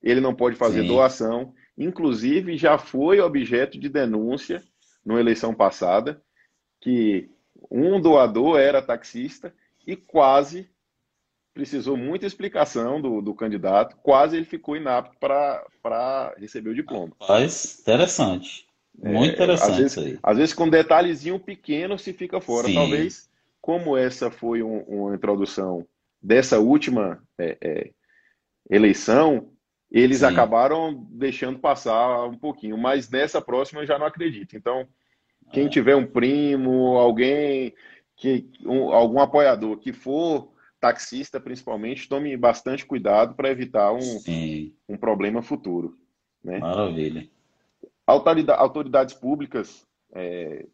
ele 0.02 0.20
não 0.20 0.36
pode 0.36 0.58
fazer 0.58 0.82
Sim. 0.82 0.88
doação. 0.88 1.54
Inclusive, 1.78 2.58
já 2.58 2.78
foi 2.78 3.20
objeto 3.20 3.80
de 3.80 3.88
denúncia 3.88 4.64
numa 5.06 5.20
eleição 5.20 5.54
passada, 5.54 6.22
que 6.82 7.30
um 7.70 8.02
doador 8.02 8.60
era 8.60 8.82
taxista 8.82 9.54
e 9.86 9.96
quase 9.96 10.70
precisou 11.54 11.98
muita 11.98 12.28
explicação 12.28 13.02
do, 13.02 13.20
do 13.22 13.34
candidato, 13.34 13.96
quase 14.04 14.38
ele 14.38 14.46
ficou 14.46 14.76
inapto 14.76 15.18
para 15.20 16.36
receber 16.38 16.70
o 16.70 16.76
diploma. 16.76 17.14
Mas 17.28 17.80
interessante. 17.80 18.68
Muito 18.96 19.32
é, 19.32 19.34
interessante 19.34 19.72
às 19.72 19.78
vezes, 19.78 19.98
aí. 19.98 20.20
Às 20.22 20.38
vezes 20.38 20.54
com 20.54 20.66
um 20.66 20.70
detalhezinho 20.70 21.40
pequeno 21.40 21.98
se 21.98 22.14
fica 22.14 22.40
fora. 22.40 22.68
Sim. 22.68 22.76
Talvez, 22.76 23.30
como 23.62 23.98
essa 23.98 24.30
foi 24.30 24.62
um, 24.62 24.82
uma 24.82 25.16
introdução 25.16 25.88
dessa 26.22 26.60
última 26.60 27.24
é, 27.40 27.58
é, 27.62 27.92
eleição, 28.70 29.52
eles 29.92 30.20
Sim. 30.20 30.26
acabaram 30.26 31.08
deixando 31.12 31.60
passar 31.60 32.26
um 32.26 32.38
pouquinho, 32.38 32.78
mas 32.78 33.10
nessa 33.10 33.42
próxima 33.42 33.82
eu 33.82 33.88
já 33.88 33.98
não 33.98 34.06
acredito. 34.06 34.56
Então, 34.56 34.88
quem 35.52 35.68
é. 35.68 35.70
tiver 35.70 35.96
um 35.96 36.06
primo, 36.06 36.98
alguém 36.98 37.74
que 38.16 38.50
um, 38.66 38.92
algum 38.92 39.20
apoiador 39.20 39.78
que 39.78 39.94
for 39.94 40.52
taxista, 40.80 41.40
principalmente, 41.40 42.10
tome 42.10 42.36
bastante 42.36 42.86
cuidado 42.86 43.34
para 43.36 43.50
evitar 43.50 43.92
um, 43.94 44.22
um 44.88 44.98
problema 44.98 45.42
futuro. 45.42 45.98
Né? 46.44 46.60
Maravilha. 46.60 47.28
Autoridade, 48.06 48.60
autoridades 48.60 49.14
públicas, 49.16 49.88
é, 50.14 50.66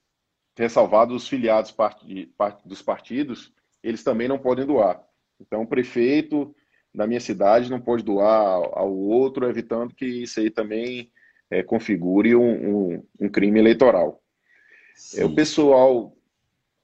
ressalvados 0.58 1.16
os 1.16 1.28
filiados 1.28 1.72
part, 1.72 2.26
part, 2.38 2.68
dos 2.68 2.82
partidos, 2.82 3.54
eles 3.82 4.04
também 4.04 4.28
não 4.28 4.38
podem 4.38 4.66
doar. 4.66 5.04
Então, 5.40 5.64
o 5.64 5.68
prefeito, 5.68 6.56
da 6.94 7.08
minha 7.08 7.20
cidade 7.20 7.70
não 7.70 7.82
pode 7.82 8.04
doar 8.04 8.62
ao 8.74 8.94
outro, 8.94 9.50
evitando 9.50 9.96
que 9.96 10.06
isso 10.06 10.40
aí 10.40 10.50
também 10.50 11.12
é, 11.50 11.64
configure 11.64 12.36
um, 12.36 12.42
um, 12.44 13.04
um, 13.22 13.30
crime 13.30 13.60
eleitoral. 13.60 14.22
É, 15.16 15.26
o 15.26 15.34
pessoal 15.34 16.16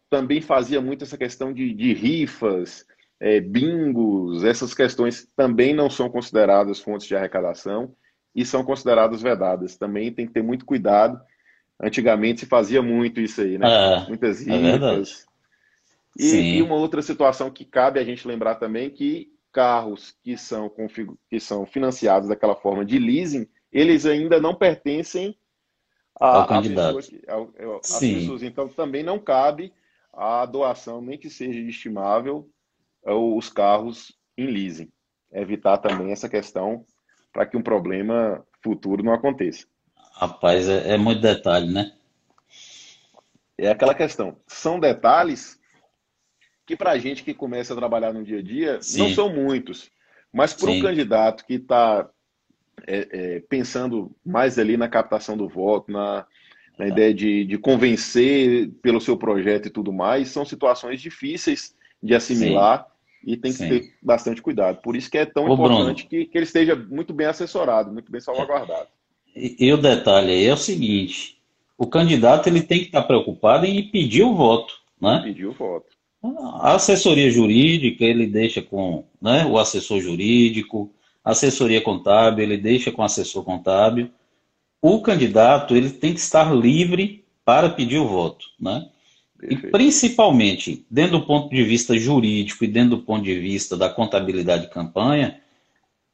também 0.10 0.42
fazia 0.42 0.82
muito 0.82 1.04
essa 1.04 1.18
questão 1.18 1.54
de, 1.54 1.74
de 1.74 1.94
rifas, 1.94 2.86
é, 3.20 3.40
bingos, 3.40 4.44
essas 4.44 4.74
questões 4.74 5.28
também 5.36 5.74
não 5.74 5.90
são 5.90 6.10
consideradas 6.10 6.80
fontes 6.80 7.06
de 7.06 7.16
arrecadação 7.16 7.94
e 8.34 8.46
são 8.46 8.64
consideradas 8.64 9.22
vedadas. 9.22 9.78
Também 9.78 10.12
tem 10.12 10.26
que 10.26 10.34
ter 10.34 10.42
muito 10.42 10.66
cuidado. 10.66 11.20
Antigamente 11.82 12.42
se 12.42 12.46
fazia 12.46 12.82
muito 12.82 13.20
isso 13.20 13.42
aí, 13.42 13.58
né? 13.58 13.68
É, 13.68 14.08
Muitas 14.08 14.46
é 14.48 14.52
rifas. 14.52 15.26
É 15.26 16.24
e, 16.24 16.58
e, 16.58 16.62
uma 16.62 16.76
outra 16.76 17.02
situação 17.02 17.52
que 17.52 17.64
cabe 17.64 18.00
a 18.00 18.04
gente 18.04 18.28
lembrar 18.28 18.56
também 18.56 18.90
que 18.90 19.32
carros 19.60 20.16
que 20.24 20.38
são, 20.38 20.72
que 21.30 21.38
são 21.38 21.66
financiados 21.66 22.30
daquela 22.30 22.56
forma 22.56 22.86
de 22.86 22.98
leasing, 22.98 23.46
eles 23.70 24.06
ainda 24.06 24.40
não 24.40 24.56
pertencem 24.56 25.38
a, 26.18 26.38
ao 26.38 26.48
candidato. 26.48 26.96
Pessoas. 26.96 28.42
Então, 28.42 28.70
também 28.70 29.04
não 29.04 29.20
cabe 29.20 29.74
a 30.14 30.46
doação, 30.46 31.02
nem 31.02 31.18
que 31.18 31.30
seja 31.30 31.60
estimável, 31.60 32.50
os 33.04 33.50
carros 33.50 34.18
em 34.38 34.46
leasing. 34.48 34.90
Evitar 35.30 35.78
também 35.80 36.14
essa 36.14 36.30
questão 36.30 36.86
para 37.34 37.46
que 37.46 37.58
um 37.58 37.62
problema 37.62 38.42
futuro 38.64 39.04
não 39.04 39.12
aconteça. 39.12 39.68
Rapaz, 40.14 40.70
é, 40.70 40.94
é 40.94 40.98
muito 40.98 41.20
detalhe, 41.20 41.70
né? 41.70 41.92
É 43.58 43.70
aquela 43.70 43.94
questão. 43.94 44.38
São 44.48 44.80
detalhes 44.80 45.59
que 46.70 46.78
para 46.78 46.92
a 46.92 47.00
gente 47.00 47.24
que 47.24 47.34
começa 47.34 47.74
a 47.74 47.76
trabalhar 47.76 48.14
no 48.14 48.24
dia 48.24 48.38
a 48.38 48.44
dia, 48.44 48.78
Sim. 48.80 49.00
não 49.00 49.10
são 49.10 49.34
muitos. 49.34 49.90
Mas 50.32 50.54
para 50.54 50.70
um 50.70 50.80
candidato 50.80 51.44
que 51.44 51.56
está 51.56 52.08
é, 52.86 53.08
é, 53.12 53.40
pensando 53.50 54.12
mais 54.24 54.60
ali 54.60 54.78
na 54.78 54.88
captação 54.88 55.36
do 55.36 55.50
voto, 55.50 55.92
na, 55.92 56.28
na 56.78 56.86
é. 56.86 56.90
ideia 56.90 57.12
de, 57.12 57.44
de 57.44 57.58
convencer 57.58 58.70
pelo 58.84 59.02
seu 59.02 59.18
projeto 59.18 59.66
e 59.66 59.72
tudo 59.72 59.92
mais, 59.92 60.30
são 60.30 60.46
situações 60.46 61.02
difíceis 61.02 61.76
de 62.04 62.14
assimilar 62.14 62.86
Sim. 62.86 63.32
e 63.32 63.36
tem 63.36 63.52
que 63.52 63.58
Sim. 63.58 63.70
ter 63.70 63.94
bastante 64.00 64.40
cuidado. 64.40 64.80
Por 64.84 64.96
isso 64.96 65.10
que 65.10 65.18
é 65.18 65.26
tão 65.26 65.50
Ô, 65.50 65.54
importante 65.56 66.06
que, 66.06 66.26
que 66.26 66.38
ele 66.38 66.46
esteja 66.46 66.76
muito 66.76 67.16
bem 67.16 67.26
assessorado, 67.26 67.92
muito 67.92 68.12
bem 68.12 68.22
salvaguardado. 68.22 68.90
E, 69.36 69.56
e 69.58 69.74
o 69.74 69.78
detalhe 69.78 70.34
aí 70.34 70.46
é 70.46 70.54
o 70.54 70.58
seguinte: 70.58 71.42
o 71.76 71.88
candidato 71.88 72.48
ele 72.48 72.62
tem 72.62 72.78
que 72.78 72.86
estar 72.86 73.02
preocupado 73.02 73.66
em 73.66 73.90
pedir 73.90 74.22
o 74.22 74.36
voto. 74.36 74.72
Né? 75.02 75.20
Pedir 75.24 75.48
o 75.48 75.52
voto. 75.52 75.98
A 76.22 76.76
assessoria 76.76 77.32
jurídica 77.32 78.04
ele 78.04 78.28
deixa 78.28 78.62
com 78.62 79.06
né, 79.22 79.46
o 79.46 79.58
assessor 79.58 80.02
jurídico, 80.02 80.92
assessoria 81.24 81.82
contábil, 81.82 82.44
ele 82.44 82.58
deixa 82.58 82.92
com 82.92 83.02
o 83.02 83.06
assessor 83.06 83.44
contábil. 83.44 84.10
O 84.82 85.02
candidato 85.02 85.76
ele 85.76 85.90
tem 85.90 86.14
que 86.14 86.20
estar 86.20 86.54
livre 86.54 87.24
para 87.46 87.70
pedir 87.70 87.98
o 87.98 88.08
voto, 88.08 88.46
né? 88.60 88.90
E 89.42 89.56
principalmente, 89.56 90.86
dentro 90.92 91.20
do 91.20 91.26
ponto 91.26 91.50
de 91.50 91.64
vista 91.64 91.98
jurídico 91.98 92.66
e 92.66 92.68
dentro 92.68 92.98
do 92.98 93.04
ponto 93.04 93.24
de 93.24 93.40
vista 93.40 93.78
da 93.78 93.90
contabilidade 93.90 94.64
de 94.64 94.70
campanha, 94.70 95.40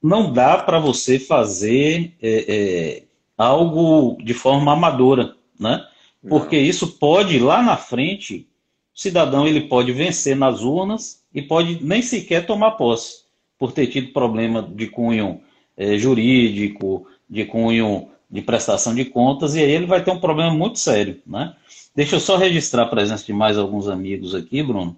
não 0.01 0.31
dá 0.31 0.57
para 0.59 0.79
você 0.79 1.17
fazer 1.17 2.13
é, 2.21 2.45
é, 2.47 3.03
algo 3.35 4.17
de 4.23 4.35
forma 4.35 4.71
amadora, 4.73 5.35
né? 5.59 5.83
Porque 6.27 6.57
não. 6.57 6.63
isso 6.63 6.99
pode, 6.99 7.39
lá 7.39 7.63
na 7.63 7.77
frente, 7.77 8.47
o 8.95 8.99
cidadão 8.99 9.45
ele 9.45 9.61
pode 9.61 9.91
vencer 9.91 10.37
nas 10.37 10.61
urnas 10.61 11.21
e 11.33 11.41
pode 11.41 11.83
nem 11.83 12.01
sequer 12.01 12.45
tomar 12.45 12.71
posse, 12.71 13.25
por 13.59 13.73
ter 13.73 13.87
tido 13.87 14.13
problema 14.13 14.63
de 14.63 14.87
cunho 14.87 15.41
é, 15.75 15.97
jurídico, 15.97 17.05
de 17.29 17.43
cunho 17.43 18.09
de 18.29 18.41
prestação 18.41 18.95
de 18.95 19.05
contas, 19.05 19.55
e 19.55 19.59
aí 19.59 19.69
ele 19.69 19.85
vai 19.85 20.03
ter 20.03 20.11
um 20.11 20.19
problema 20.19 20.53
muito 20.53 20.79
sério, 20.79 21.21
né? 21.27 21.55
Deixa 21.93 22.15
eu 22.15 22.19
só 22.19 22.37
registrar 22.37 22.83
a 22.83 22.87
presença 22.87 23.25
de 23.25 23.31
mais 23.33 23.57
alguns 23.57 23.87
amigos 23.87 24.33
aqui, 24.33 24.63
Bruno. 24.63 24.97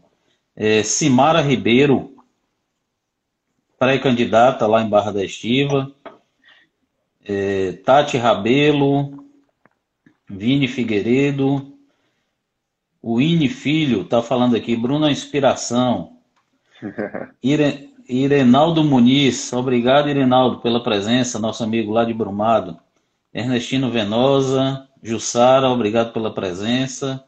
É, 0.55 0.81
Simara 0.81 1.41
Ribeiro, 1.41 2.15
pré-candidata 3.77 4.65
lá 4.65 4.81
em 4.81 4.89
Barra 4.89 5.11
da 5.11 5.23
Estiva. 5.23 5.91
É, 7.23 7.73
Tati 7.83 8.17
Rabelo, 8.17 9.23
Vini 10.27 10.67
Figueiredo, 10.67 11.76
o 13.01 13.21
Ine 13.21 13.49
Filho 13.49 14.01
está 14.01 14.21
falando 14.21 14.55
aqui, 14.55 14.75
Bruno 14.75 15.07
é 15.07 15.11
inspiração. 15.11 16.17
Ire, 17.41 17.93
Irenaldo 18.07 18.83
Muniz, 18.83 19.51
obrigado 19.53 20.09
Irenaldo 20.09 20.59
pela 20.59 20.81
presença, 20.81 21.39
nosso 21.39 21.63
amigo 21.63 21.91
lá 21.91 22.05
de 22.05 22.13
Brumado. 22.13 22.77
Ernestino 23.33 23.91
Venosa, 23.91 24.87
Jussara, 25.03 25.69
obrigado 25.69 26.13
pela 26.13 26.33
presença. 26.33 27.23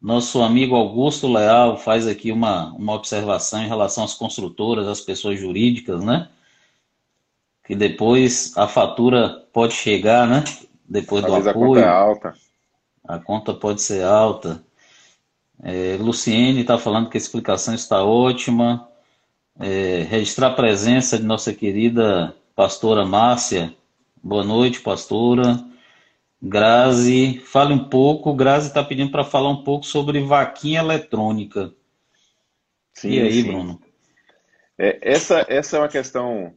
Nosso 0.00 0.42
amigo 0.42 0.76
Augusto 0.76 1.32
Leal 1.32 1.78
faz 1.78 2.06
aqui 2.06 2.30
uma, 2.30 2.72
uma 2.74 2.92
observação 2.92 3.62
em 3.62 3.68
relação 3.68 4.04
às 4.04 4.14
construtoras, 4.14 4.86
às 4.86 5.00
pessoas 5.00 5.40
jurídicas, 5.40 6.04
né? 6.04 6.28
Que 7.64 7.74
depois 7.74 8.52
a 8.56 8.68
fatura 8.68 9.42
pode 9.52 9.72
chegar, 9.72 10.28
né? 10.28 10.44
Depois 10.86 11.24
do 11.24 11.34
apoio. 11.34 11.46
A 11.46 11.54
conta 11.54 11.80
é 11.80 11.88
alta. 11.88 12.34
A 13.06 13.18
conta 13.18 13.54
pode 13.54 13.82
ser 13.82 14.04
alta. 14.04 14.62
É, 15.62 15.96
Luciene 15.98 16.60
está 16.60 16.78
falando 16.78 17.08
que 17.08 17.16
a 17.16 17.20
explicação 17.20 17.74
está 17.74 18.04
ótima. 18.04 18.88
É, 19.58 20.02
registrar 20.08 20.48
a 20.48 20.54
presença 20.54 21.16
de 21.16 21.24
nossa 21.24 21.54
querida 21.54 22.34
pastora 22.56 23.04
Márcia, 23.04 23.74
Boa 24.26 24.42
noite, 24.42 24.80
pastora. 24.80 25.62
Grazi, 26.40 27.40
fale 27.40 27.74
um 27.74 27.90
pouco. 27.90 28.32
Grazi 28.32 28.68
está 28.68 28.82
pedindo 28.82 29.10
para 29.10 29.22
falar 29.22 29.50
um 29.50 29.62
pouco 29.62 29.84
sobre 29.84 30.18
vaquinha 30.22 30.80
eletrônica. 30.80 31.74
Sim, 32.94 33.10
e 33.10 33.20
aí, 33.20 33.42
sim. 33.42 33.48
Bruno? 33.48 33.82
É, 34.78 34.98
essa, 35.02 35.44
essa 35.46 35.76
é 35.76 35.80
uma 35.80 35.88
questão 35.88 36.54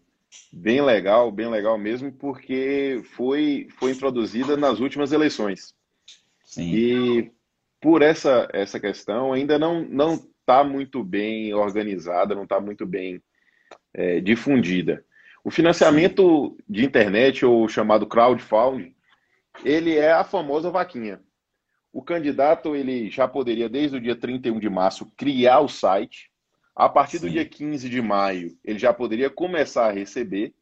bem 0.53 0.81
legal, 0.81 1.29
bem 1.29 1.49
legal 1.49 1.77
mesmo, 1.77 2.09
porque 2.09 3.01
foi, 3.17 3.67
foi 3.77 3.91
introduzida 3.91 4.55
nas 4.55 4.79
últimas 4.79 5.11
eleições. 5.11 5.75
Sim. 6.45 6.71
E 6.73 7.31
por 7.79 8.01
essa, 8.01 8.47
essa 8.53 8.79
questão 8.79 9.33
ainda 9.33 9.57
não 9.59 9.81
não 9.81 10.15
está 10.47 10.63
muito 10.63 11.03
bem 11.03 11.53
organizada, 11.53 12.33
não 12.33 12.43
está 12.43 12.59
muito 12.61 12.85
bem 12.85 13.21
é, 13.93 14.21
difundida. 14.21 15.03
O 15.43 15.51
financiamento 15.51 16.55
Sim. 16.57 16.63
de 16.69 16.85
internet, 16.85 17.45
ou 17.45 17.67
chamado 17.67 18.07
crowdfunding, 18.07 18.95
ele 19.65 19.95
é 19.95 20.11
a 20.11 20.23
famosa 20.23 20.69
vaquinha. 20.71 21.21
O 21.91 22.01
candidato 22.01 22.75
ele 22.75 23.09
já 23.09 23.27
poderia, 23.27 23.67
desde 23.67 23.97
o 23.97 24.01
dia 24.01 24.15
31 24.15 24.59
de 24.59 24.69
março, 24.69 25.11
criar 25.17 25.59
o 25.59 25.67
site. 25.67 26.31
A 26.75 26.87
partir 26.87 27.17
Sim. 27.17 27.25
do 27.25 27.31
dia 27.31 27.45
15 27.45 27.89
de 27.89 28.01
maio, 28.01 28.55
ele 28.63 28.77
já 28.77 28.93
poderia 28.93 29.29
começar 29.29 29.87
a 29.87 29.91
receber, 29.91 30.53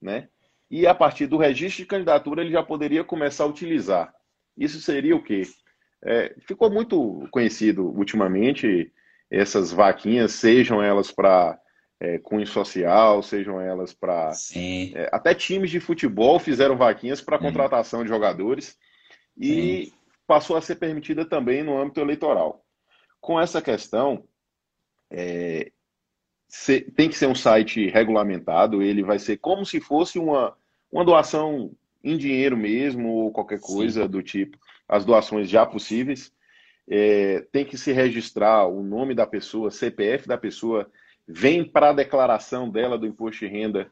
né? 0.00 0.28
E 0.70 0.86
a 0.86 0.94
partir 0.94 1.26
do 1.26 1.36
registro 1.36 1.82
de 1.82 1.86
candidatura, 1.86 2.40
ele 2.40 2.50
já 2.50 2.62
poderia 2.62 3.04
começar 3.04 3.44
a 3.44 3.48
utilizar. 3.48 4.14
Isso 4.56 4.80
seria 4.80 5.14
o 5.14 5.22
quê? 5.22 5.42
É, 6.04 6.34
ficou 6.40 6.70
muito 6.70 7.28
conhecido 7.30 7.86
ultimamente 7.86 8.92
essas 9.30 9.72
vaquinhas, 9.72 10.32
sejam 10.32 10.82
elas 10.82 11.10
para 11.10 11.58
é, 12.00 12.18
cunho 12.18 12.46
social, 12.46 13.22
sejam 13.22 13.60
elas 13.60 13.94
para. 13.94 14.32
É, 14.94 15.08
até 15.12 15.34
times 15.34 15.70
de 15.70 15.78
futebol 15.78 16.38
fizeram 16.40 16.76
vaquinhas 16.76 17.20
para 17.20 17.38
contratação 17.38 18.02
de 18.02 18.08
jogadores 18.08 18.76
e 19.36 19.86
Sim. 19.86 19.92
passou 20.26 20.56
a 20.56 20.60
ser 20.60 20.76
permitida 20.76 21.24
também 21.24 21.62
no 21.62 21.80
âmbito 21.80 22.00
eleitoral. 22.00 22.64
Com 23.20 23.40
essa 23.40 23.62
questão, 23.62 24.24
é, 25.08 25.70
se, 26.48 26.80
tem 26.80 27.08
que 27.08 27.16
ser 27.16 27.28
um 27.28 27.34
site 27.34 27.88
regulamentado, 27.88 28.82
ele 28.82 29.04
vai 29.04 29.18
ser 29.18 29.36
como 29.36 29.64
se 29.64 29.80
fosse 29.80 30.18
uma, 30.18 30.56
uma 30.90 31.04
doação 31.04 31.70
em 32.02 32.16
dinheiro 32.16 32.56
mesmo, 32.56 33.08
ou 33.08 33.32
qualquer 33.32 33.60
coisa 33.60 34.02
Sim. 34.02 34.08
do 34.08 34.22
tipo, 34.22 34.58
as 34.88 35.04
doações 35.04 35.48
já 35.48 35.64
possíveis. 35.66 36.32
É, 36.88 37.46
tem 37.52 37.64
que 37.64 37.78
se 37.78 37.92
registrar 37.92 38.66
o 38.66 38.82
nome 38.82 39.14
da 39.14 39.26
pessoa, 39.26 39.70
CPF 39.70 40.26
da 40.26 40.36
pessoa 40.36 40.90
vem 41.26 41.64
para 41.64 41.90
a 41.90 41.92
declaração 41.92 42.68
dela 42.68 42.98
do 42.98 43.06
imposto 43.06 43.40
de 43.40 43.46
renda 43.46 43.90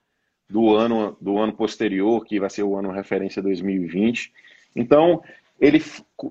do 0.49 0.75
ano, 0.75 1.17
do 1.21 1.39
ano 1.39 1.53
posterior, 1.53 2.25
que 2.25 2.41
vai 2.41 2.51
ser 2.51 2.65
o 2.65 2.77
ano 2.77 2.91
referência 2.91 3.41
2020. 3.41 4.33
Então, 4.75 5.23
ele, 5.61 5.81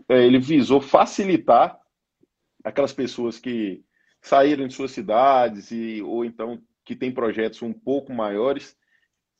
é, 0.10 0.26
ele 0.26 0.39
visou 0.39 0.82
facilitar 0.82 1.80
aquelas 2.63 2.91
pessoas 2.91 3.39
que 3.39 3.82
saíram 4.22 4.67
de 4.67 4.74
suas 4.74 4.91
cidades 4.91 5.72
e, 5.72 6.02
ou 6.02 6.26
então 6.26 6.62
que 6.84 6.95
têm 6.95 7.12
projetos 7.12 7.62
um 7.62 7.72
pouco 7.72 8.12
maiores, 8.12 8.76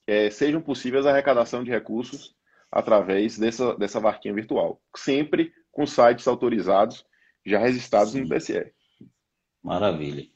é, 0.08 0.29
sejam 0.29 0.62
possíveis 0.62 1.05
a 1.05 1.12
arrecadação 1.12 1.63
de 1.63 1.69
recursos 1.69 2.36
através 2.71 3.38
dessa, 3.38 3.75
dessa 3.75 3.99
varquinha 3.99 4.34
virtual. 4.34 4.79
Sempre 4.95 5.51
com 5.71 5.86
sites 5.86 6.27
autorizados, 6.27 7.05
já 7.45 7.60
registrados 7.60 8.13
Sim. 8.13 8.21
no 8.21 8.29
TSE. 8.29 8.71
Maravilha. 9.63 10.27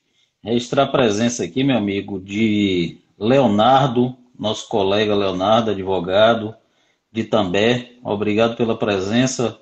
Registrar 0.43 0.83
a 0.83 0.91
presença 0.91 1.43
aqui, 1.43 1.63
meu 1.63 1.77
amigo, 1.77 2.19
de 2.19 2.99
Leonardo, 3.17 4.17
nosso 4.37 4.67
colega 4.67 5.15
Leonardo, 5.15 5.71
advogado 5.71 6.55
de 7.11 7.23
També. 7.23 7.97
Obrigado 8.03 8.57
pela 8.57 8.77
presença, 8.77 9.59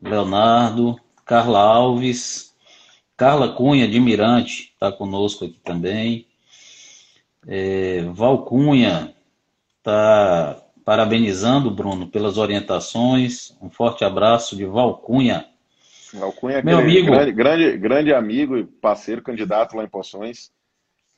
Leonardo. 0.00 0.98
Carla 1.24 1.60
Alves, 1.60 2.56
Carla 3.16 3.52
Cunha, 3.52 3.86
de 3.86 4.00
Mirante, 4.00 4.72
está 4.72 4.90
conosco 4.90 5.44
aqui 5.44 5.60
também. 5.62 6.26
É, 7.46 8.02
Val 8.12 8.44
Cunha 8.44 9.14
está 9.78 10.60
parabenizando, 10.90 11.70
Bruno, 11.70 12.08
pelas 12.08 12.36
orientações. 12.36 13.56
Um 13.62 13.70
forte 13.70 14.04
abraço 14.04 14.56
de 14.56 14.64
Val 14.64 14.98
Cunha. 14.98 15.46
Alcunha 16.20 16.56
é 16.56 16.62
Meu 16.64 16.78
amigo. 16.78 17.12
Grande, 17.12 17.30
grande, 17.30 17.78
grande 17.78 18.12
amigo 18.12 18.58
e 18.58 18.64
parceiro, 18.64 19.22
candidato 19.22 19.76
lá 19.76 19.84
em 19.84 19.88
Poções. 19.88 20.50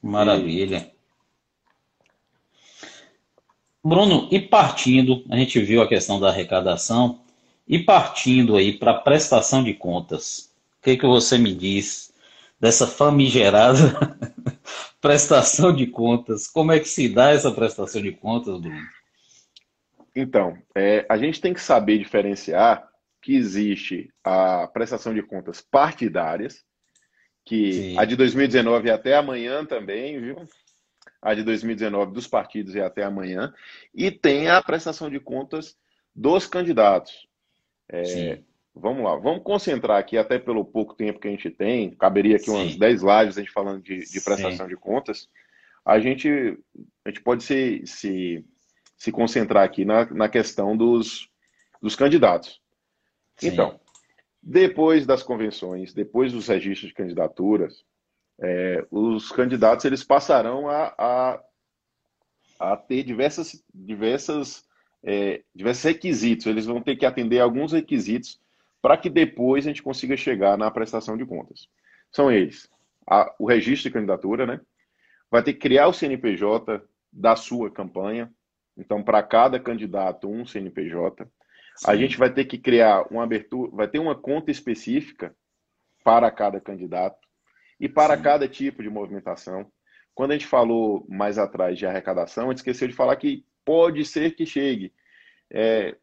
Maravilha. 0.02 0.92
E... 2.82 2.88
Bruno, 3.82 4.28
e 4.30 4.38
partindo, 4.40 5.24
a 5.30 5.38
gente 5.38 5.58
viu 5.60 5.80
a 5.80 5.88
questão 5.88 6.20
da 6.20 6.28
arrecadação, 6.28 7.20
e 7.66 7.78
partindo 7.78 8.56
aí 8.56 8.74
para 8.74 8.90
a 8.90 9.00
prestação 9.00 9.64
de 9.64 9.72
contas, 9.72 10.52
o 10.80 10.82
que, 10.82 10.98
que 10.98 11.06
você 11.06 11.38
me 11.38 11.54
diz 11.54 12.12
dessa 12.60 12.86
famigerada 12.86 14.18
prestação 15.00 15.74
de 15.74 15.86
contas? 15.86 16.46
Como 16.46 16.72
é 16.72 16.78
que 16.78 16.90
se 16.90 17.08
dá 17.08 17.30
essa 17.30 17.50
prestação 17.50 18.02
de 18.02 18.12
contas, 18.12 18.60
Bruno? 18.60 19.01
Então, 20.14 20.56
é, 20.74 21.06
a 21.08 21.16
gente 21.16 21.40
tem 21.40 21.54
que 21.54 21.60
saber 21.60 21.98
diferenciar 21.98 22.86
que 23.20 23.34
existe 23.36 24.12
a 24.22 24.66
prestação 24.66 25.14
de 25.14 25.22
contas 25.22 25.60
partidárias, 25.60 26.64
que 27.44 27.72
Sim. 27.72 27.98
a 27.98 28.04
de 28.04 28.16
2019 28.16 28.88
é 28.88 28.92
até 28.92 29.16
amanhã 29.16 29.64
também, 29.64 30.20
viu? 30.20 30.36
A 31.20 31.34
de 31.34 31.42
2019 31.42 32.12
dos 32.12 32.26
partidos 32.26 32.74
é 32.74 32.82
até 32.82 33.04
amanhã. 33.04 33.54
E 33.94 34.10
tem 34.10 34.48
a 34.48 34.60
prestação 34.60 35.08
de 35.08 35.20
contas 35.20 35.76
dos 36.14 36.46
candidatos. 36.46 37.28
É, 37.88 38.40
vamos 38.74 39.04
lá, 39.04 39.16
vamos 39.16 39.42
concentrar 39.42 39.98
aqui, 39.98 40.18
até 40.18 40.38
pelo 40.38 40.64
pouco 40.64 40.94
tempo 40.94 41.20
que 41.20 41.28
a 41.28 41.30
gente 41.30 41.50
tem, 41.50 41.90
caberia 41.92 42.36
aqui 42.36 42.46
Sim. 42.46 42.56
umas 42.56 42.76
10 42.76 43.02
lives 43.02 43.38
a 43.38 43.40
gente 43.40 43.52
falando 43.52 43.82
de, 43.82 44.00
de 44.00 44.20
prestação 44.20 44.66
Sim. 44.66 44.68
de 44.68 44.76
contas. 44.76 45.28
A 45.84 45.98
gente, 45.98 46.28
a 47.04 47.08
gente 47.08 47.22
pode 47.22 47.42
se, 47.42 47.82
se, 47.84 48.44
se 49.02 49.10
concentrar 49.10 49.64
aqui 49.64 49.84
na, 49.84 50.04
na 50.12 50.28
questão 50.28 50.76
dos, 50.76 51.28
dos 51.82 51.96
candidatos. 51.96 52.62
Então, 53.42 53.80
depois 54.40 55.04
das 55.04 55.24
convenções, 55.24 55.92
depois 55.92 56.32
dos 56.32 56.46
registros 56.46 56.90
de 56.90 56.94
candidaturas, 56.94 57.84
é, 58.40 58.86
os 58.92 59.32
candidatos 59.32 59.84
eles 59.86 60.04
passarão 60.04 60.68
a, 60.68 60.94
a, 60.96 61.42
a 62.60 62.76
ter 62.76 63.02
diversas, 63.02 63.60
diversas, 63.74 64.64
é, 65.02 65.42
diversos 65.52 65.82
requisitos. 65.82 66.46
Eles 66.46 66.66
vão 66.66 66.80
ter 66.80 66.94
que 66.94 67.04
atender 67.04 67.40
alguns 67.40 67.72
requisitos 67.72 68.40
para 68.80 68.96
que 68.96 69.10
depois 69.10 69.66
a 69.66 69.70
gente 69.70 69.82
consiga 69.82 70.16
chegar 70.16 70.56
na 70.56 70.70
prestação 70.70 71.16
de 71.16 71.26
contas. 71.26 71.68
São 72.12 72.30
eles: 72.30 72.70
a, 73.04 73.34
o 73.36 73.48
registro 73.48 73.90
de 73.90 73.94
candidatura, 73.94 74.46
né? 74.46 74.60
Vai 75.28 75.42
ter 75.42 75.54
que 75.54 75.58
criar 75.58 75.88
o 75.88 75.92
CNPJ 75.92 76.80
da 77.12 77.34
sua 77.34 77.68
campanha. 77.68 78.32
Então, 78.76 79.02
para 79.02 79.22
cada 79.22 79.60
candidato, 79.60 80.28
um 80.28 80.46
CNPJ. 80.46 81.24
Sim. 81.76 81.90
A 81.90 81.96
gente 81.96 82.18
vai 82.18 82.32
ter 82.32 82.44
que 82.44 82.58
criar 82.58 83.06
uma 83.10 83.24
abertura, 83.24 83.70
vai 83.72 83.88
ter 83.88 83.98
uma 83.98 84.14
conta 84.14 84.50
específica 84.50 85.34
para 86.04 86.30
cada 86.30 86.60
candidato 86.60 87.26
e 87.78 87.88
para 87.88 88.16
Sim. 88.16 88.22
cada 88.22 88.48
tipo 88.48 88.82
de 88.82 88.90
movimentação. 88.90 89.70
Quando 90.14 90.32
a 90.32 90.34
gente 90.34 90.46
falou 90.46 91.06
mais 91.08 91.38
atrás 91.38 91.78
de 91.78 91.86
arrecadação, 91.86 92.46
a 92.46 92.48
gente 92.48 92.58
esqueceu 92.58 92.88
de 92.88 92.94
falar 92.94 93.16
que 93.16 93.44
pode 93.64 94.04
ser 94.04 94.34
que 94.34 94.44
chegue 94.44 94.92
é, 95.50 95.96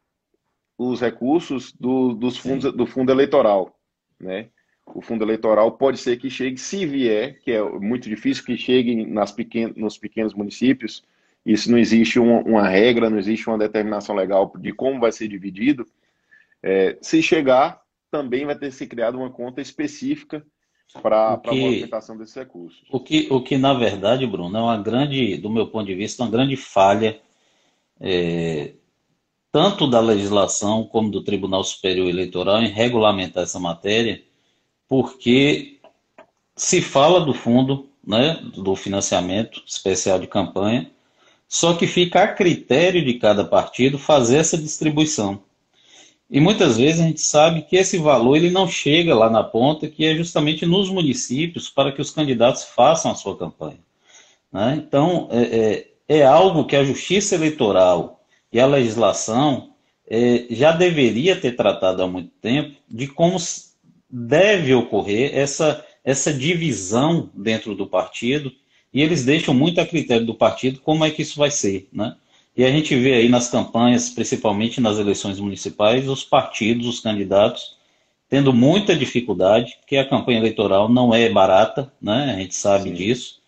os 0.78 1.02
recursos 1.02 1.74
do, 1.74 2.14
dos 2.14 2.38
fundos, 2.38 2.72
do 2.74 2.86
fundo 2.86 3.12
eleitoral, 3.12 3.78
né? 4.20 4.50
O 4.86 5.02
fundo 5.02 5.24
eleitoral 5.24 5.74
pode 5.74 6.00
ser 6.00 6.18
que 6.18 6.30
chegue, 6.30 6.58
se 6.58 6.86
vier, 6.86 7.40
que 7.42 7.52
é 7.52 7.62
muito 7.62 8.10
difícil 8.10 8.44
que 8.44 8.58
chegue 8.58 9.06
nas 9.06 9.32
pequen 9.32 9.72
nos 9.76 9.98
pequenos 9.98 10.34
municípios, 10.34 11.04
isso 11.52 11.72
não 11.72 11.80
existe 11.80 12.20
uma, 12.20 12.42
uma, 12.42 12.68
regra, 12.68 13.10
não 13.10 13.18
existe 13.18 13.48
uma 13.48 13.58
determinação 13.58 14.16
legal 14.16 14.52
de 14.60 14.72
como 14.72 15.00
vai 15.00 15.12
ser 15.12 15.28
dividido. 15.28 15.86
É, 16.62 16.98
se 17.02 17.24
chegar, 17.24 17.82
também 18.12 18.46
vai 18.46 18.56
ter 18.56 18.68
que 18.68 18.76
ser 18.76 18.88
criada 18.88 19.18
uma 19.18 19.32
conta 19.32 19.60
específica 19.60 20.46
para 21.02 21.34
a 21.34 21.54
movimentação 21.54 22.16
desses 22.18 22.36
recursos. 22.36 22.84
O 22.92 23.00
que, 23.00 23.28
o 23.32 23.42
que, 23.42 23.58
na 23.58 23.74
verdade, 23.74 24.28
Bruno, 24.28 24.58
é 24.58 24.62
uma 24.62 24.78
grande, 24.78 25.38
do 25.38 25.50
meu 25.50 25.68
ponto 25.68 25.88
de 25.88 25.96
vista, 25.96 26.22
uma 26.24 26.30
grande 26.30 26.56
falha, 26.56 27.20
é, 28.00 28.74
tanto 29.52 29.90
da 29.90 30.00
legislação 30.00 30.84
como 30.84 31.10
do 31.10 31.24
Tribunal 31.24 31.64
Superior 31.64 32.08
Eleitoral 32.08 32.62
em 32.62 32.68
regulamentar 32.68 33.44
essa 33.44 33.60
matéria, 33.60 34.22
porque 34.88 35.80
se 36.56 36.82
fala 36.82 37.22
do 37.22 37.34
fundo, 37.34 37.90
né, 38.06 38.40
do 38.56 38.76
financiamento 38.76 39.64
especial 39.66 40.20
de 40.20 40.28
campanha, 40.28 40.92
só 41.50 41.74
que 41.74 41.88
fica 41.88 42.22
a 42.22 42.28
critério 42.28 43.04
de 43.04 43.16
cada 43.16 43.44
partido 43.44 43.98
fazer 43.98 44.38
essa 44.38 44.56
distribuição. 44.56 45.42
E 46.30 46.40
muitas 46.40 46.78
vezes 46.78 47.02
a 47.02 47.06
gente 47.06 47.22
sabe 47.22 47.64
que 47.64 47.76
esse 47.76 47.98
valor 47.98 48.36
ele 48.36 48.52
não 48.52 48.68
chega 48.68 49.16
lá 49.16 49.32
na 49.32 49.44
ponta, 49.44 49.88
que 49.88 50.06
é 50.06 50.14
justamente 50.14 50.64
nos 50.64 50.88
municípios 50.88 51.68
para 51.68 51.92
que 51.92 52.00
os 52.00 52.12
candidatos 52.12 52.66
façam 52.66 53.10
a 53.12 53.16
sua 53.16 53.36
campanha. 53.36 53.80
Né? 54.54 54.76
Então, 54.78 55.28
é, 55.32 55.42
é, 55.42 56.18
é, 56.20 56.24
algo 56.24 56.66
que 56.66 56.76
a 56.76 56.84
justiça 56.84 57.34
eleitoral 57.34 58.22
e 58.54 58.60
a 58.60 58.68
legislação 58.68 59.72
é, 60.08 60.46
já 60.52 60.72
deveria 60.72 61.36
ter 61.36 61.56
tratado 61.56 62.04
há 62.04 62.08
muito 62.08 62.30
tempo 62.40 62.78
de 62.88 63.08
como 63.08 63.38
deve 64.08 64.72
ocorrer 64.76 65.36
essa, 65.36 65.84
essa 66.04 66.32
divisão 66.32 67.32
dentro 67.34 67.74
do 67.74 67.88
partido, 67.88 68.52
e 68.94 69.02
eles 69.02 69.24
deixam 69.24 69.54
muito 69.54 69.80
a 69.80 69.86
critério 69.86 70.26
do 70.26 70.34
partido 70.34 70.80
como 70.80 71.06
é 71.06 71.12
que 71.12 71.22
isso 71.22 71.38
vai 71.38 71.52
ser. 71.52 71.88
Né? 71.94 72.16
E 72.56 72.64
a 72.64 72.72
gente 72.72 72.96
vê 72.96 73.14
aí 73.14 73.30
nas 73.30 73.50
campanhas, 73.50 74.10
principalmente 74.10 74.82
nas 74.82 74.98
eleições 74.98 75.40
municipais, 75.40 76.08
os 76.08 76.24
partidos, 76.24 76.88
os 76.88 77.00
candidatos, 77.00 77.78
tendo 78.28 78.54
muita 78.54 78.96
dificuldade, 78.96 79.78
porque 79.80 79.98
a 79.98 80.08
campanha 80.08 80.40
eleitoral 80.40 80.90
não 80.90 81.14
é 81.14 81.30
barata, 81.30 81.92
né? 82.02 82.34
a 82.36 82.40
gente 82.40 82.56
sabe 82.56 82.90
Sim. 82.90 82.96
disso, 82.96 83.40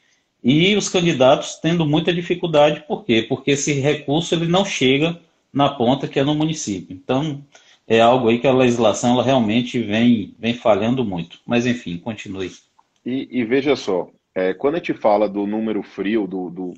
e 0.44 0.76
os 0.76 0.90
candidatos 0.90 1.56
tendo 1.56 1.86
muita 1.86 2.12
dificuldade, 2.12 2.84
por 2.88 3.06
quê? 3.06 3.22
Porque 3.22 3.52
esse 3.52 3.74
recurso 3.74 4.34
ele 4.34 4.48
não 4.48 4.66
chega 4.66 5.20
na 5.54 5.70
ponta 5.70 6.08
que 6.08 6.20
é 6.20 6.24
no 6.24 6.34
município. 6.34 6.96
Então, 6.96 7.44
é 7.88 8.00
algo 8.00 8.30
aí 8.30 8.40
que 8.40 8.48
a 8.48 8.54
legislação 8.54 9.12
ela 9.12 9.24
realmente 9.24 9.80
vem, 9.80 10.34
vem 10.40 10.54
falhando 10.54 11.04
muito. 11.04 11.40
Mas, 11.46 11.68
enfim, 11.68 11.98
continue. 11.98 12.52
E, 13.06 13.28
e 13.30 13.44
veja 13.44 13.76
só, 13.76 14.10
é, 14.34 14.54
quando 14.54 14.76
a 14.76 14.78
gente 14.78 14.94
fala 14.94 15.28
do 15.28 15.46
número 15.46 15.84
frio, 15.84 16.26
do, 16.28 16.50
do, 16.50 16.74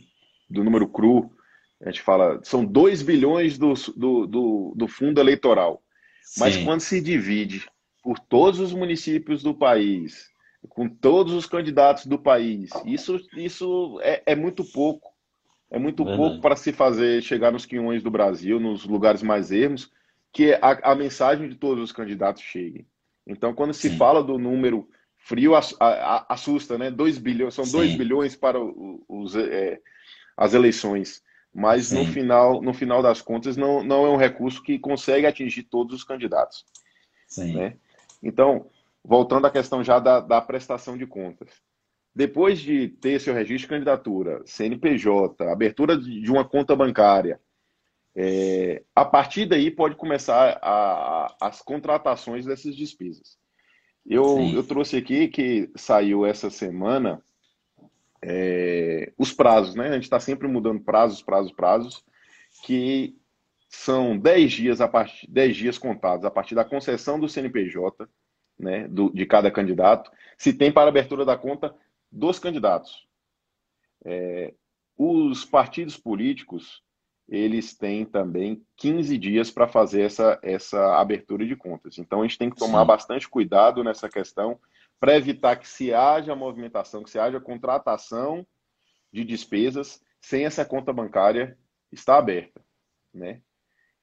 do 0.50 0.64
número 0.64 0.88
cru, 0.88 1.32
a 1.82 1.90
gente 1.90 2.02
fala, 2.02 2.40
são 2.44 2.64
2 2.64 3.02
bilhões 3.02 3.58
do, 3.58 3.74
do, 3.96 4.26
do, 4.26 4.74
do 4.76 4.88
fundo 4.88 5.20
eleitoral. 5.20 5.84
Sim. 6.22 6.40
Mas 6.40 6.58
quando 6.58 6.80
se 6.80 7.02
divide 7.02 7.68
por 8.02 8.18
todos 8.20 8.60
os 8.60 8.74
municípios 8.74 9.44
do 9.44 9.54
país, 9.54 10.30
com 10.70 10.88
todos 10.88 11.34
os 11.34 11.46
candidatos 11.46 12.06
do 12.06 12.18
país, 12.18 12.70
isso, 12.86 13.20
isso 13.36 14.00
é, 14.02 14.24
é 14.26 14.36
muito 14.36 14.64
pouco. 14.64 15.12
É 15.70 15.78
muito 15.78 16.04
Verdade. 16.04 16.22
pouco 16.22 16.42
para 16.42 16.56
se 16.56 16.72
fazer 16.72 17.22
chegar 17.22 17.52
nos 17.52 17.66
quinhões 17.66 18.04
do 18.04 18.12
Brasil, 18.12 18.60
nos 18.60 18.86
lugares 18.86 19.24
mais 19.24 19.52
ermos, 19.52 19.92
que 20.32 20.54
a, 20.54 20.92
a 20.92 20.96
mensagem 20.96 21.50
de 21.50 21.56
todos 21.56 21.84
os 21.84 21.92
candidatos 21.92 22.44
chegue. 22.44 22.88
Então, 23.26 23.54
quando 23.54 23.74
se 23.74 23.90
Sim. 23.90 23.98
fala 23.98 24.24
do 24.24 24.38
número 24.38 24.88
frio, 25.24 25.54
assusta, 25.56 26.78
né? 26.78 26.92
2 26.92 27.18
bilhões, 27.18 27.54
são 27.54 27.66
2 27.66 27.96
bilhões 27.96 28.36
para 28.36 28.58
os, 28.60 29.36
é, 29.36 29.80
as 30.38 30.54
eleições 30.54 31.24
mas 31.54 31.92
no 31.92 32.04
final, 32.06 32.62
no 32.62 32.74
final 32.74 33.04
das 33.04 33.22
contas 33.22 33.56
não, 33.56 33.84
não 33.84 34.08
é 34.08 34.10
um 34.10 34.18
recurso 34.18 34.64
que 34.64 34.80
consegue 34.80 35.28
atingir 35.28 35.64
todos 35.64 35.96
os 35.96 36.04
candidatos. 36.04 36.66
Sim. 37.28 37.54
Né? 37.54 37.78
Então, 38.24 38.68
voltando 39.04 39.46
à 39.46 39.52
questão 39.52 39.84
já 39.84 40.00
da, 40.00 40.20
da 40.20 40.42
prestação 40.42 40.98
de 40.98 41.06
contas. 41.06 41.50
Depois 42.16 42.60
de 42.60 42.88
ter 42.88 43.20
seu 43.20 43.34
registro 43.34 43.68
de 43.68 43.68
candidatura, 43.68 44.42
CNPJ, 44.46 45.44
abertura 45.46 45.98
de 45.98 46.32
uma 46.32 46.48
conta 46.48 46.76
bancária, 46.76 47.40
é, 48.16 48.84
a 48.96 49.04
partir 49.04 49.48
daí 49.48 49.72
pode 49.72 49.96
começar 49.96 50.60
a, 50.62 51.26
a, 51.26 51.36
as 51.42 51.62
contratações 51.62 52.46
dessas 52.46 52.76
despesas. 52.76 53.38
Eu, 54.06 54.40
eu 54.54 54.64
trouxe 54.64 54.98
aqui 54.98 55.28
que 55.28 55.70
saiu 55.76 56.26
essa 56.26 56.50
semana 56.50 57.24
é, 58.22 59.12
os 59.18 59.34
prazos, 59.34 59.76
né? 59.76 59.90
A 59.90 59.94
gente 59.94 60.04
está 60.04 60.20
sempre 60.20 60.48
mudando 60.48 60.82
prazos, 60.82 61.22
prazos, 61.22 61.52
prazos, 61.52 62.04
que 62.64 63.16
são 63.70 64.18
10 64.18 64.52
dias 64.52 64.82
a 64.82 64.88
partir 64.88 65.28
10 65.30 65.56
dias 65.58 65.78
contados 65.78 66.26
a 66.26 66.32
partir 66.32 66.54
da 66.54 66.64
concessão 66.64 67.20
do 67.20 67.28
CNPJ, 67.28 68.08
né, 68.60 68.88
do, 68.88 69.10
de 69.10 69.26
cada 69.26 69.50
candidato, 69.50 70.12
se 70.38 70.54
tem 70.54 70.72
para 70.72 70.90
abertura 70.90 71.26
da 71.26 71.36
conta 71.36 71.76
dos 72.12 72.38
candidatos. 72.38 73.08
É, 74.06 74.54
os 74.96 75.44
partidos 75.44 75.98
políticos 75.98 76.83
eles 77.28 77.76
têm 77.76 78.06
também 78.06 78.66
15 78.78 79.18
dias 79.18 79.50
para 79.50 79.68
fazer 79.68 80.02
essa, 80.02 80.40
essa 80.42 81.00
abertura 81.00 81.46
de 81.46 81.56
contas. 81.56 81.98
Então 81.98 82.22
a 82.22 82.24
gente 82.24 82.38
tem 82.38 82.50
que 82.50 82.58
tomar 82.58 82.82
Sim. 82.82 82.88
bastante 82.88 83.30
cuidado 83.30 83.84
nessa 83.84 84.10
questão 84.10 84.60
para 85.00 85.16
evitar 85.16 85.56
que 85.56 85.68
se 85.68 85.94
haja 85.94 86.36
movimentação, 86.36 87.04
que 87.04 87.10
se 87.10 87.20
haja 87.20 87.40
contratação 87.40 88.46
de 89.12 89.24
despesas 89.24 90.02
sem 90.22 90.46
essa 90.46 90.64
conta 90.64 90.94
bancária 90.94 91.58
estar 91.92 92.18
aberta, 92.18 92.62
né? 93.14 93.42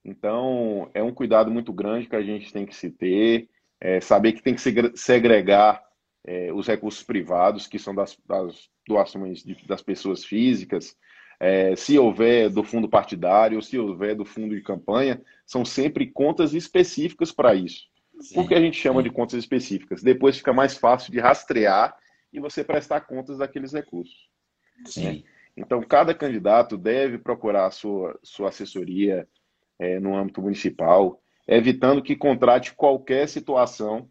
Então, 0.04 0.90
é 0.94 1.02
um 1.02 1.12
cuidado 1.12 1.50
muito 1.50 1.72
grande 1.72 2.06
que 2.06 2.16
a 2.16 2.22
gente 2.22 2.52
tem 2.52 2.64
que 2.64 2.74
se 2.74 2.90
ter, 2.90 3.48
é, 3.80 4.00
saber 4.00 4.32
que 4.32 4.42
tem 4.42 4.54
que 4.54 4.62
segregar 4.94 5.82
é, 6.24 6.52
os 6.52 6.66
recursos 6.66 7.02
privados, 7.02 7.66
que 7.66 7.78
são 7.78 7.94
das, 7.94 8.16
das 8.26 8.68
doações 8.86 9.42
de, 9.42 9.66
das 9.66 9.82
pessoas 9.82 10.24
físicas, 10.24 10.96
é, 11.40 11.74
se 11.74 11.98
houver 11.98 12.50
do 12.50 12.62
fundo 12.62 12.86
partidário, 12.86 13.62
se 13.62 13.78
houver 13.78 14.14
do 14.14 14.26
fundo 14.26 14.54
de 14.54 14.60
campanha, 14.60 15.20
são 15.46 15.64
sempre 15.64 16.06
contas 16.06 16.52
específicas 16.52 17.32
para 17.32 17.54
isso. 17.54 17.88
Sim, 18.20 18.34
Por 18.34 18.46
que 18.46 18.54
a 18.54 18.60
gente 18.60 18.76
chama 18.76 19.00
sim. 19.00 19.08
de 19.08 19.14
contas 19.14 19.38
específicas? 19.38 20.02
Depois 20.02 20.36
fica 20.36 20.52
mais 20.52 20.76
fácil 20.76 21.10
de 21.10 21.18
rastrear 21.18 21.96
e 22.30 22.38
você 22.38 22.62
prestar 22.62 23.00
contas 23.00 23.38
daqueles 23.38 23.72
recursos. 23.72 24.28
Né? 24.98 25.22
Então, 25.56 25.82
cada 25.82 26.14
candidato 26.14 26.76
deve 26.76 27.18
procurar 27.18 27.66
a 27.66 27.70
sua, 27.70 28.18
sua 28.22 28.50
assessoria 28.50 29.26
é, 29.78 29.98
no 29.98 30.14
âmbito 30.14 30.42
municipal, 30.42 31.22
evitando 31.48 32.02
que 32.02 32.14
contrate 32.14 32.74
qualquer 32.74 33.26
situação 33.26 34.08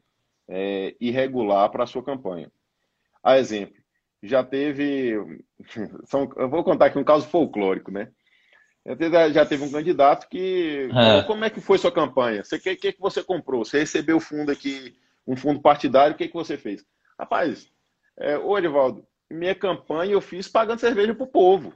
é, 0.47 0.95
irregular 0.99 1.69
para 1.69 1.83
a 1.83 1.87
sua 1.87 2.03
campanha. 2.03 2.51
A 3.23 3.37
exemplo, 3.37 3.78
já 4.21 4.43
teve. 4.43 5.15
São, 6.05 6.29
eu 6.37 6.49
vou 6.49 6.63
contar 6.63 6.87
aqui 6.87 6.97
um 6.97 7.03
caso 7.03 7.27
folclórico, 7.27 7.91
né? 7.91 8.09
Já 9.33 9.45
teve 9.45 9.63
um 9.63 9.71
candidato 9.71 10.27
que. 10.29 10.89
É. 10.93 11.23
Como 11.23 11.43
é 11.43 11.49
que 11.49 11.61
foi 11.61 11.77
sua 11.77 11.91
campanha? 11.91 12.41
O 12.41 12.59
que, 12.59 12.75
que, 12.75 12.93
que 12.93 12.99
você 12.99 13.23
comprou? 13.23 13.63
Você 13.63 13.79
recebeu 13.79 14.19
fundo 14.19 14.51
aqui, 14.51 14.95
um 15.27 15.35
fundo 15.35 15.61
partidário, 15.61 16.15
o 16.15 16.17
que, 16.17 16.27
que 16.27 16.33
você 16.33 16.57
fez? 16.57 16.83
Rapaz, 17.17 17.69
é, 18.17 18.37
ô 18.37 18.57
Edivaldo, 18.57 19.05
minha 19.29 19.53
campanha 19.53 20.13
eu 20.13 20.21
fiz 20.21 20.47
pagando 20.47 20.79
cerveja 20.79 21.13
para 21.13 21.23
o 21.23 21.27
povo. 21.27 21.73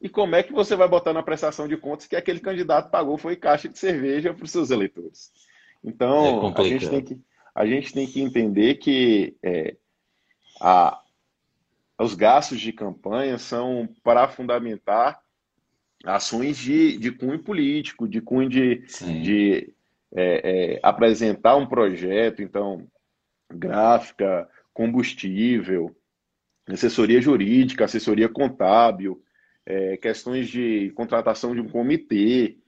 E 0.00 0.08
como 0.08 0.34
é 0.34 0.42
que 0.42 0.52
você 0.52 0.74
vai 0.74 0.88
botar 0.88 1.12
na 1.12 1.22
prestação 1.22 1.68
de 1.68 1.76
contas 1.76 2.06
que 2.06 2.16
aquele 2.16 2.40
candidato 2.40 2.90
pagou 2.90 3.18
foi 3.18 3.36
caixa 3.36 3.68
de 3.68 3.78
cerveja 3.78 4.32
para 4.32 4.44
os 4.44 4.50
seus 4.50 4.70
eleitores? 4.70 5.30
Então, 5.84 6.52
é 6.56 6.60
a, 6.60 6.64
gente 6.64 6.88
tem 6.88 7.02
que, 7.02 7.20
a 7.54 7.66
gente 7.66 7.92
tem 7.92 8.06
que 8.06 8.20
entender 8.20 8.76
que 8.76 9.36
é, 9.42 9.76
a, 10.60 11.00
os 12.02 12.14
gastos 12.14 12.60
de 12.60 12.72
campanha 12.72 13.36
são 13.38 13.88
para 14.02 14.26
fundamentar 14.28 15.20
ações 16.04 16.56
de, 16.56 16.96
de 16.96 17.12
cunho 17.12 17.38
político, 17.42 18.08
de 18.08 18.20
cunho 18.22 18.48
de, 18.48 18.76
de 19.22 19.74
é, 20.14 20.74
é, 20.74 20.80
apresentar 20.82 21.56
um 21.56 21.66
projeto, 21.66 22.42
então, 22.42 22.86
gráfica, 23.52 24.48
combustível, 24.72 25.94
assessoria 26.66 27.20
jurídica, 27.20 27.84
assessoria 27.84 28.28
contábil, 28.28 29.22
é, 29.66 29.96
questões 29.98 30.48
de 30.48 30.90
contratação 30.92 31.54
de 31.54 31.60
um 31.60 31.68
comitê 31.68 32.58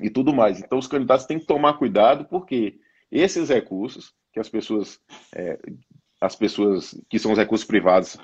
e 0.00 0.08
tudo 0.08 0.32
mais. 0.32 0.58
Então, 0.58 0.78
os 0.78 0.86
candidatos 0.86 1.26
têm 1.26 1.38
que 1.38 1.46
tomar 1.46 1.74
cuidado, 1.74 2.24
porque 2.24 2.78
esses 3.10 3.50
recursos 3.50 4.14
que 4.32 4.40
as 4.40 4.48
pessoas, 4.48 4.98
é, 5.34 5.58
as 6.20 6.34
pessoas 6.34 6.98
que 7.10 7.18
são 7.18 7.30
os 7.32 7.38
recursos 7.38 7.66
privados 7.66 8.16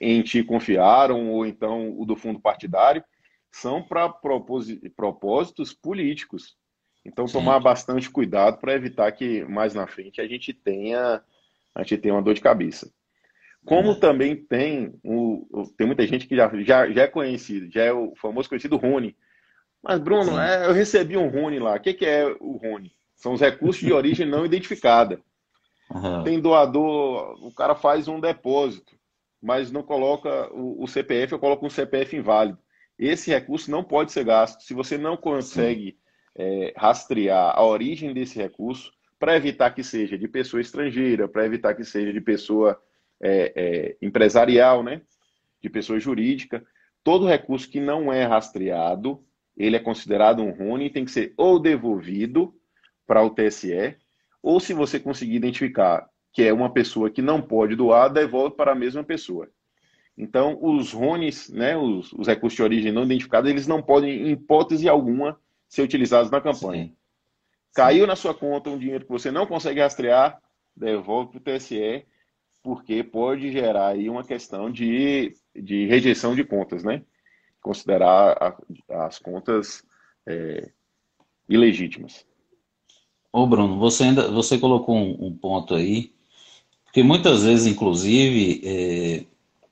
em 0.00 0.22
ti 0.22 0.42
confiaram, 0.42 1.30
ou 1.30 1.44
então 1.44 1.98
o 1.98 2.04
do 2.04 2.14
fundo 2.16 2.40
partidário, 2.40 3.02
são 3.50 3.82
para 3.82 4.08
propósitos 4.08 5.72
políticos. 5.72 6.56
Então, 7.04 7.26
Sim. 7.26 7.34
tomar 7.34 7.60
bastante 7.60 8.10
cuidado 8.10 8.58
para 8.58 8.74
evitar 8.74 9.10
que 9.12 9.44
mais 9.44 9.74
na 9.74 9.86
frente 9.86 10.20
a 10.20 10.26
gente 10.26 10.52
tenha, 10.52 11.22
a 11.74 11.82
gente 11.82 11.98
tenha 11.98 12.14
uma 12.14 12.22
dor 12.22 12.34
de 12.34 12.40
cabeça. 12.40 12.90
Como 13.64 13.92
é. 13.92 13.94
também 13.94 14.36
tem, 14.36 14.94
o, 15.02 15.46
tem 15.76 15.86
muita 15.86 16.06
gente 16.06 16.26
que 16.26 16.36
já, 16.36 16.50
já, 16.62 16.90
já 16.90 17.02
é 17.02 17.06
conhecido, 17.06 17.70
já 17.70 17.82
é 17.82 17.92
o 17.92 18.14
famoso 18.16 18.48
conhecido 18.48 18.76
Rune. 18.76 19.16
Mas, 19.82 19.98
Bruno, 20.00 20.38
é, 20.38 20.66
eu 20.66 20.72
recebi 20.72 21.16
um 21.16 21.28
Rune 21.28 21.58
lá. 21.58 21.76
O 21.76 21.80
que, 21.80 21.94
que 21.94 22.06
é 22.06 22.26
o 22.40 22.56
Rune? 22.56 22.92
São 23.16 23.32
os 23.32 23.40
recursos 23.40 23.82
de 23.82 23.92
origem 23.92 24.26
não 24.26 24.44
identificada. 24.46 25.20
Uhum. 25.90 26.24
Tem 26.24 26.40
doador, 26.40 27.38
o 27.44 27.52
cara 27.52 27.74
faz 27.74 28.08
um 28.08 28.18
depósito, 28.18 28.96
mas 29.44 29.70
não 29.70 29.82
coloca 29.82 30.50
o, 30.54 30.82
o 30.82 30.88
CPF, 30.88 31.34
eu 31.34 31.38
coloco 31.38 31.66
um 31.66 31.70
CPF 31.70 32.16
inválido. 32.16 32.58
Esse 32.98 33.30
recurso 33.30 33.70
não 33.70 33.84
pode 33.84 34.10
ser 34.10 34.24
gasto. 34.24 34.62
Se 34.62 34.72
você 34.72 34.96
não 34.96 35.18
consegue 35.18 35.98
é, 36.34 36.72
rastrear 36.74 37.52
a 37.54 37.62
origem 37.62 38.14
desse 38.14 38.38
recurso, 38.38 38.90
para 39.18 39.36
evitar 39.36 39.70
que 39.74 39.84
seja 39.84 40.16
de 40.16 40.26
pessoa 40.26 40.62
estrangeira, 40.62 41.28
para 41.28 41.44
evitar 41.44 41.74
que 41.74 41.84
seja 41.84 42.10
de 42.10 42.22
pessoa 42.22 42.80
é, 43.20 43.52
é, 43.54 43.96
empresarial, 44.00 44.82
né? 44.82 45.02
de 45.60 45.68
pessoa 45.68 46.00
jurídica, 46.00 46.64
todo 47.02 47.26
recurso 47.26 47.68
que 47.68 47.80
não 47.80 48.10
é 48.10 48.24
rastreado, 48.24 49.22
ele 49.54 49.76
é 49.76 49.80
considerado 49.80 50.42
um 50.42 50.52
RUNE 50.52 50.86
e 50.86 50.90
tem 50.90 51.04
que 51.04 51.10
ser 51.10 51.34
ou 51.36 51.58
devolvido 51.58 52.54
para 53.06 53.22
o 53.22 53.28
TSE, 53.28 53.94
ou 54.42 54.58
se 54.58 54.72
você 54.72 54.98
conseguir 54.98 55.36
identificar 55.36 56.08
que 56.34 56.42
é 56.42 56.52
uma 56.52 56.68
pessoa 56.68 57.08
que 57.08 57.22
não 57.22 57.40
pode 57.40 57.76
doar, 57.76 58.12
devolve 58.12 58.56
para 58.56 58.72
a 58.72 58.74
mesma 58.74 59.04
pessoa. 59.04 59.48
Então, 60.18 60.58
os 60.60 60.92
RONES, 60.92 61.48
né, 61.48 61.76
os, 61.76 62.12
os, 62.12 62.26
recursos 62.26 62.56
de 62.56 62.62
origem 62.62 62.92
não 62.92 63.04
identificados, 63.04 63.48
eles 63.48 63.68
não 63.68 63.80
podem, 63.80 64.28
em 64.28 64.32
hipótese 64.32 64.88
alguma, 64.88 65.38
ser 65.68 65.82
utilizados 65.82 66.30
na 66.32 66.40
campanha. 66.40 66.86
Sim. 66.86 66.96
Caiu 67.72 68.02
Sim. 68.02 68.06
na 68.08 68.16
sua 68.16 68.34
conta 68.34 68.68
um 68.68 68.78
dinheiro 68.78 69.04
que 69.04 69.10
você 69.10 69.30
não 69.30 69.46
consegue 69.46 69.80
rastrear, 69.80 70.40
devolve 70.76 71.38
para 71.38 71.54
o 71.54 71.58
TSE, 71.58 72.04
porque 72.62 73.04
pode 73.04 73.52
gerar 73.52 73.88
aí 73.88 74.08
uma 74.08 74.24
questão 74.24 74.70
de, 74.70 75.36
de 75.54 75.86
rejeição 75.86 76.34
de 76.34 76.42
contas, 76.42 76.82
né? 76.82 77.02
Considerar 77.60 78.36
a, 78.90 79.06
as 79.06 79.18
contas 79.18 79.84
é, 80.26 80.70
ilegítimas. 81.48 82.26
Ô 83.32 83.46
Bruno, 83.46 83.78
você 83.78 84.04
ainda 84.04 84.30
você 84.30 84.58
colocou 84.58 84.96
um, 84.96 85.26
um 85.26 85.36
ponto 85.36 85.74
aí, 85.74 86.13
que 86.94 87.02
muitas 87.02 87.42
vezes, 87.42 87.66
inclusive, 87.66 88.62
é, 88.64 89.24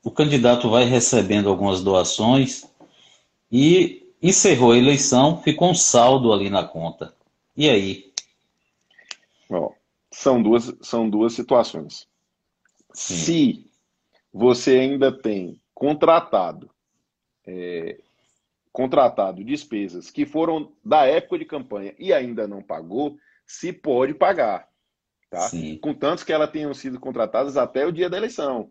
o 0.03 0.11
candidato 0.11 0.69
vai 0.69 0.85
recebendo 0.85 1.49
algumas 1.49 1.81
doações 1.81 2.69
e 3.51 4.13
encerrou 4.21 4.73
a 4.73 4.77
eleição, 4.77 5.41
ficou 5.41 5.71
um 5.71 5.75
saldo 5.75 6.33
ali 6.33 6.51
na 6.51 6.65
conta. 6.65 7.15
E 7.57 7.71
aí? 7.71 8.13
Bom, 9.49 9.73
são 10.11 10.43
duas, 10.43 10.75
são 10.83 11.09
duas 11.09 11.33
situações. 11.33 12.09
Sim. 12.93 13.15
Se 13.15 13.71
você 14.35 14.81
ainda 14.81 15.13
tem 15.13 15.61
contratado 15.73 16.69
é, 17.47 18.01
contratado 18.73 19.45
despesas 19.45 20.11
que 20.11 20.27
foram 20.27 20.73
da 20.85 21.07
época 21.07 21.39
de 21.39 21.45
campanha 21.45 21.95
e 22.01 22.13
ainda 22.13 22.49
não 22.49 22.61
pagou, 22.61 23.17
se 23.47 23.73
pode 23.73 24.13
pagar. 24.13 24.72
Tá? 25.33 25.49
Contanto 25.81 26.27
que 26.27 26.33
elas 26.33 26.51
tenham 26.51 26.75
sido 26.75 27.01
contratadas 27.01 27.57
até 27.57 27.87
o 27.87 27.91
dia 27.91 28.11
da 28.11 28.19
eleição. 28.19 28.69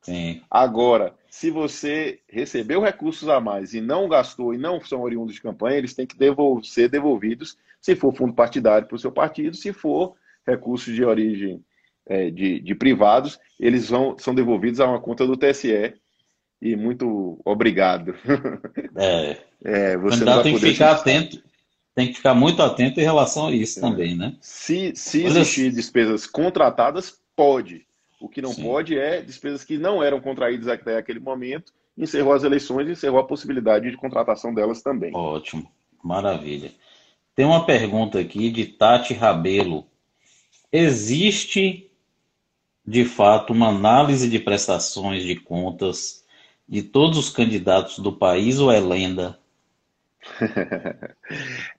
Sim. 0.00 0.40
Agora, 0.50 1.14
se 1.28 1.50
você 1.50 2.20
recebeu 2.26 2.80
recursos 2.80 3.28
a 3.28 3.38
mais 3.38 3.74
e 3.74 3.80
não 3.82 4.08
gastou 4.08 4.54
e 4.54 4.56
não 4.56 4.80
são 4.80 5.02
oriundos 5.02 5.34
de 5.34 5.42
campanha, 5.42 5.76
eles 5.76 5.92
têm 5.92 6.06
que 6.06 6.16
devolver, 6.16 6.64
ser 6.64 6.88
devolvidos, 6.88 7.58
se 7.82 7.94
for 7.94 8.16
fundo 8.16 8.32
partidário 8.32 8.88
para 8.88 8.96
o 8.96 8.98
seu 8.98 9.12
partido, 9.12 9.54
se 9.54 9.70
for 9.74 10.14
recursos 10.46 10.94
de 10.94 11.04
origem 11.04 11.62
é, 12.06 12.30
de, 12.30 12.60
de, 12.60 12.74
privados, 12.74 13.38
eles 13.60 13.90
vão, 13.90 14.16
são 14.18 14.34
devolvidos 14.34 14.80
a 14.80 14.86
uma 14.86 15.00
conta 15.02 15.26
do 15.26 15.36
TSE. 15.36 15.92
E 16.62 16.76
muito 16.76 17.38
obrigado. 17.44 18.14
É, 18.96 19.92
é 19.92 19.96
você 19.96 20.24
o 20.24 20.42
tem 20.42 20.54
que 20.54 20.60
ficar 20.60 20.92
atento, 20.92 21.40
tem 21.98 22.06
que 22.06 22.14
ficar 22.14 22.32
muito 22.32 22.62
atento 22.62 23.00
em 23.00 23.02
relação 23.02 23.48
a 23.48 23.50
isso 23.50 23.80
é. 23.80 23.82
também, 23.82 24.14
né? 24.14 24.36
Se, 24.40 24.92
se 24.94 25.24
existir 25.24 25.72
despesas 25.72 26.28
contratadas, 26.28 27.18
pode. 27.34 27.84
O 28.20 28.28
que 28.28 28.40
não 28.40 28.52
Sim. 28.52 28.62
pode 28.62 28.96
é 28.96 29.20
despesas 29.20 29.64
que 29.64 29.76
não 29.76 30.00
eram 30.00 30.20
contraídas 30.20 30.68
até 30.68 30.96
aquele 30.96 31.18
momento, 31.18 31.72
encerrou 31.96 32.34
as 32.34 32.44
eleições 32.44 32.86
e 32.86 32.92
encerrou 32.92 33.18
a 33.18 33.26
possibilidade 33.26 33.90
de 33.90 33.96
contratação 33.96 34.54
delas 34.54 34.80
também. 34.80 35.10
Ótimo, 35.12 35.68
maravilha. 36.00 36.70
Tem 37.34 37.44
uma 37.44 37.66
pergunta 37.66 38.20
aqui 38.20 38.48
de 38.48 38.66
Tati 38.66 39.12
Rabelo. 39.12 39.84
Existe, 40.70 41.90
de 42.86 43.04
fato, 43.04 43.52
uma 43.52 43.70
análise 43.70 44.30
de 44.30 44.38
prestações 44.38 45.24
de 45.24 45.34
contas 45.34 46.24
de 46.68 46.80
todos 46.80 47.18
os 47.18 47.28
candidatos 47.28 47.98
do 47.98 48.12
país 48.12 48.60
ou 48.60 48.70
é 48.70 48.78
lenda? 48.78 49.37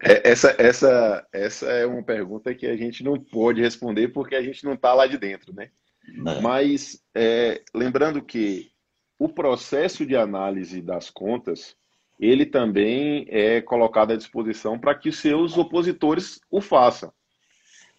É, 0.01 0.29
essa, 0.29 0.55
essa, 0.57 1.27
essa 1.31 1.65
é 1.65 1.85
uma 1.85 2.03
pergunta 2.03 2.53
que 2.53 2.67
a 2.67 2.77
gente 2.77 3.03
não 3.03 3.19
pode 3.19 3.59
responder 3.59 4.09
porque 4.09 4.35
a 4.35 4.41
gente 4.41 4.63
não 4.63 4.73
está 4.73 4.93
lá 4.93 5.07
de 5.07 5.17
dentro, 5.17 5.53
né? 5.53 5.71
É. 6.07 6.41
Mas 6.41 7.03
é, 7.13 7.61
lembrando 7.73 8.21
que 8.21 8.71
o 9.17 9.27
processo 9.27 10.05
de 10.05 10.15
análise 10.15 10.81
das 10.81 11.09
contas, 11.09 11.75
ele 12.19 12.45
também 12.45 13.25
é 13.29 13.61
colocado 13.61 14.13
à 14.13 14.15
disposição 14.15 14.79
para 14.79 14.95
que 14.95 15.11
seus 15.11 15.57
opositores 15.57 16.39
o 16.49 16.61
façam. 16.61 17.11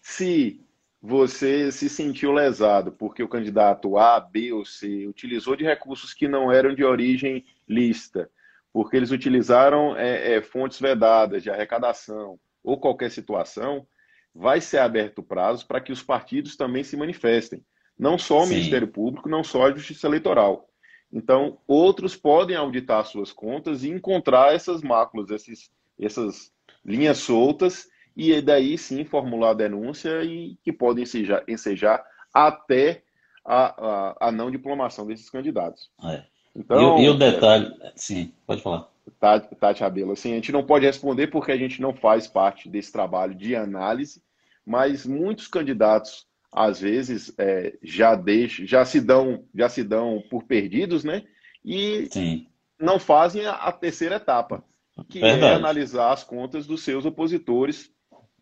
Se 0.01 0.65
você 1.01 1.71
se 1.71 1.89
sentiu 1.89 2.31
lesado 2.31 2.91
porque 2.91 3.21
o 3.21 3.27
candidato 3.27 3.97
A, 3.97 4.19
B 4.19 4.53
ou 4.53 4.65
C 4.65 5.07
utilizou 5.07 5.55
de 5.55 5.63
recursos 5.63 6.13
que 6.13 6.27
não 6.27 6.51
eram 6.51 6.73
de 6.73 6.83
origem 6.83 7.45
lista, 7.67 8.29
porque 8.73 8.95
eles 8.97 9.11
utilizaram 9.11 9.95
é, 9.97 10.35
é, 10.35 10.41
fontes 10.41 10.79
vedadas 10.79 11.43
de 11.43 11.49
arrecadação 11.49 12.39
ou 12.63 12.79
qualquer 12.79 13.11
situação, 13.11 13.85
vai 14.33 14.61
ser 14.61 14.77
aberto 14.77 15.21
prazo 15.21 15.67
para 15.67 15.81
que 15.81 15.91
os 15.91 16.01
partidos 16.01 16.55
também 16.55 16.83
se 16.83 16.95
manifestem. 16.95 17.63
Não 17.97 18.17
só 18.17 18.41
o 18.41 18.45
Sim. 18.45 18.55
Ministério 18.55 18.87
Público, 18.87 19.29
não 19.29 19.43
só 19.43 19.67
a 19.67 19.71
Justiça 19.71 20.07
Eleitoral. 20.07 20.67
Então, 21.11 21.59
outros 21.67 22.15
podem 22.15 22.55
auditar 22.55 23.05
suas 23.05 23.33
contas 23.33 23.83
e 23.83 23.89
encontrar 23.89 24.55
essas 24.55 24.81
máculas, 24.81 25.29
esses, 25.29 25.69
essas 25.99 26.51
linhas 26.85 27.17
soltas, 27.17 27.89
e 28.15 28.41
daí 28.41 28.77
sim 28.77 29.03
formular 29.03 29.51
a 29.51 29.55
denúncia 29.55 30.23
e 30.23 30.57
que 30.63 30.71
podem 30.71 31.03
ensejar, 31.03 31.43
ensejar 31.47 32.03
até 32.33 33.03
a, 33.45 33.65
a, 33.65 34.27
a, 34.27 34.31
não 34.31 34.51
diplomação 34.51 35.05
desses 35.05 35.29
candidatos. 35.29 35.91
É. 36.03 36.23
Então, 36.55 36.99
e, 36.99 37.05
e, 37.05 37.09
o 37.09 37.13
detalhe, 37.13 37.73
é, 37.81 37.91
sim, 37.95 38.31
pode 38.45 38.61
falar. 38.61 38.89
Tati, 39.19 39.55
Tati 39.55 39.83
Abelo, 39.83 40.11
assim, 40.11 40.31
a 40.31 40.35
gente 40.35 40.51
não 40.51 40.63
pode 40.63 40.85
responder 40.85 41.27
porque 41.27 41.51
a 41.51 41.57
gente 41.57 41.81
não 41.81 41.93
faz 41.93 42.27
parte 42.27 42.69
desse 42.69 42.91
trabalho 42.91 43.33
de 43.33 43.55
análise, 43.55 44.21
mas 44.65 45.05
muitos 45.05 45.47
candidatos 45.47 46.25
às 46.51 46.81
vezes 46.81 47.33
é, 47.37 47.73
já 47.81 48.13
deixam, 48.13 48.65
já 48.65 48.83
se 48.83 48.99
dão, 48.99 49.43
já 49.55 49.69
se 49.69 49.83
dão 49.83 50.21
por 50.29 50.43
perdidos, 50.43 51.03
né? 51.03 51.23
E 51.63 52.07
Sim. 52.11 52.47
não 52.79 52.99
fazem 52.99 53.45
a, 53.45 53.53
a, 53.53 53.71
terceira 53.71 54.15
etapa, 54.15 54.63
que 55.07 55.19
é 55.19 55.31
Verdade. 55.31 55.53
é 55.53 55.55
analisar 55.55 56.11
as 56.11 56.23
contas 56.23 56.67
dos 56.67 56.83
seus 56.83 57.05
opositores. 57.05 57.89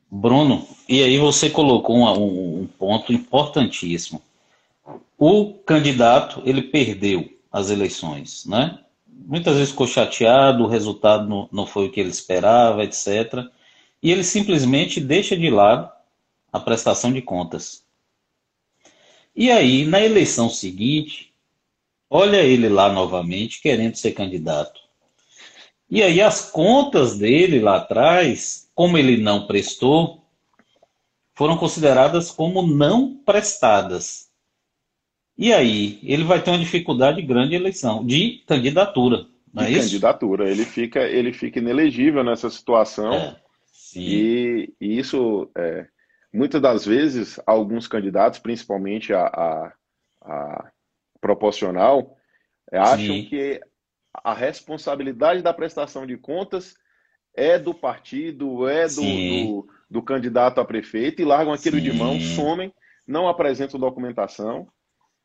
Bruno, 0.10 0.68
e 0.88 1.03
aí 1.03 1.20
você 1.20 1.49
colocou 1.49 1.97
um, 1.97 2.62
um 2.62 2.68
ponto 2.68 3.14
importantíssimo. 3.14 4.22
O 5.18 5.53
candidato 5.53 6.41
ele 6.45 6.64
perdeu 6.64 7.30
as 7.52 7.70
eleições, 7.70 8.45
né? 8.45 8.80
Muitas 9.08 9.56
vezes 9.56 9.72
ficou 9.72 9.88
chateado, 9.88 10.64
o 10.64 10.68
resultado 10.68 11.28
não, 11.28 11.50
não 11.52 11.66
foi 11.66 11.88
o 11.88 11.91
que 11.91 12.00
ele 12.00 12.10
esperava, 12.10 12.84
etc. 12.84 13.45
E 14.02 14.12
ele 14.12 14.24
simplesmente 14.24 15.00
deixa 15.00 15.36
de 15.36 15.50
lado 15.50 15.91
a 16.52 16.60
prestação 16.60 17.12
de 17.12 17.22
contas. 17.22 17.84
E 19.36 19.52
aí, 19.52 19.86
na 19.86 20.02
eleição 20.02 20.50
seguinte, 20.50 21.34
olha 22.10 22.38
ele 22.38 22.70
lá 22.70 22.91
novamente 22.91 23.62
querendo 23.62 23.95
ser 23.95 24.12
candidato. 24.12 24.80
E 25.89 26.04
aí 26.04 26.22
as 26.22 26.50
contas 26.50 27.18
dele 27.18 27.60
lá 27.60 27.78
atrás, 27.78 28.70
como 28.76 28.97
ele 28.97 29.18
não 29.18 29.47
prestou, 29.47 30.24
foram 31.34 31.58
consideradas 31.58 32.32
como 32.32 32.62
não 32.62 33.16
prestadas. 33.26 34.28
E 35.41 35.53
aí, 35.53 36.01
ele 36.03 36.25
vai 36.25 36.43
ter 36.43 36.51
uma 36.51 36.59
dificuldade 36.59 37.21
grande 37.21 37.51
de 37.51 37.55
eleição, 37.55 38.05
de 38.05 38.43
candidatura. 38.45 39.25
Não 39.53 39.63
é 39.63 39.67
de 39.67 39.79
candidatura. 39.79 40.51
Ele 40.51 40.65
fica, 40.65 40.99
ele 40.99 41.31
fica 41.31 41.59
inelegível 41.59 42.25
nessa 42.25 42.49
situação. 42.49 43.13
É, 43.13 43.41
e, 43.95 44.73
e, 44.81 44.99
isso, 44.99 45.49
é, 45.57 45.87
muitas 46.33 46.61
das 46.61 46.85
vezes, 46.85 47.39
alguns 47.47 47.87
candidatos, 47.87 48.37
principalmente 48.37 49.13
a, 49.13 49.21
a, 49.27 49.73
a 50.23 50.71
proporcional, 51.21 52.17
acham 52.69 53.15
sim. 53.15 53.23
que 53.23 53.61
a 54.13 54.33
responsabilidade 54.33 55.41
da 55.41 55.53
prestação 55.53 56.05
de 56.05 56.17
contas 56.17 56.75
é 57.33 57.57
do 57.57 57.73
partido, 57.73 58.67
é 58.67 58.89
do, 58.89 59.01
do, 59.01 59.67
do, 59.89 60.01
candidato 60.01 60.59
a 60.59 60.65
prefeito, 60.65 61.21
e 61.21 61.25
largam 61.25 61.53
aquilo 61.53 61.77
Sim. 61.77 61.83
de 61.83 61.93
mão, 61.93 62.19
somem, 62.19 62.73
não 63.07 63.29
apresentam 63.29 63.79
documentação, 63.79 64.67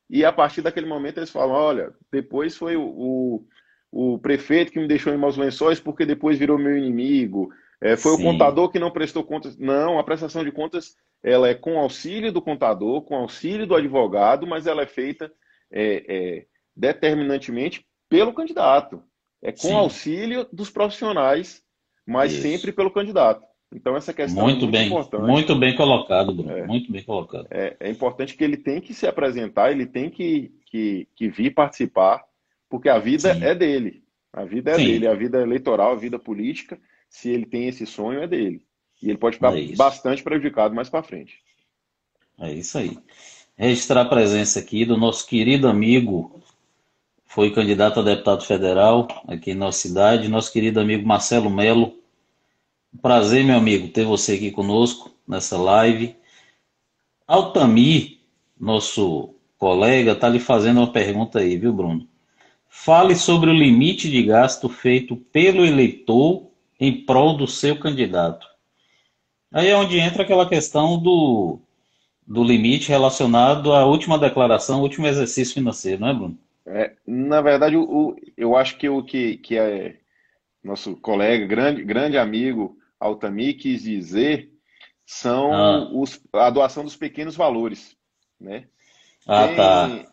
e 0.09 0.25
a 0.25 0.33
partir 0.33 0.63
daquele 0.63 0.87
momento 0.87 1.19
eles 1.19 1.31
falam: 1.31 1.55
olha, 1.55 1.93
depois 2.13 2.57
foi 2.57 2.77
o, 2.77 2.83
o, 2.83 3.47
o 3.91 4.19
prefeito 4.19 4.73
que 4.73 4.81
me 4.81 4.89
deixou 4.89 5.13
em 5.13 5.17
maus 5.19 5.37
lençóis 5.37 5.81
porque 5.81 6.05
depois 6.07 6.39
virou 6.39 6.59
meu 6.59 6.77
inimigo, 6.77 7.51
é, 7.81 7.97
foi 7.97 8.17
Sim. 8.17 8.23
o 8.23 8.33
contador 8.33 8.71
que 8.71 8.79
não 8.79 8.91
prestou 8.91 9.25
contas. 9.25 9.57
Não, 9.59 9.99
a 9.99 10.05
prestação 10.05 10.45
de 10.45 10.53
contas 10.53 10.97
ela 11.23 11.49
é 11.49 11.55
com 11.55 11.79
auxílio 11.79 12.31
do 12.31 12.43
contador, 12.43 13.03
com 13.03 13.17
auxílio 13.17 13.67
do 13.67 13.75
advogado, 13.75 14.47
mas 14.47 14.67
ela 14.67 14.83
é 14.83 14.87
feita 14.87 15.33
é, 15.71 16.05
é, 16.07 16.47
determinantemente 16.77 17.87
pelo 18.09 18.33
candidato. 18.33 19.03
É 19.43 19.53
com 19.53 19.69
Sim. 19.69 19.75
auxílio 19.75 20.47
dos 20.53 20.71
profissionais, 20.71 21.63
mas 22.07 22.33
Isso. 22.33 22.43
sempre 22.43 22.73
pelo 22.73 22.91
candidato. 22.91 23.45
Então 23.75 23.97
essa 23.97 24.13
questão 24.13 24.45
muito, 24.45 24.59
é 24.59 24.61
muito 24.61 24.73
bem, 24.73 24.87
importante. 24.87 25.27
Muito 25.27 25.57
bem 25.57 25.75
colocado, 25.75 26.33
Bruno. 26.33 26.57
É, 26.57 26.67
muito 26.67 26.93
bem 26.93 27.03
colocado. 27.03 27.47
É, 27.51 27.77
é, 27.81 27.91
importante 27.91 28.37
que 28.37 28.45
ele 28.45 28.57
tem 28.57 28.81
que 28.81 28.95
se 28.95 29.07
apresentar, 29.07 29.73
ele 29.73 29.85
tem 29.85 30.09
que, 30.09 30.53
que, 30.67 31.09
que 31.17 31.29
vir 31.29 31.53
participar, 31.53 32.25
porque 32.71 32.89
a 32.89 32.99
vida 32.99 33.35
Sim. 33.35 33.43
é 33.43 33.55
dele. 33.55 34.05
A 34.33 34.45
vida 34.45 34.71
é 34.71 34.75
Sim. 34.77 34.85
dele, 34.85 35.07
a 35.09 35.15
vida 35.15 35.43
eleitoral, 35.43 35.93
a 35.93 35.97
vida 35.97 36.19
política, 36.19 36.79
se 37.09 37.31
ele 37.31 37.47
tem 37.47 37.67
esse 37.67 37.85
sonho, 37.85 38.23
é 38.23 38.27
dele. 38.29 38.65
E 39.03 39.09
ele 39.09 39.19
pode 39.19 39.37
ficar 39.37 39.57
é 39.57 39.75
bastante 39.77 40.23
prejudicado 40.23 40.75
mais 40.75 40.89
para 40.89 41.03
frente. 41.03 41.39
É 42.39 42.53
isso 42.53 42.79
aí. 42.79 42.97
Registrar 43.57 44.03
a 44.03 44.09
presença 44.09 44.59
aqui 44.59 44.85
do 44.85 44.97
nosso 44.97 45.27
querido 45.27 45.69
amigo 45.69 46.41
foi 47.27 47.53
candidato 47.53 48.01
a 48.01 48.03
deputado 48.03 48.45
federal 48.45 49.09
aqui 49.27 49.51
em 49.51 49.57
nossa 49.57 49.79
cidade, 49.79 50.29
nosso 50.29 50.53
querido 50.53 50.81
amigo 50.81 51.07
Marcelo 51.07 51.51
Melo. 51.51 52.04
Prazer, 53.03 53.45
meu 53.45 53.57
amigo, 53.57 53.89
ter 53.89 54.05
você 54.05 54.35
aqui 54.35 54.51
conosco 54.51 55.11
nessa 55.27 55.59
live. 55.59 56.17
Altamir, 57.27 58.21
nosso 58.59 59.35
colega, 59.59 60.13
está 60.13 60.29
lhe 60.29 60.39
fazendo 60.39 60.79
uma 60.79 60.93
pergunta 60.93 61.41
aí, 61.41 61.57
viu, 61.57 61.73
Bruno? 61.73 62.09
Fale 62.69 63.15
sobre 63.15 63.51
o 63.51 63.55
limite 63.55 64.11
de 64.11 64.23
gasto 64.23 64.69
feito 64.69 65.17
pelo 65.17 65.65
eleitor 65.65 66.51
em 66.79 67.05
prol 67.05 67.37
do 67.37 67.47
seu 67.47 67.79
candidato. 67.79 68.47
Aí 69.53 69.69
é 69.69 69.77
onde 69.77 69.99
entra 69.99 70.23
aquela 70.23 70.49
questão 70.49 70.99
do, 70.99 71.59
do 72.27 72.43
limite 72.43 72.89
relacionado 72.89 73.73
à 73.73 73.85
última 73.85 74.19
declaração, 74.19 74.83
último 74.83 75.07
exercício 75.07 75.55
financeiro, 75.55 76.01
não 76.01 76.09
é, 76.09 76.15
Bruno? 76.15 76.39
É, 76.67 76.93
na 77.07 77.41
verdade, 77.41 77.77
o, 77.77 78.17
eu 78.37 78.57
acho 78.57 78.77
que 78.77 78.89
o 78.89 79.03
que, 79.03 79.37
que 79.37 79.57
é 79.57 79.97
nosso 80.63 80.97
colega, 80.97 81.47
grande, 81.47 81.85
grande 81.85 82.17
amigo 82.17 82.77
Altamir 83.05 83.59
quis 83.59 83.83
dizer 83.83 84.51
são 85.05 85.53
ah. 85.53 85.91
os, 85.93 86.19
a 86.33 86.49
doação 86.49 86.83
dos 86.83 86.97
pequenos 86.97 87.37
valores. 87.37 87.95
Né? 88.41 88.67
Ah, 89.27 89.47
tem, 89.47 89.57
tá. 89.57 90.13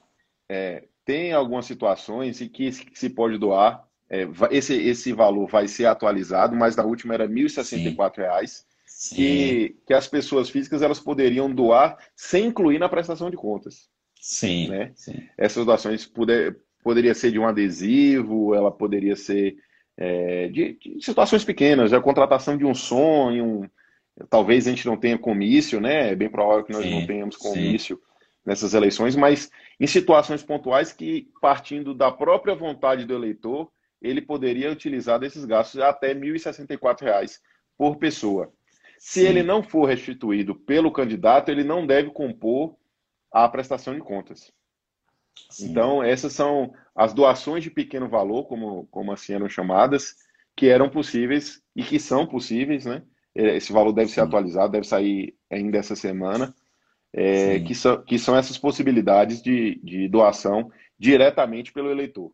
É, 0.50 0.84
tem 1.06 1.32
algumas 1.32 1.66
situações 1.66 2.42
em 2.42 2.50
que 2.50 2.72
se 2.72 3.10
pode 3.10 3.38
doar. 3.38 3.88
É, 4.10 4.28
esse, 4.52 4.76
esse 4.76 5.14
valor 5.14 5.48
vai 5.48 5.70
ser 5.70 5.86
atualizado, 5.86 6.54
mas 6.54 6.76
na 6.76 6.84
última 6.84 7.14
era 7.14 7.28
1.064 7.30 8.18
reais, 8.18 8.66
que, 9.16 9.78
que 9.88 9.94
as 9.94 10.06
pessoas 10.06 10.50
físicas 10.50 10.82
elas 10.82 11.00
poderiam 11.00 11.50
doar 11.50 11.98
sem 12.14 12.48
incluir 12.48 12.78
na 12.78 12.90
prestação 12.90 13.30
de 13.30 13.38
contas. 13.38 13.90
Sim, 14.20 14.68
né? 14.68 14.92
sim. 14.94 15.24
Essas 15.38 15.66
doações 15.66 16.06
poder, 16.06 16.60
poderia 16.84 17.14
ser 17.14 17.32
de 17.32 17.40
um 17.40 17.48
adesivo, 17.48 18.54
ela 18.54 18.70
poderia 18.70 19.16
ser 19.16 19.56
é, 20.04 20.48
de, 20.48 20.74
de, 20.74 21.06
situações 21.06 21.46
pequenas, 21.46 21.94
a 21.94 22.02
contratação 22.02 22.58
de 22.58 22.66
um 22.66 22.74
sonho, 22.74 23.46
um, 23.46 23.70
talvez 24.28 24.66
a 24.66 24.72
gente 24.72 24.88
não 24.88 24.98
tenha 24.98 25.16
comício, 25.16 25.80
né? 25.80 26.10
É 26.10 26.16
bem 26.16 26.28
provável 26.28 26.64
que 26.64 26.74
nós 26.74 26.82
sim, 26.82 27.00
não 27.00 27.06
tenhamos 27.06 27.38
comício 27.38 27.98
sim. 27.98 28.02
nessas 28.44 28.74
eleições, 28.74 29.16
mas 29.16 29.52
em 29.80 29.86
situações 29.86 30.42
pontuais 30.42 30.92
que, 30.92 31.30
partindo 31.40 31.94
da 31.94 32.12
própria 32.12 32.56
vontade 32.56 33.06
do 33.06 33.14
eleitor, 33.14 33.72
ele 34.02 34.24
poderia 34.24 34.72
utilizar 34.72 35.20
desses 35.20 35.46
gastos 35.46 35.80
até 35.80 36.14
R$ 36.14 36.20
1.064 36.20 37.38
por 37.78 37.98
pessoa. 37.98 38.52
Se 38.98 39.24
ele 39.24 39.44
não 39.44 39.62
for 39.62 39.86
restituído 39.86 40.56
pelo 40.56 40.92
candidato, 40.92 41.50
ele 41.50 41.64
não 41.64 41.86
deve 41.86 42.10
compor 42.10 42.76
a 43.32 43.48
prestação 43.48 43.94
de 43.94 44.02
contas. 44.02 44.52
Sim. 45.50 45.70
Então, 45.70 46.04
essas 46.04 46.34
são 46.34 46.74
as 46.96 47.14
doações 47.14 47.64
de 47.64 47.70
pequeno 47.70 48.08
valor, 48.08 48.46
como, 48.46 48.88
como 48.92 49.12
assim 49.12 49.34
eram 49.34 49.50
chamadas, 49.50 50.16
que 50.56 50.68
eram 50.68 50.90
possíveis 50.90 51.62
e 51.76 51.84
que 51.84 52.00
são 52.00 52.26
possíveis, 52.26 52.86
né? 52.86 53.04
É, 53.34 53.56
esse 53.56 53.72
valor 53.72 53.94
deve 53.94 54.10
Sim. 54.10 54.16
ser 54.16 54.22
atualizado, 54.22 54.72
deve 54.72 54.86
sair 54.86 55.36
ainda 55.50 55.78
essa 55.78 55.96
semana, 55.96 56.54
é, 57.14 57.60
que, 57.60 57.74
são, 57.74 58.02
que 58.04 58.20
são 58.20 58.36
essas 58.36 58.58
possibilidades 58.58 59.42
de, 59.42 59.80
de 59.84 60.08
doação 60.08 60.72
diretamente 60.98 61.72
pelo 61.72 61.90
eleitor. 61.90 62.32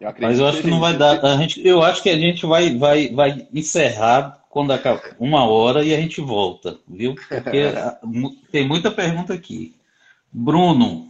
Eu 0.00 0.14
Mas 0.20 0.38
eu 0.38 0.46
acho 0.46 0.62
que 0.62 0.70
não 0.70 0.80
vai 0.80 0.96
dar. 0.96 1.24
A 1.24 1.36
gente, 1.36 1.66
eu 1.66 1.82
acho 1.82 2.02
que 2.02 2.08
a 2.08 2.16
gente 2.16 2.46
vai, 2.46 2.76
vai, 2.76 3.08
vai 3.08 3.48
encerrar 3.52 4.37
quando 4.48 4.72
acaba 4.72 5.02
uma 5.18 5.44
hora 5.44 5.84
e 5.84 5.94
a 5.94 6.00
gente 6.00 6.20
volta, 6.20 6.78
viu? 6.86 7.14
Porque 7.14 7.72
tem 8.50 8.66
muita 8.66 8.90
pergunta 8.90 9.34
aqui. 9.34 9.74
Bruno, 10.32 11.08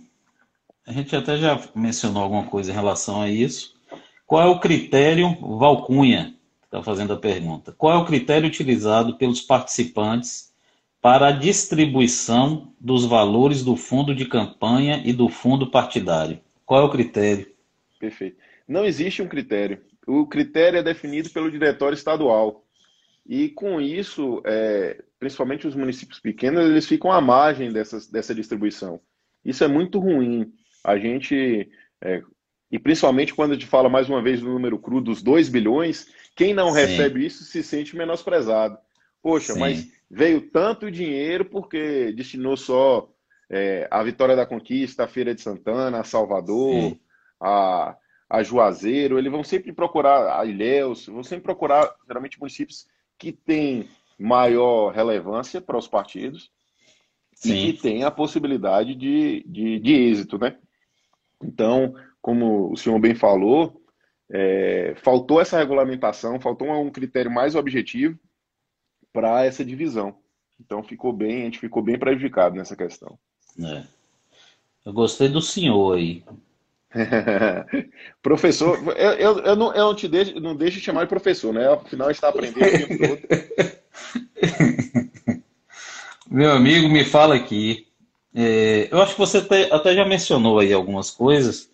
a 0.87 0.93
gente 0.93 1.15
até 1.15 1.37
já 1.37 1.61
mencionou 1.75 2.23
alguma 2.23 2.45
coisa 2.45 2.71
em 2.71 2.75
relação 2.75 3.21
a 3.21 3.29
isso. 3.29 3.75
Qual 4.27 4.43
é 4.43 4.47
o 4.47 4.61
critério, 4.61 5.37
Valcunha 5.41 6.35
está 6.65 6.83
fazendo 6.83 7.15
a 7.15 7.17
pergunta, 7.17 7.73
qual 7.73 7.95
é 7.95 7.97
o 7.97 8.05
critério 8.05 8.47
utilizado 8.47 9.17
pelos 9.17 9.41
participantes 9.41 10.53
para 11.01 11.29
a 11.29 11.33
distribuição 11.33 12.73
dos 12.79 13.07
valores 13.07 13.65
do 13.65 13.75
fundo 13.75 14.15
de 14.15 14.27
campanha 14.27 15.01
e 15.05 15.13
do 15.13 15.29
fundo 15.29 15.71
partidário? 15.71 16.41
Qual 16.67 16.83
é 16.83 16.85
o 16.85 16.91
critério? 16.91 17.51
Perfeito. 17.99 18.37
Não 18.67 18.85
existe 18.85 19.23
um 19.23 19.29
critério. 19.29 19.81
O 20.07 20.27
critério 20.27 20.79
é 20.79 20.83
definido 20.83 21.31
pelo 21.31 21.51
diretório 21.51 21.95
estadual. 21.95 22.63
E 23.29 23.51
com 23.51 23.79
isso, 23.79 24.41
é, 24.47 25.05
principalmente 25.19 25.67
os 25.67 25.77
municípios 25.77 26.19
pequenos, 26.19 26.65
eles 26.65 26.87
ficam 26.87 27.13
à 27.13 27.21
margem 27.21 27.71
dessas, 27.71 28.09
dessa 28.09 28.35
distribuição. 28.35 29.01
Isso 29.45 29.63
é 29.63 29.69
muito 29.69 29.99
ruim. 29.99 30.51
A 30.83 30.97
gente, 30.97 31.69
é, 32.01 32.23
e 32.73 32.79
principalmente 32.79 33.35
quando 33.35 33.51
a 33.51 33.55
gente 33.55 33.67
fala 33.67 33.91
mais 33.91 34.09
uma 34.09 34.23
vez 34.23 34.41
do 34.41 34.49
número 34.49 34.79
cru 34.79 35.03
dos 35.03 35.23
2 35.23 35.51
bilhões, 35.51 36.09
quem 36.35 36.55
não 36.55 36.73
Sim. 36.73 36.81
recebe 36.81 37.27
isso 37.27 37.45
se 37.45 37.63
sente 37.63 37.95
menosprezado. 37.95 38.79
Poxa, 39.23 39.53
Sim. 39.53 39.61
mas 39.61 39.87
veio 40.11 40.41
tanto 40.41 40.91
dinheiro 40.91 41.45
porque 41.45 42.13
destinou 42.13 42.57
só 42.57 43.11
é, 43.51 43.87
a 43.91 44.03
Vitória 44.03 44.37
da 44.37 44.47
Conquista, 44.47 45.05
a 45.05 45.09
Feira 45.09 45.35
de 45.35 45.43
Santana, 45.43 46.01
a 46.01 46.05
Salvador, 46.05 46.97
a, 47.39 47.95
a 48.31 48.43
Juazeiro, 48.43 49.19
eles 49.19 49.31
vão 49.31 49.45
sempre 49.45 49.71
procurar 49.73 50.41
a 50.41 50.47
Ilhéus, 50.47 51.07
vão 51.07 51.23
sempre 51.23 51.45
procurar, 51.45 51.95
geralmente, 52.07 52.39
municípios 52.39 52.87
que 53.19 53.33
tem 53.33 53.89
maior 54.19 54.93
relevância 54.93 55.61
para 55.61 55.77
os 55.77 55.89
partidos 55.89 56.51
Sim. 57.35 57.55
e 57.55 57.73
que 57.73 57.83
tem 57.83 58.05
a 58.05 58.11
possibilidade 58.11 58.95
de, 58.95 59.45
de, 59.47 59.79
de, 59.79 59.93
êxito, 59.93 60.39
né? 60.39 60.57
Então, 61.43 61.95
como 62.21 62.73
o 62.73 62.77
senhor 62.77 62.99
bem 62.99 63.15
falou, 63.15 63.81
é, 64.31 64.95
faltou 64.97 65.41
essa 65.41 65.59
regulamentação, 65.59 66.41
faltou 66.41 66.69
um 66.69 66.91
critério 66.91 67.31
mais 67.31 67.55
objetivo 67.55 68.19
para 69.13 69.45
essa 69.45 69.65
divisão. 69.65 70.19
Então, 70.61 70.83
ficou 70.83 71.13
bem, 71.13 71.43
a 71.43 71.45
gente 71.45 71.61
ficou 71.61 71.83
bem 71.83 71.99
prejudicado 71.99 72.57
nessa 72.57 72.77
questão. 72.77 73.19
É. 73.61 73.85
Eu 74.85 74.93
gostei 74.93 75.29
do 75.29 75.41
senhor 75.41 75.97
aí. 75.97 76.25
professor, 78.23 78.79
eu, 78.97 79.13
eu, 79.13 79.39
eu, 79.41 79.57
não, 79.57 79.75
eu 79.75 79.85
não 79.87 79.95
te 79.95 80.09
deixo, 80.09 80.41
não 80.41 80.57
deixo 80.57 80.79
de 80.79 80.85
chamar 80.85 81.05
de 81.05 81.11
professor, 81.11 81.53
né? 81.53 81.71
Afinal, 81.71 82.11
está 82.11 82.29
aprendendo 82.29 82.67
o 82.67 82.87
tempo 82.87 83.09
todo. 83.09 83.21
Meu 86.31 86.53
amigo, 86.53 86.89
me 86.89 87.05
fala 87.05 87.35
aqui. 87.35 87.87
É, 88.35 88.89
eu 88.91 89.01
acho 89.03 89.15
que 89.15 89.21
você 89.21 89.39
até, 89.39 89.73
até 89.73 89.95
já 89.95 90.05
mencionou 90.05 90.59
aí 90.59 90.73
algumas 90.73 91.11
coisas, 91.11 91.71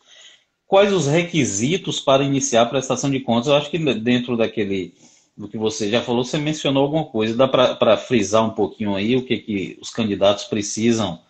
quais 0.67 0.93
os 0.93 1.07
requisitos 1.07 2.01
para 2.01 2.25
iniciar 2.25 2.62
a 2.62 2.67
prestação 2.67 3.11
de 3.11 3.21
contas? 3.21 3.49
Eu 3.49 3.55
acho 3.55 3.71
que 3.71 3.79
dentro 3.79 4.37
daquele 4.37 4.95
do 5.37 5.49
que 5.49 5.59
você 5.59 5.91
já 5.91 6.01
falou, 6.01 6.25
você 6.25 6.39
mencionou 6.39 6.85
alguma 6.85 7.05
coisa. 7.05 7.37
Dá 7.37 7.49
para 7.49 7.97
frisar 7.97 8.45
um 8.45 8.51
pouquinho 8.51 8.95
aí 8.95 9.17
o 9.17 9.25
que, 9.25 9.39
que 9.39 9.79
os 9.81 9.91
candidatos 9.91 10.45
precisam 10.45 11.21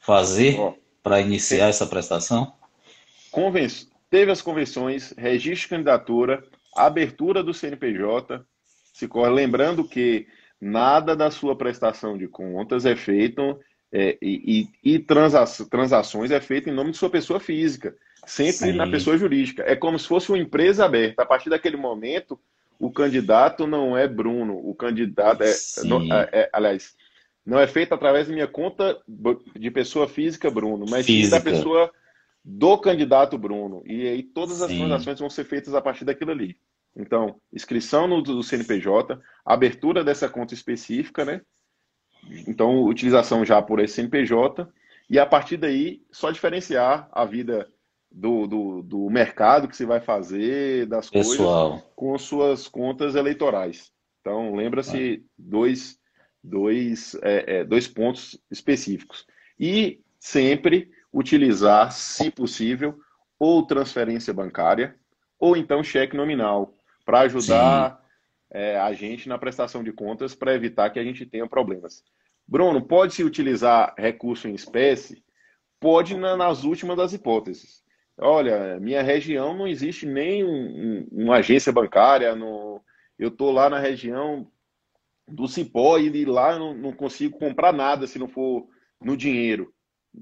fazer 0.00 0.58
para 1.02 1.20
iniciar 1.20 1.68
essa 1.68 1.86
prestação? 1.86 2.52
Conven 3.34 3.66
teve 4.08 4.30
as 4.30 4.40
convenções, 4.40 5.12
registro 5.18 5.62
de 5.62 5.68
candidatura, 5.70 6.44
abertura 6.76 7.42
do 7.42 7.52
CNPJ, 7.52 8.44
se 8.92 9.08
corre, 9.08 9.30
lembrando 9.30 9.82
que 9.82 10.28
nada 10.60 11.16
da 11.16 11.32
sua 11.32 11.56
prestação 11.56 12.16
de 12.16 12.28
contas 12.28 12.86
é 12.86 12.94
feito 12.94 13.58
é, 13.92 14.16
e, 14.22 14.68
e, 14.84 14.94
e 14.94 14.98
transações 15.00 16.30
é 16.30 16.40
feito 16.40 16.70
em 16.70 16.72
nome 16.72 16.92
de 16.92 16.96
sua 16.96 17.10
pessoa 17.10 17.40
física, 17.40 17.96
sempre 18.24 18.70
Sim. 18.70 18.72
na 18.74 18.88
pessoa 18.88 19.18
jurídica. 19.18 19.64
É 19.66 19.74
como 19.74 19.98
se 19.98 20.06
fosse 20.06 20.30
uma 20.30 20.38
empresa 20.38 20.84
aberta. 20.84 21.24
A 21.24 21.26
partir 21.26 21.50
daquele 21.50 21.76
momento, 21.76 22.38
o 22.78 22.88
candidato 22.92 23.66
não 23.66 23.98
é 23.98 24.06
Bruno, 24.06 24.60
o 24.64 24.76
candidato 24.76 25.42
é, 25.42 25.52
não, 25.82 26.00
é, 26.02 26.28
é, 26.32 26.50
aliás, 26.52 26.94
não 27.44 27.58
é 27.58 27.66
feito 27.66 27.92
através 27.92 28.28
da 28.28 28.32
minha 28.32 28.46
conta 28.46 28.96
de 29.56 29.72
pessoa 29.72 30.06
física 30.06 30.48
Bruno, 30.52 30.86
mas 30.88 31.04
física. 31.04 31.36
da 31.36 31.42
pessoa 31.42 31.90
do 32.44 32.76
candidato 32.76 33.38
Bruno. 33.38 33.82
E 33.86 34.06
aí 34.06 34.22
todas 34.22 34.60
as 34.60 34.70
Sim. 34.70 34.78
transações 34.78 35.18
vão 35.18 35.30
ser 35.30 35.44
feitas 35.44 35.74
a 35.74 35.80
partir 35.80 36.04
daquilo 36.04 36.30
ali. 36.30 36.58
Então, 36.96 37.40
inscrição 37.52 38.06
no 38.06 38.22
do 38.22 38.42
CNPJ, 38.42 39.18
abertura 39.44 40.04
dessa 40.04 40.28
conta 40.28 40.54
específica, 40.54 41.24
né? 41.24 41.40
Então, 42.46 42.84
utilização 42.84 43.44
já 43.44 43.60
por 43.60 43.80
esse 43.80 43.94
CNPJ, 43.94 44.68
e 45.10 45.18
a 45.18 45.26
partir 45.26 45.56
daí, 45.56 46.02
só 46.10 46.30
diferenciar 46.30 47.08
a 47.12 47.24
vida 47.24 47.68
do, 48.10 48.46
do, 48.46 48.82
do 48.82 49.10
mercado 49.10 49.66
que 49.66 49.76
você 49.76 49.84
vai 49.84 50.00
fazer, 50.00 50.86
das 50.86 51.10
Pessoal. 51.10 51.70
coisas, 51.70 51.88
com 51.96 52.18
suas 52.18 52.68
contas 52.68 53.14
eleitorais. 53.14 53.92
Então, 54.20 54.54
lembra-se 54.54 55.22
ah. 55.22 55.28
dois, 55.36 55.98
dois, 56.42 57.14
é, 57.22 57.58
é, 57.58 57.64
dois 57.64 57.88
pontos 57.88 58.38
específicos. 58.50 59.26
E 59.58 60.00
sempre 60.18 60.90
utilizar, 61.14 61.92
se 61.92 62.30
possível, 62.30 62.98
ou 63.38 63.64
transferência 63.64 64.34
bancária, 64.34 64.96
ou 65.38 65.56
então 65.56 65.82
cheque 65.82 66.16
nominal, 66.16 66.74
para 67.04 67.20
ajudar 67.20 68.02
é, 68.50 68.76
a 68.78 68.92
gente 68.92 69.28
na 69.28 69.38
prestação 69.38 69.84
de 69.84 69.92
contas 69.92 70.34
para 70.34 70.54
evitar 70.54 70.90
que 70.90 70.98
a 70.98 71.04
gente 71.04 71.24
tenha 71.24 71.46
problemas. 71.46 72.02
Bruno, 72.46 72.82
pode-se 72.82 73.22
utilizar 73.22 73.94
recurso 73.96 74.48
em 74.48 74.54
espécie? 74.54 75.24
Pode 75.80 76.16
na, 76.16 76.36
nas 76.36 76.64
últimas 76.64 76.96
das 76.96 77.12
hipóteses. 77.12 77.82
Olha, 78.18 78.78
minha 78.80 79.02
região 79.02 79.56
não 79.56 79.66
existe 79.66 80.06
nem 80.06 80.44
um, 80.44 80.48
um, 80.48 81.08
uma 81.10 81.36
agência 81.36 81.72
bancária. 81.72 82.34
No, 82.34 82.80
eu 83.18 83.28
estou 83.28 83.50
lá 83.50 83.68
na 83.68 83.78
região 83.78 84.48
do 85.26 85.48
Cipó 85.48 85.98
e 85.98 86.24
lá 86.24 86.52
eu 86.52 86.58
não, 86.58 86.74
não 86.74 86.92
consigo 86.92 87.38
comprar 87.38 87.72
nada 87.72 88.06
se 88.06 88.18
não 88.18 88.28
for 88.28 88.68
no 89.00 89.16
dinheiro. 89.16 89.73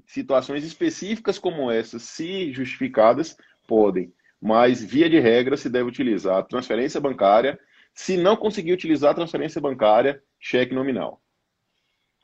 Situações 0.05 0.63
específicas 0.63 1.37
como 1.37 1.71
essas, 1.71 2.03
se 2.03 2.51
justificadas, 2.51 3.37
podem. 3.67 4.13
Mas, 4.41 4.83
via 4.83 5.09
de 5.09 5.19
regra, 5.19 5.55
se 5.55 5.69
deve 5.69 5.87
utilizar 5.87 6.45
transferência 6.45 6.99
bancária. 6.99 7.59
Se 7.93 8.17
não 8.17 8.35
conseguir 8.35 8.73
utilizar 8.73 9.15
transferência 9.15 9.61
bancária, 9.61 10.21
cheque 10.39 10.73
nominal. 10.73 11.21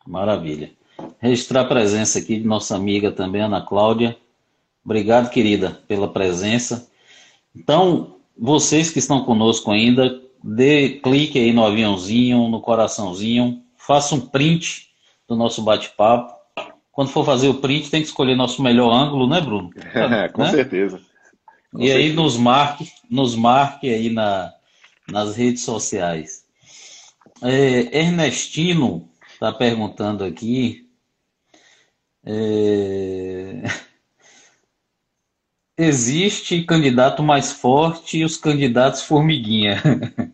Maravilha. 0.05 0.72
Registrar 1.20 1.61
a 1.61 1.65
presença 1.65 2.20
aqui 2.20 2.39
de 2.39 2.47
nossa 2.47 2.76
amiga 2.76 3.11
também, 3.11 3.41
Ana 3.41 3.61
Cláudia. 3.61 4.17
Obrigado, 4.84 5.30
querida, 5.30 5.82
pela 5.88 6.11
presença. 6.11 6.89
Então, 7.55 8.20
vocês 8.38 8.89
que 8.89 8.99
estão 8.99 9.24
conosco 9.24 9.72
ainda, 9.72 10.22
dê 10.43 10.99
clique 11.03 11.38
aí 11.38 11.51
no 11.51 11.65
aviãozinho, 11.65 12.47
no 12.47 12.61
coraçãozinho, 12.61 13.63
faça 13.78 14.15
um 14.15 14.22
print 14.22 14.89
do 15.28 15.36
nosso 15.36 15.61
bate-papo. 15.61 16.38
Quando 17.00 17.12
for 17.12 17.26
fazer 17.26 17.47
o 17.47 17.54
print, 17.54 17.89
tem 17.89 18.02
que 18.02 18.10
escolher 18.10 18.36
nosso 18.36 18.62
melhor 18.62 18.91
ângulo, 18.91 19.26
né, 19.26 19.39
Bruno? 19.39 19.70
É, 19.95 20.28
com 20.28 20.43
né? 20.43 20.52
certeza. 20.52 21.00
Com 21.72 21.82
e 21.82 21.88
certeza. 21.88 21.97
aí 21.97 22.12
nos 22.12 22.36
marque, 22.36 22.91
nos 23.10 23.38
marque 23.38 23.89
aí 23.89 24.10
na, 24.10 24.54
nas 25.10 25.38
redes 25.38 25.64
sociais. 25.64 26.43
É, 27.41 28.00
Ernestino 28.00 29.10
está 29.32 29.50
perguntando 29.50 30.26
aqui. 30.26 30.89
É 32.26 33.64
existe 35.80 36.64
candidato 36.64 37.24
mais 37.24 37.54
forte 37.54 38.18
e 38.18 38.26
os 38.26 38.36
candidatos 38.36 39.04
formiguinha. 39.04 39.82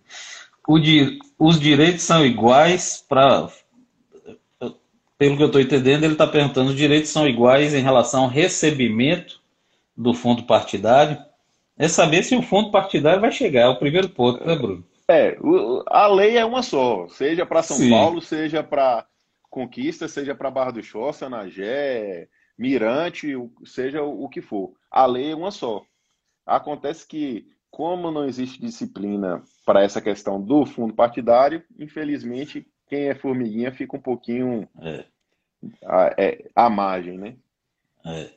Di, 0.81 1.19
os 1.37 1.59
direitos 1.59 2.01
são 2.01 2.25
iguais 2.25 3.05
para. 3.07 3.51
Pelo 5.17 5.37
que 5.37 5.43
eu 5.43 5.47
estou 5.47 5.61
entendendo, 5.61 6.03
ele 6.03 6.13
está 6.13 6.27
perguntando: 6.27 6.69
os 6.69 6.75
direitos 6.75 7.09
são 7.09 7.27
iguais 7.27 7.73
em 7.73 7.81
relação 7.81 8.23
ao 8.23 8.29
recebimento 8.29 9.41
do 9.95 10.13
fundo 10.13 10.43
partidário. 10.43 11.17
É 11.77 11.87
saber 11.87 12.23
se 12.23 12.35
o 12.35 12.41
fundo 12.41 12.71
partidário 12.71 13.21
vai 13.21 13.31
chegar, 13.31 13.61
é 13.61 13.67
o 13.67 13.79
primeiro 13.79 14.09
ponto, 14.09 14.45
né, 14.45 14.55
Bruno? 14.55 14.85
É, 15.07 15.37
a 15.87 16.07
lei 16.07 16.37
é 16.37 16.45
uma 16.45 16.63
só, 16.63 17.07
seja 17.09 17.45
para 17.45 17.61
São 17.61 17.77
Sim. 17.77 17.89
Paulo, 17.89 18.21
seja 18.21 18.63
para 18.63 19.05
Conquista, 19.49 20.07
seja 20.07 20.33
para 20.33 20.49
Barra 20.49 20.71
do 20.71 20.83
Choça, 20.83 21.29
Nagé, 21.29 22.27
Mirante, 22.57 23.33
seja 23.65 24.01
o 24.01 24.27
que 24.27 24.41
for. 24.41 24.73
A 24.89 25.05
lei 25.05 25.31
é 25.31 25.35
uma 25.35 25.51
só. 25.51 25.83
Acontece 26.45 27.07
que, 27.07 27.47
como 27.69 28.09
não 28.09 28.25
existe 28.25 28.59
disciplina 28.59 29.43
para 29.65 29.83
essa 29.83 30.01
questão 30.01 30.41
do 30.41 30.65
fundo 30.65 30.93
partidário, 30.93 31.63
infelizmente, 31.77 32.65
quem 32.87 33.07
é 33.07 33.15
formiguinha 33.15 33.71
fica 33.71 33.95
um 33.95 34.01
pouquinho 34.01 34.67
é. 34.81 35.05
à, 35.83 36.15
é, 36.17 36.45
à 36.55 36.69
margem, 36.69 37.17
né? 37.17 37.35
É. 38.05 38.29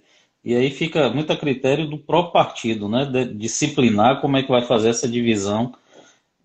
E 0.44 0.55
aí 0.55 0.70
fica 0.70 1.11
muito 1.11 1.32
a 1.32 1.36
critério 1.36 1.86
do 1.86 1.99
próprio 1.99 2.32
partido, 2.32 2.88
né? 2.88 3.05
De, 3.05 3.34
disciplinar 3.34 4.20
como 4.20 4.36
é 4.36 4.42
que 4.42 4.51
vai 4.51 4.62
fazer 4.62 4.90
essa 4.90 5.09
divisão 5.09 5.74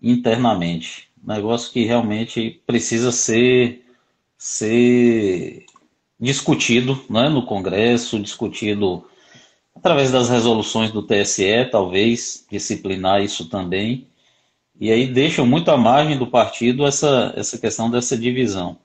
internamente. 0.02 1.08
Negócio 1.22 1.72
que 1.72 1.84
realmente 1.84 2.62
precisa 2.66 3.10
ser, 3.10 3.82
ser 4.36 5.64
discutido 6.20 7.02
né, 7.08 7.30
no 7.30 7.46
Congresso, 7.46 8.20
discutido 8.20 9.06
através 9.74 10.10
das 10.10 10.28
resoluções 10.28 10.90
do 10.90 11.02
TSE, 11.02 11.64
talvez, 11.70 12.46
disciplinar 12.50 13.22
isso 13.22 13.48
também. 13.48 14.06
E 14.80 14.90
aí 14.90 15.06
deixam 15.06 15.46
muito 15.46 15.70
à 15.70 15.76
margem 15.76 16.18
do 16.18 16.26
partido 16.26 16.86
essa, 16.86 17.32
essa 17.36 17.58
questão 17.58 17.90
dessa 17.90 18.16
divisão. 18.16 18.76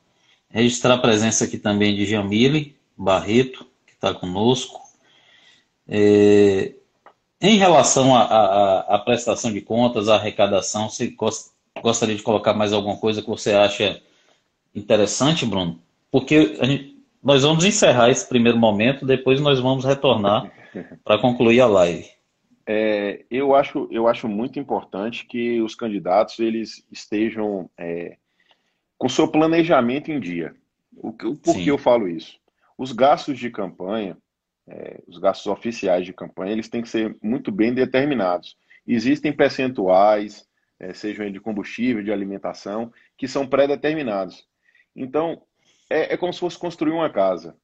Registrar 0.50 0.96
a 0.96 1.00
presença 1.00 1.46
aqui 1.46 1.58
também 1.58 1.96
de 1.96 2.06
Jamile 2.06 2.76
Barreto, 2.98 3.66
que 3.86 3.94
está 3.94 4.14
conosco. 4.14 4.82
É, 5.88 6.74
em 7.42 7.58
relação 7.58 8.16
à 8.16 9.02
prestação 9.04 9.52
de 9.52 9.62
contas, 9.62 10.10
à 10.10 10.16
arrecadação, 10.16 10.90
você 10.90 11.16
gostaria 11.82 12.16
de 12.16 12.22
colocar 12.22 12.54
mais 12.54 12.74
alguma 12.74 12.98
coisa 12.98 13.22
que 13.22 13.30
você 13.30 13.54
acha 13.54 14.02
interessante, 14.76 15.46
Bruno? 15.46 15.80
Porque 16.12 16.58
gente, 16.62 16.98
nós 17.24 17.44
vamos 17.44 17.64
encerrar 17.66 18.10
esse 18.10 18.28
primeiro 18.28 18.58
momento, 18.58 19.06
depois 19.06 19.40
nós 19.40 19.60
vamos 19.60 19.86
retornar 19.86 20.52
para 21.04 21.20
concluir 21.20 21.62
a 21.62 21.68
live. 21.68 22.19
É, 22.72 23.26
eu, 23.32 23.56
acho, 23.56 23.88
eu 23.90 24.08
acho 24.08 24.28
muito 24.28 24.60
importante 24.60 25.26
que 25.26 25.60
os 25.60 25.74
candidatos 25.74 26.38
eles 26.38 26.86
estejam 26.92 27.68
é, 27.76 28.16
com 28.96 29.10
seu 29.10 29.28
planejamento 29.28 30.12
em 30.12 30.20
dia. 30.20 30.54
O, 30.96 31.12
por 31.12 31.56
Sim. 31.56 31.64
que 31.64 31.72
eu 31.72 31.80
falo 31.80 32.08
isso? 32.08 32.40
Os 32.78 32.92
gastos 32.92 33.40
de 33.40 33.50
campanha, 33.50 34.16
é, 34.68 35.02
os 35.08 35.18
gastos 35.18 35.48
oficiais 35.48 36.06
de 36.06 36.14
campanha, 36.14 36.52
eles 36.52 36.70
têm 36.70 36.84
que 36.84 36.90
ser 36.90 37.18
muito 37.24 37.52
bem 37.52 37.74
determinados. 37.74 38.56
Existem 38.86 39.34
percentuais, 39.34 40.48
é, 40.80 40.94
sejam 40.94 41.32
de 41.32 41.40
combustível, 41.40 42.04
de 42.04 42.12
alimentação, 42.12 42.94
que 43.18 43.28
são 43.28 43.48
pré-determinados. 43.48 44.46
Então, 44.96 45.42
é, 45.90 46.14
é 46.14 46.18
como 46.18 46.32
se 46.32 46.40
fosse 46.40 46.60
construir 46.60 46.92
uma 46.92 47.10
casa. 47.10 47.58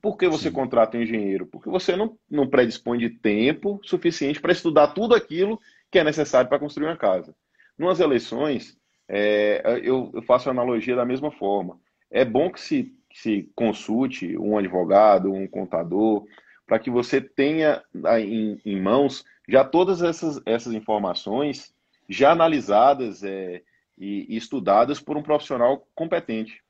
Por 0.00 0.16
que 0.16 0.28
você 0.28 0.48
Sim. 0.48 0.54
contrata 0.54 0.96
um 0.96 1.02
engenheiro? 1.02 1.46
Porque 1.46 1.70
você 1.70 1.94
não, 1.94 2.18
não 2.28 2.48
predispõe 2.48 2.98
de 2.98 3.08
tempo 3.10 3.80
suficiente 3.84 4.40
para 4.40 4.52
estudar 4.52 4.88
tudo 4.88 5.14
aquilo 5.14 5.60
que 5.90 5.98
é 5.98 6.04
necessário 6.04 6.48
para 6.48 6.58
construir 6.58 6.88
uma 6.88 6.96
casa. 6.96 7.34
Nas 7.78 8.00
eleições, 8.00 8.76
é, 9.08 9.62
eu, 9.84 10.10
eu, 10.12 10.22
faço 10.22 10.48
a 10.48 10.52
analogia 10.52 10.96
da 10.96 11.04
mesma 11.04 11.30
forma. 11.30 11.78
É 12.10 12.24
bom 12.24 12.50
que 12.50 12.60
se, 12.60 12.94
que 13.08 13.18
se 13.18 13.50
consulte 13.54 14.36
um 14.36 14.58
advogado, 14.58 15.32
um 15.32 15.46
contador, 15.46 16.26
para 16.66 16.80
que 16.80 16.90
você 16.90 17.20
tenha 17.20 17.82
em, 18.18 18.60
em, 18.64 18.80
mãos 18.80 19.24
já 19.48 19.64
todas 19.64 20.02
essas, 20.02 20.40
essas 20.44 20.72
informações 20.72 21.72
já 22.08 22.32
analisadas 22.32 23.22
é, 23.22 23.62
e, 23.96 24.34
e 24.34 24.36
estudadas 24.36 25.00
por 25.00 25.16
um 25.16 25.22
profissional 25.22 25.86
competente. 25.94 26.60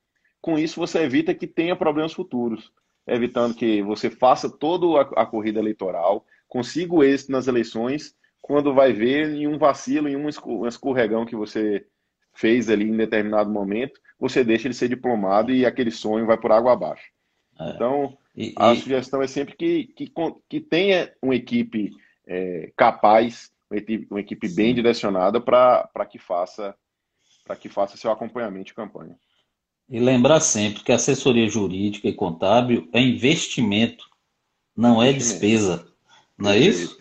Com 0.41 0.59
isso, 0.59 0.79
você 0.79 1.01
evita 1.01 1.35
que 1.35 1.47
tenha 1.47 1.75
problemas 1.75 2.13
futuros, 2.13 2.73
evitando 3.07 3.55
que 3.55 3.83
você 3.83 4.11
faça 4.11 4.49
toda 4.49 5.01
a 5.01 5.27
corrida 5.27 5.61
eleitoral 5.61 6.25
consiga 6.49 6.95
o 6.95 7.05
êxito 7.05 7.33
nas 7.33 7.47
eleições 7.47 8.15
quando 8.41 8.73
vai 8.73 8.93
ver 8.93 9.31
em 9.31 9.47
um 9.49 9.59
vacilo, 9.59 10.09
em 10.09 10.17
um 10.17 10.29
escorregão 10.29 11.27
que 11.27 11.35
você 11.35 11.85
fez 12.33 12.71
ali 12.71 12.85
em 12.85 12.97
determinado 12.97 13.51
momento, 13.51 14.01
você 14.21 14.45
deixa 14.45 14.69
ele 14.69 14.75
ser 14.75 14.89
diplomado 14.89 15.51
e 15.51 15.67
aquele 15.67 15.91
sonho 15.91 16.27
vai 16.27 16.39
por 16.39 16.53
água 16.53 16.73
abaixo. 16.73 17.11
É. 17.59 17.71
Então, 17.71 18.17
e, 18.37 18.55
a 18.57 18.73
e... 18.73 18.77
sugestão 18.77 19.21
é 19.21 19.27
sempre 19.27 19.57
que, 19.57 19.87
que, 19.97 20.13
que 20.49 20.61
tenha 20.61 21.13
uma 21.21 21.35
equipe 21.35 21.91
é, 22.27 22.73
capaz, 22.77 23.51
uma 23.71 23.79
equipe, 23.79 24.07
uma 24.11 24.21
equipe 24.21 24.49
bem 24.55 24.75
direcionada 24.75 25.41
para 25.41 26.07
que 26.09 26.19
faça 26.19 26.75
para 27.45 27.57
que 27.57 27.69
faça 27.69 27.97
seu 27.97 28.11
acompanhamento 28.11 28.67
de 28.67 28.75
campanha. 28.75 29.17
E 29.89 30.01
lembrar 30.01 30.41
sempre 30.41 30.83
que 30.83 30.93
assessoria 30.93 31.49
jurídica 31.49 32.09
e 32.09 32.13
contábil 32.13 32.89
é 32.93 33.01
investimento, 33.01 34.05
não 34.77 35.03
é 35.03 35.13
despesa. 35.13 35.87
Não 36.37 36.51
é 36.51 36.59
isso? 36.59 36.99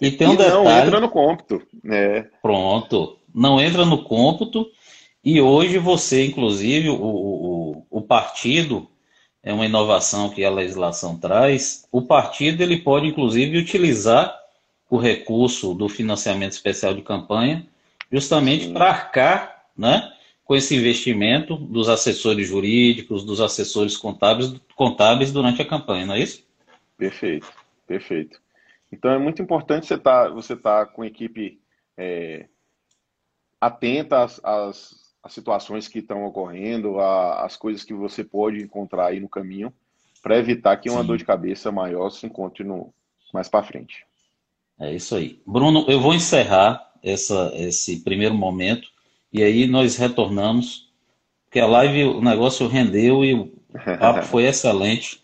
E 0.00 0.10
tem 0.10 0.28
um 0.28 0.34
e 0.34 0.36
detalhe. 0.36 0.64
Não 0.64 0.70
entra 0.70 1.00
no 1.00 1.08
cômputo. 1.10 1.62
Né? 1.84 2.22
Pronto. 2.40 3.18
Não 3.34 3.60
entra 3.60 3.84
no 3.84 4.02
cômputo. 4.04 4.66
E 5.22 5.40
hoje 5.40 5.78
você, 5.78 6.24
inclusive, 6.24 6.88
o, 6.88 6.96
o, 6.96 7.86
o 7.90 8.02
partido, 8.02 8.88
é 9.46 9.52
uma 9.52 9.66
inovação 9.66 10.30
que 10.30 10.44
a 10.44 10.50
legislação 10.50 11.16
traz, 11.16 11.86
o 11.92 12.02
partido 12.02 12.62
ele 12.62 12.78
pode, 12.78 13.06
inclusive, 13.06 13.56
utilizar 13.56 14.36
o 14.90 14.98
recurso 14.98 15.72
do 15.72 15.88
financiamento 15.88 16.52
especial 16.52 16.94
de 16.94 17.02
campanha 17.02 17.64
justamente 18.10 18.68
para 18.68 18.88
arcar 18.88 19.66
né, 19.76 20.12
com 20.46 20.54
esse 20.54 20.76
investimento 20.76 21.56
dos 21.56 21.88
assessores 21.88 22.46
jurídicos, 22.46 23.24
dos 23.24 23.40
assessores 23.40 23.96
contábeis, 23.96 24.54
contábeis 24.76 25.32
durante 25.32 25.60
a 25.60 25.66
campanha, 25.66 26.06
não 26.06 26.14
é 26.14 26.20
isso? 26.20 26.46
Perfeito, 26.96 27.52
perfeito. 27.84 28.40
Então 28.90 29.10
é 29.10 29.18
muito 29.18 29.42
importante 29.42 29.86
você 29.86 29.94
estar 29.94 30.28
tá, 30.28 30.30
você 30.30 30.56
tá 30.56 30.86
com 30.86 31.02
a 31.02 31.06
equipe 31.06 31.60
é, 31.98 32.46
atenta 33.60 34.22
às, 34.22 34.40
às, 34.44 35.14
às, 35.20 35.32
situações 35.32 35.88
que 35.88 35.98
estão 35.98 36.24
ocorrendo, 36.24 37.00
às 37.00 37.56
coisas 37.56 37.82
que 37.82 37.92
você 37.92 38.22
pode 38.22 38.62
encontrar 38.62 39.06
aí 39.06 39.18
no 39.18 39.28
caminho, 39.28 39.74
para 40.22 40.38
evitar 40.38 40.76
que 40.76 40.88
uma 40.88 41.00
Sim. 41.00 41.08
dor 41.08 41.18
de 41.18 41.24
cabeça 41.24 41.72
maior 41.72 42.08
se 42.10 42.24
encontre 42.24 42.62
no, 42.62 42.94
mais 43.34 43.48
para 43.48 43.64
frente. 43.64 44.06
É 44.78 44.94
isso 44.94 45.16
aí. 45.16 45.42
Bruno, 45.44 45.84
eu 45.88 46.00
vou 46.00 46.14
encerrar 46.14 46.92
essa, 47.02 47.50
esse 47.56 48.04
primeiro 48.04 48.34
momento 48.34 48.94
e 49.32 49.42
aí 49.42 49.66
nós 49.66 49.96
retornamos, 49.96 50.88
porque 51.44 51.60
a 51.60 51.66
live, 51.66 52.04
o 52.04 52.20
negócio 52.20 52.66
rendeu 52.66 53.24
e 53.24 53.34
o 53.34 53.52
papo 53.98 54.22
foi 54.26 54.44
excelente, 54.44 55.22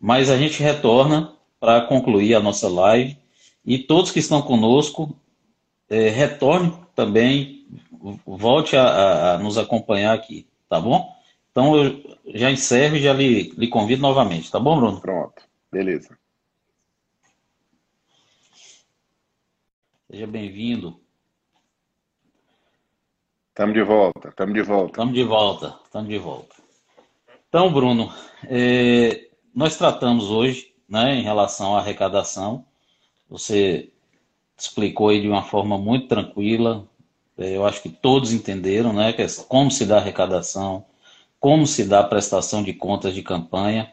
mas 0.00 0.30
a 0.30 0.36
gente 0.36 0.62
retorna 0.62 1.32
para 1.58 1.82
concluir 1.82 2.34
a 2.34 2.40
nossa 2.40 2.68
live. 2.68 3.16
E 3.64 3.78
todos 3.78 4.10
que 4.10 4.18
estão 4.18 4.42
conosco, 4.42 5.16
é, 5.88 6.10
retorne 6.10 6.74
também, 6.94 7.66
volte 8.26 8.76
a, 8.76 9.34
a, 9.34 9.38
nos 9.38 9.56
acompanhar 9.56 10.14
aqui, 10.14 10.46
tá 10.68 10.78
bom? 10.78 11.14
Então 11.50 11.76
eu 11.76 12.02
já 12.34 12.50
encerro 12.50 12.96
e 12.96 13.02
já 13.02 13.12
lhe, 13.12 13.54
lhe 13.56 13.68
convido 13.68 14.02
novamente, 14.02 14.50
tá 14.50 14.60
bom, 14.60 14.76
Bruno? 14.76 15.00
Pronto, 15.00 15.42
beleza. 15.72 16.18
Seja 20.10 20.26
bem-vindo. 20.26 21.03
Estamos 23.54 23.72
de 23.72 23.84
volta, 23.84 24.30
estamos 24.30 24.52
de 24.52 24.62
volta. 24.62 24.90
Estamos 24.90 25.14
de 25.14 25.22
volta, 25.22 25.78
estamos 25.84 26.08
de 26.08 26.18
volta. 26.18 26.56
Então, 27.48 27.72
Bruno, 27.72 28.12
é, 28.48 29.28
nós 29.54 29.76
tratamos 29.76 30.24
hoje 30.28 30.72
né, 30.88 31.14
em 31.14 31.22
relação 31.22 31.76
à 31.76 31.78
arrecadação. 31.78 32.64
Você 33.30 33.90
explicou 34.58 35.10
aí 35.10 35.20
de 35.20 35.28
uma 35.28 35.44
forma 35.44 35.78
muito 35.78 36.08
tranquila. 36.08 36.84
É, 37.38 37.56
eu 37.56 37.64
acho 37.64 37.80
que 37.80 37.88
todos 37.88 38.32
entenderam 38.32 38.92
né, 38.92 39.14
é 39.16 39.26
como 39.46 39.70
se 39.70 39.86
dá 39.86 39.98
arrecadação, 39.98 40.84
como 41.38 41.64
se 41.64 41.84
dá 41.84 42.00
a 42.00 42.08
prestação 42.08 42.60
de 42.60 42.72
contas 42.72 43.14
de 43.14 43.22
campanha. 43.22 43.88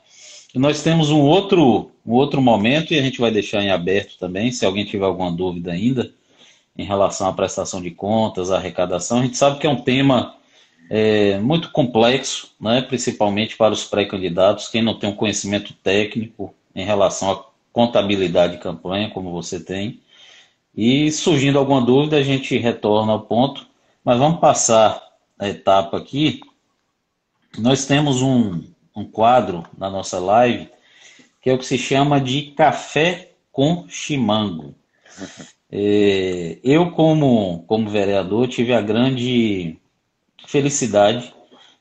E 0.55 0.57
nós 0.57 0.81
temos 0.81 1.11
um 1.11 1.21
outro, 1.21 1.91
um 2.03 2.13
outro 2.13 2.41
momento, 2.41 2.95
e 2.95 2.99
a 2.99 3.03
gente 3.03 3.21
vai 3.21 3.29
deixar 3.29 3.61
em 3.61 3.69
aberto 3.69 4.17
também, 4.17 4.51
se 4.51 4.65
alguém 4.65 4.85
tiver 4.85 5.05
alguma 5.05 5.31
dúvida 5.31 5.71
ainda, 5.71 6.11
em 6.81 6.85
relação 6.85 7.27
à 7.27 7.33
prestação 7.33 7.81
de 7.81 7.91
contas, 7.91 8.51
à 8.51 8.57
arrecadação. 8.57 9.19
A 9.19 9.23
gente 9.23 9.37
sabe 9.37 9.59
que 9.59 9.67
é 9.67 9.69
um 9.69 9.81
tema 9.81 10.35
é, 10.89 11.37
muito 11.39 11.71
complexo, 11.71 12.51
né, 12.59 12.81
principalmente 12.81 13.55
para 13.55 13.73
os 13.73 13.83
pré-candidatos, 13.83 14.67
quem 14.67 14.81
não 14.81 14.97
tem 14.97 15.09
um 15.09 15.15
conhecimento 15.15 15.73
técnico 15.73 16.53
em 16.75 16.83
relação 16.85 17.31
à 17.31 17.45
contabilidade 17.71 18.53
de 18.53 18.63
campanha, 18.63 19.09
como 19.09 19.31
você 19.31 19.59
tem. 19.59 20.01
E 20.75 21.11
surgindo 21.11 21.59
alguma 21.59 21.81
dúvida, 21.81 22.17
a 22.17 22.23
gente 22.23 22.57
retorna 22.57 23.13
ao 23.13 23.21
ponto, 23.21 23.67
mas 24.03 24.17
vamos 24.17 24.39
passar 24.39 25.01
a 25.37 25.47
etapa 25.47 25.97
aqui. 25.97 26.41
Nós 27.57 27.85
temos 27.85 28.21
um, 28.21 28.63
um 28.95 29.05
quadro 29.05 29.63
na 29.77 29.89
nossa 29.89 30.19
live 30.19 30.69
que 31.41 31.49
é 31.49 31.53
o 31.53 31.57
que 31.57 31.65
se 31.65 31.77
chama 31.77 32.21
de 32.21 32.51
Café 32.51 33.31
com 33.51 33.87
Chimango. 33.89 34.75
É, 35.71 36.59
eu, 36.63 36.91
como, 36.91 37.63
como 37.65 37.89
vereador, 37.89 38.47
tive 38.49 38.73
a 38.73 38.81
grande 38.81 39.77
felicidade 40.45 41.33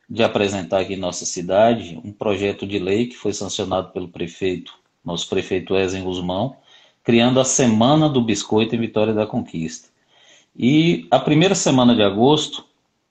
de 0.09 0.23
apresentar 0.23 0.81
aqui 0.81 0.95
em 0.95 0.99
nossa 0.99 1.27
cidade 1.27 2.01
um 2.05 2.13
projeto 2.13 2.67
de 2.67 2.79
lei 2.79 3.07
que 3.07 3.17
foi 3.17 3.33
sancionado 3.33 3.91
pelo 3.91 4.09
prefeito, 4.09 4.73
nosso 5.05 5.29
prefeito 5.29 5.77
Ezen 5.77 6.05
Guzmão, 6.05 6.57
criando 7.03 7.41
a 7.41 7.45
Semana 7.45 8.09
do 8.09 8.21
Biscoito 8.21 8.77
em 8.77 8.81
Vitória 8.81 9.13
da 9.13 9.27
Conquista. 9.27 9.89
E 10.57 11.09
a 11.11 11.19
primeira 11.19 11.55
semana 11.55 11.95
de 11.95 12.03
agosto 12.03 12.65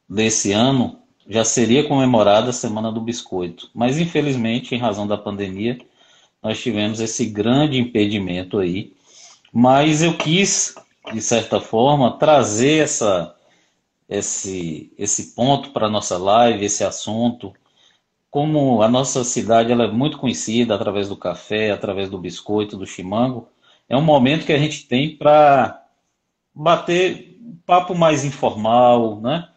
desse 0.07 0.53
ano 0.53 0.99
já 1.27 1.43
seria 1.43 1.87
comemorada 1.87 2.49
a 2.49 2.53
Semana 2.53 2.91
do 2.91 3.01
Biscoito, 3.01 3.69
mas 3.73 3.99
infelizmente, 3.99 4.73
em 4.73 4.77
razão 4.77 5.05
da 5.05 5.17
pandemia, 5.17 5.77
nós 6.41 6.61
tivemos 6.61 6.99
esse 7.01 7.25
grande 7.25 7.77
impedimento 7.77 8.59
aí 8.59 8.93
mas 9.53 10.01
eu 10.01 10.17
quis, 10.17 10.75
de 11.13 11.21
certa 11.21 11.59
forma, 11.59 12.17
trazer 12.17 12.83
essa, 12.83 13.35
esse, 14.07 14.93
esse 14.97 15.35
ponto 15.35 15.71
para 15.71 15.87
a 15.87 15.89
nossa 15.89 16.17
live, 16.17 16.65
esse 16.65 16.83
assunto. 16.83 17.53
Como 18.29 18.81
a 18.81 18.87
nossa 18.87 19.23
cidade 19.23 19.71
ela 19.71 19.85
é 19.85 19.91
muito 19.91 20.17
conhecida 20.17 20.75
através 20.75 21.09
do 21.09 21.17
café, 21.17 21.71
através 21.71 22.09
do 22.09 22.19
biscoito, 22.19 22.77
do 22.77 22.85
chimango, 22.85 23.47
é 23.87 23.97
um 23.97 24.01
momento 24.01 24.45
que 24.45 24.53
a 24.53 24.59
gente 24.59 24.87
tem 24.87 25.15
para 25.15 25.83
bater 26.53 27.37
um 27.41 27.57
papo 27.65 27.95
mais 27.95 28.23
informal, 28.23 29.19
né? 29.19 29.49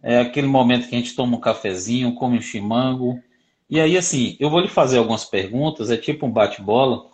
É 0.00 0.20
aquele 0.20 0.46
momento 0.46 0.88
que 0.88 0.94
a 0.94 0.98
gente 0.98 1.14
toma 1.14 1.36
um 1.36 1.40
cafezinho, 1.40 2.14
come 2.14 2.38
um 2.38 2.42
chimango. 2.42 3.20
E 3.70 3.80
aí, 3.80 3.96
assim, 3.96 4.36
eu 4.38 4.50
vou 4.50 4.60
lhe 4.60 4.68
fazer 4.68 4.98
algumas 4.98 5.24
perguntas, 5.24 5.90
é 5.90 5.96
tipo 5.96 6.26
um 6.26 6.30
bate-bola 6.30 7.11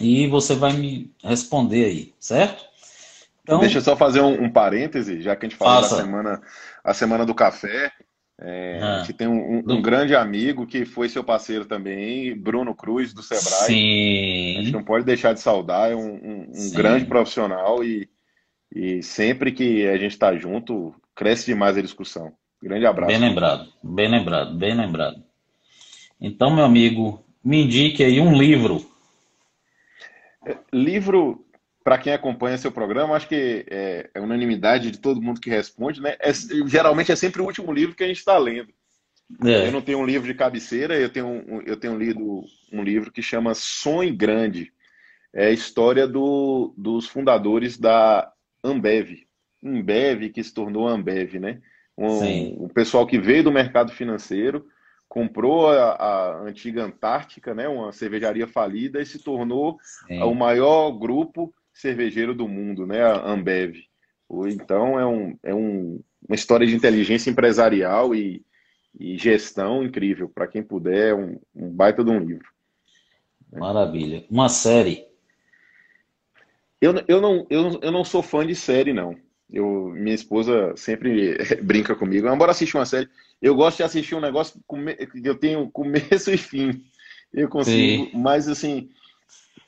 e 0.00 0.26
você 0.26 0.54
vai 0.54 0.72
me 0.72 1.12
responder 1.22 1.84
aí, 1.84 2.14
certo? 2.18 2.64
Então, 3.42 3.60
Deixa 3.60 3.78
eu 3.78 3.82
só 3.82 3.96
fazer 3.96 4.20
um, 4.20 4.44
um 4.44 4.50
parêntese, 4.50 5.22
já 5.22 5.34
que 5.34 5.46
a 5.46 5.48
gente 5.48 5.58
falou 5.58 5.82
faça. 5.82 5.96
da 5.96 6.02
semana, 6.02 6.42
a 6.84 6.94
semana 6.94 7.24
do 7.24 7.34
café. 7.34 7.90
É, 8.40 8.78
ah, 8.80 8.96
a 8.96 8.98
gente 9.00 9.14
tem 9.14 9.26
um, 9.26 9.58
um, 9.58 9.62
do... 9.62 9.74
um, 9.74 9.82
grande 9.82 10.14
amigo 10.14 10.66
que 10.66 10.84
foi 10.84 11.08
seu 11.08 11.24
parceiro 11.24 11.64
também, 11.64 12.38
Bruno 12.38 12.74
Cruz, 12.74 13.12
do 13.12 13.22
Sebrae. 13.22 13.66
Sim. 13.66 14.58
A 14.58 14.60
gente 14.60 14.72
não 14.72 14.84
pode 14.84 15.04
deixar 15.04 15.32
de 15.32 15.40
saudar, 15.40 15.90
é 15.90 15.96
um, 15.96 16.46
um 16.54 16.70
grande 16.72 17.06
profissional 17.06 17.82
e, 17.82 18.08
e 18.72 19.02
sempre 19.02 19.50
que 19.50 19.88
a 19.88 19.96
gente 19.96 20.12
está 20.12 20.36
junto, 20.36 20.94
cresce 21.16 21.46
demais 21.46 21.76
a 21.76 21.82
discussão. 21.82 22.32
Grande 22.62 22.86
abraço. 22.86 23.08
Bem 23.10 23.18
lembrado, 23.18 23.72
bem 23.82 24.08
lembrado, 24.08 24.56
bem 24.56 24.74
lembrado. 24.74 25.22
Então, 26.20 26.54
meu 26.54 26.64
amigo, 26.64 27.24
me 27.42 27.64
indique 27.64 28.04
aí 28.04 28.20
um 28.20 28.36
livro 28.36 28.84
Livro, 30.72 31.46
para 31.82 31.98
quem 31.98 32.12
acompanha 32.12 32.58
seu 32.58 32.70
programa, 32.70 33.14
acho 33.14 33.28
que 33.28 33.64
é, 33.70 34.10
é, 34.14 34.20
unanimidade 34.20 34.90
de 34.90 34.98
todo 34.98 35.22
mundo 35.22 35.40
que 35.40 35.50
responde, 35.50 36.00
né? 36.00 36.16
É, 36.20 36.32
geralmente 36.66 37.10
é 37.10 37.16
sempre 37.16 37.40
o 37.40 37.44
último 37.46 37.72
livro 37.72 37.94
que 37.94 38.04
a 38.04 38.06
gente 38.06 38.18
está 38.18 38.36
lendo. 38.36 38.68
É. 39.44 39.66
Eu 39.66 39.72
não 39.72 39.82
tenho 39.82 39.98
um 39.98 40.06
livro 40.06 40.26
de 40.26 40.34
cabeceira, 40.34 40.98
eu 40.98 41.10
tenho, 41.10 41.62
eu 41.66 41.76
tenho 41.76 41.98
lido 41.98 42.44
um 42.72 42.82
livro 42.82 43.12
que 43.12 43.22
chama 43.22 43.54
Sonho 43.54 44.16
Grande. 44.16 44.72
É 45.32 45.46
a 45.46 45.50
história 45.50 46.06
do, 46.06 46.74
dos 46.76 47.06
fundadores 47.06 47.78
da 47.78 48.30
Ambev. 48.64 49.26
Ambev, 49.62 50.30
que 50.30 50.42
se 50.42 50.52
tornou 50.52 50.88
Ambev, 50.88 51.38
né? 51.38 51.60
Um, 51.96 52.64
um 52.64 52.68
pessoal 52.68 53.06
que 53.06 53.18
veio 53.18 53.44
do 53.44 53.52
mercado 53.52 53.92
financeiro, 53.92 54.66
comprou 55.18 55.68
a, 55.68 55.94
a, 55.94 56.42
antiga 56.42 56.84
Antártica, 56.84 57.52
né, 57.52 57.66
uma 57.66 57.90
cervejaria 57.90 58.46
falida, 58.46 59.02
e 59.02 59.06
se 59.06 59.18
tornou 59.18 59.76
Sim. 60.06 60.22
o 60.22 60.32
maior 60.32 60.92
grupo 60.92 61.52
cervejeiro 61.74 62.32
do 62.32 62.46
mundo, 62.46 62.86
né, 62.86 63.02
a 63.02 63.28
Ambev. 63.28 63.74
Então 64.46 64.96
é, 64.98 65.04
um, 65.04 65.36
é 65.42 65.52
um, 65.52 66.00
uma 66.28 66.36
história 66.36 66.64
de 66.64 66.76
inteligência 66.76 67.30
empresarial 67.30 68.14
e, 68.14 68.44
e 68.96 69.18
gestão 69.18 69.82
incrível. 69.82 70.28
Para 70.28 70.46
quem 70.46 70.62
puder, 70.62 71.10
é 71.10 71.14
um, 71.14 71.40
um, 71.52 71.68
baita 71.68 72.04
de 72.04 72.10
um 72.10 72.20
livro. 72.20 72.46
Maravilha. 73.52 74.24
Uma 74.30 74.48
série. 74.48 75.04
Eu, 76.80 76.94
eu, 77.08 77.20
não, 77.20 77.44
eu, 77.50 77.80
eu 77.82 77.90
não 77.90 78.04
sou 78.04 78.22
fã 78.22 78.46
de 78.46 78.54
série, 78.54 78.92
não. 78.92 79.16
Eu, 79.50 79.88
minha 79.96 80.14
esposa 80.14 80.76
sempre 80.76 81.38
brinca 81.60 81.96
comigo. 81.96 82.28
Embora 82.28 82.52
assistir 82.52 82.76
uma 82.76 82.86
série, 82.86 83.08
eu 83.40 83.54
gosto 83.54 83.78
de 83.78 83.82
assistir 83.84 84.14
um 84.14 84.20
negócio 84.20 84.60
que 85.12 85.28
eu 85.28 85.38
tenho 85.38 85.70
começo 85.70 86.30
e 86.32 86.36
fim. 86.36 86.84
Eu 87.32 87.48
consigo, 87.48 88.06
Sim. 88.06 88.10
mas 88.14 88.48
assim, 88.48 88.88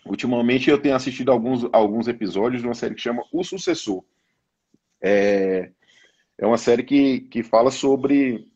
ultimamente 0.04 0.70
eu 0.70 0.80
tenho 0.80 0.94
assistido 0.94 1.30
alguns, 1.30 1.68
alguns 1.72 2.08
episódios 2.08 2.62
de 2.62 2.68
uma 2.68 2.74
série 2.74 2.94
que 2.94 3.02
chama 3.02 3.22
O 3.32 3.44
Sucessor. 3.44 4.02
É, 5.02 5.70
é 6.38 6.46
uma 6.46 6.58
série 6.58 6.82
que, 6.82 7.20
que 7.20 7.42
fala 7.42 7.70
sobre 7.70 8.48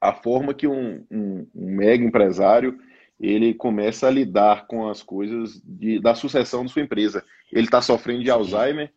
a 0.00 0.12
forma 0.12 0.54
que 0.54 0.66
um, 0.66 1.04
um, 1.10 1.46
um 1.54 1.76
mega 1.76 2.04
empresário 2.04 2.78
ele 3.20 3.52
começa 3.52 4.06
a 4.06 4.10
lidar 4.10 4.68
com 4.68 4.88
as 4.88 5.02
coisas 5.02 5.60
de, 5.64 6.00
da 6.00 6.14
sucessão 6.14 6.64
de 6.64 6.70
sua 6.70 6.82
empresa. 6.82 7.24
Ele 7.52 7.64
está 7.64 7.82
sofrendo 7.82 8.22
de. 8.22 8.30
Alzheimer 8.30 8.92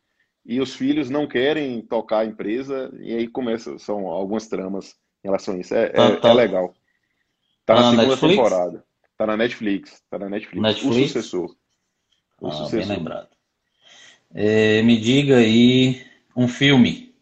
e 0.46 0.60
os 0.60 0.76
filhos 0.76 1.10
não 1.10 1.28
querem 1.28 1.82
tocar 1.82 2.20
a 2.20 2.26
empresa, 2.26 2.92
e 3.00 3.14
aí 3.14 3.28
começa, 3.28 3.78
são 3.78 4.08
algumas 4.08 4.48
tramas 4.48 4.96
em 5.24 5.28
relação 5.28 5.56
a 5.56 5.60
isso. 5.60 5.74
É, 5.74 5.90
tá, 5.90 6.04
é, 6.04 6.16
tá. 6.18 6.30
é 6.30 6.34
legal. 6.34 6.74
Tá, 7.66 7.76
tá 7.76 7.82
na, 7.82 7.90
segunda 7.90 8.08
Netflix? 8.08 8.36
temporada. 8.36 8.86
Tá 9.18 9.28
na 9.28 9.38
Netflix. 9.38 10.04
Tá 10.10 10.20
na 10.20 10.30
Netflix. 10.30 10.62
Netflix? 10.62 10.96
O 10.96 11.08
sucessor. 11.08 11.56
O 12.40 12.48
ah, 12.48 12.52
sucessor. 12.52 12.88
Bem 12.88 12.98
lembrado. 12.98 13.30
É, 14.34 14.82
me 14.82 15.00
diga 15.00 15.38
aí 15.38 16.06
um 16.36 16.48
filme. 16.48 17.14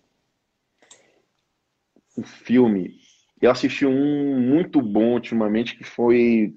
Um 2.17 2.23
filme. 2.23 2.99
Eu 3.41 3.51
assisti 3.51 3.85
um 3.85 4.39
muito 4.39 4.81
bom 4.81 5.13
ultimamente 5.13 5.75
que 5.75 5.83
foi 5.83 6.55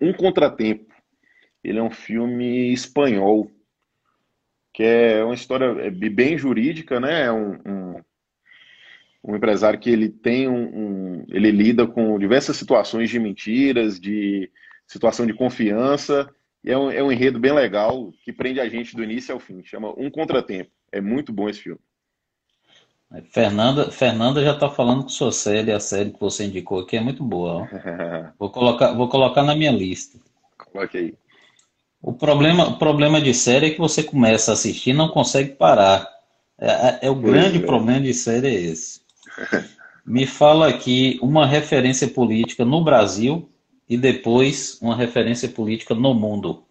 Um 0.00 0.12
Contratempo. 0.12 0.90
Ele 1.62 1.78
é 1.78 1.82
um 1.82 1.90
filme 1.90 2.72
espanhol 2.72 3.50
que 4.72 4.82
é 4.82 5.24
uma 5.24 5.34
história 5.34 5.66
é, 5.80 5.90
bem 5.90 6.38
jurídica, 6.38 7.00
né? 7.00 7.26
É 7.26 7.32
um, 7.32 7.54
um, 7.66 8.00
um 9.22 9.36
empresário 9.36 9.78
que 9.78 9.90
ele 9.90 10.08
tem 10.08 10.48
um, 10.48 10.62
um, 10.62 11.24
ele 11.28 11.50
lida 11.50 11.86
com 11.86 12.18
diversas 12.18 12.56
situações 12.56 13.10
de 13.10 13.18
mentiras, 13.18 14.00
de 14.00 14.50
situação 14.86 15.26
de 15.26 15.34
confiança, 15.34 16.28
e 16.64 16.70
é 16.70 16.76
um, 16.76 16.90
é 16.90 17.02
um 17.02 17.12
enredo 17.12 17.38
bem 17.38 17.52
legal 17.52 18.12
que 18.24 18.32
prende 18.32 18.60
a 18.60 18.68
gente 18.68 18.96
do 18.96 19.04
início 19.04 19.32
ao 19.32 19.40
fim. 19.40 19.62
Chama 19.64 19.92
Um 19.96 20.10
Contratempo. 20.10 20.70
É 20.92 21.00
muito 21.00 21.32
bom 21.32 21.48
esse 21.48 21.60
filme. 21.60 21.80
Fernanda, 23.32 23.90
Fernanda 23.90 24.42
já 24.42 24.52
está 24.52 24.70
falando 24.70 25.02
com 25.02 25.08
sua 25.08 25.32
série, 25.32 25.72
a 25.72 25.80
série 25.80 26.12
que 26.12 26.20
você 26.20 26.44
indicou 26.44 26.80
aqui 26.80 26.96
é 26.96 27.00
muito 27.00 27.24
boa. 27.24 27.68
vou, 28.38 28.50
colocar, 28.50 28.92
vou 28.92 29.08
colocar 29.08 29.42
na 29.42 29.54
minha 29.54 29.72
lista. 29.72 30.18
Coloque 30.56 30.96
aí. 30.96 31.14
O 32.00 32.12
problema, 32.12 32.68
o 32.68 32.78
problema 32.78 33.20
de 33.20 33.34
série 33.34 33.66
é 33.66 33.70
que 33.70 33.80
você 33.80 34.02
começa 34.02 34.52
a 34.52 34.54
assistir 34.54 34.90
e 34.90 34.94
não 34.94 35.08
consegue 35.08 35.50
parar. 35.50 36.08
É, 36.58 36.70
é, 36.70 36.98
é 37.02 37.10
o 37.10 37.16
grande 37.16 37.58
é. 37.58 37.66
problema 37.66 38.00
de 38.00 38.14
série 38.14 38.46
é 38.46 38.54
esse. 38.54 39.00
Me 40.04 40.26
fala 40.26 40.68
aqui 40.68 41.18
uma 41.22 41.46
referência 41.46 42.08
política 42.08 42.64
no 42.64 42.82
Brasil 42.82 43.50
e 43.88 43.96
depois 43.96 44.78
uma 44.80 44.96
referência 44.96 45.48
política 45.48 45.94
no 45.94 46.14
mundo. 46.14 46.64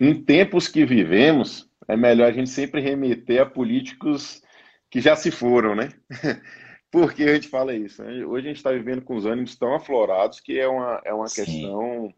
Em 0.00 0.14
tempos 0.14 0.66
que 0.66 0.84
vivemos, 0.84 1.68
é 1.86 1.96
melhor 1.96 2.28
a 2.28 2.32
gente 2.32 2.50
sempre 2.50 2.80
remeter 2.80 3.42
a 3.42 3.46
políticos 3.46 4.42
que 4.90 5.00
já 5.00 5.14
se 5.14 5.30
foram, 5.30 5.74
né? 5.74 5.90
Por 6.90 7.14
que 7.14 7.22
a 7.22 7.34
gente 7.34 7.48
fala 7.48 7.74
isso? 7.74 8.02
Né? 8.02 8.24
Hoje 8.24 8.46
a 8.46 8.48
gente 8.48 8.58
está 8.58 8.70
vivendo 8.70 9.02
com 9.02 9.16
os 9.16 9.24
ânimos 9.24 9.56
tão 9.56 9.74
aflorados 9.74 10.40
que 10.40 10.58
é 10.58 10.68
uma, 10.68 11.00
é 11.04 11.14
uma 11.14 11.24
questão 11.24 12.12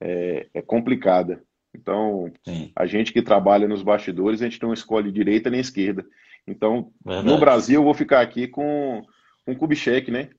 é, 0.00 0.46
é 0.52 0.60
complicada. 0.60 1.42
Então, 1.74 2.30
Sim. 2.44 2.70
a 2.76 2.86
gente 2.86 3.12
que 3.12 3.22
trabalha 3.22 3.66
nos 3.66 3.82
bastidores, 3.82 4.40
a 4.40 4.44
gente 4.44 4.62
não 4.62 4.72
escolhe 4.72 5.10
direita 5.10 5.50
nem 5.50 5.60
esquerda. 5.60 6.06
Então, 6.46 6.92
Verdade. 7.04 7.26
no 7.26 7.38
Brasil, 7.38 7.80
eu 7.80 7.84
vou 7.84 7.94
ficar 7.94 8.20
aqui 8.20 8.46
com, 8.46 9.02
com 9.44 9.54
Kubitschek, 9.54 10.10
né? 10.10 10.30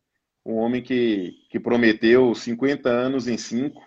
Um 0.45 0.55
homem 0.55 0.81
que, 0.81 1.33
que 1.49 1.59
prometeu 1.59 2.35
50 2.35 2.89
anos 2.89 3.27
em 3.27 3.37
5 3.37 3.81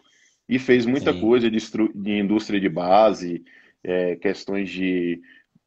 e 0.48 0.58
fez 0.58 0.86
muita 0.86 1.12
Sim. 1.12 1.20
coisa 1.20 1.50
de, 1.50 1.58
de, 1.94 2.18
indústria 2.18 2.60
de 2.60 2.68
base, 2.68 3.44
é, 3.84 4.16
questões 4.16 4.68
de 4.70 5.20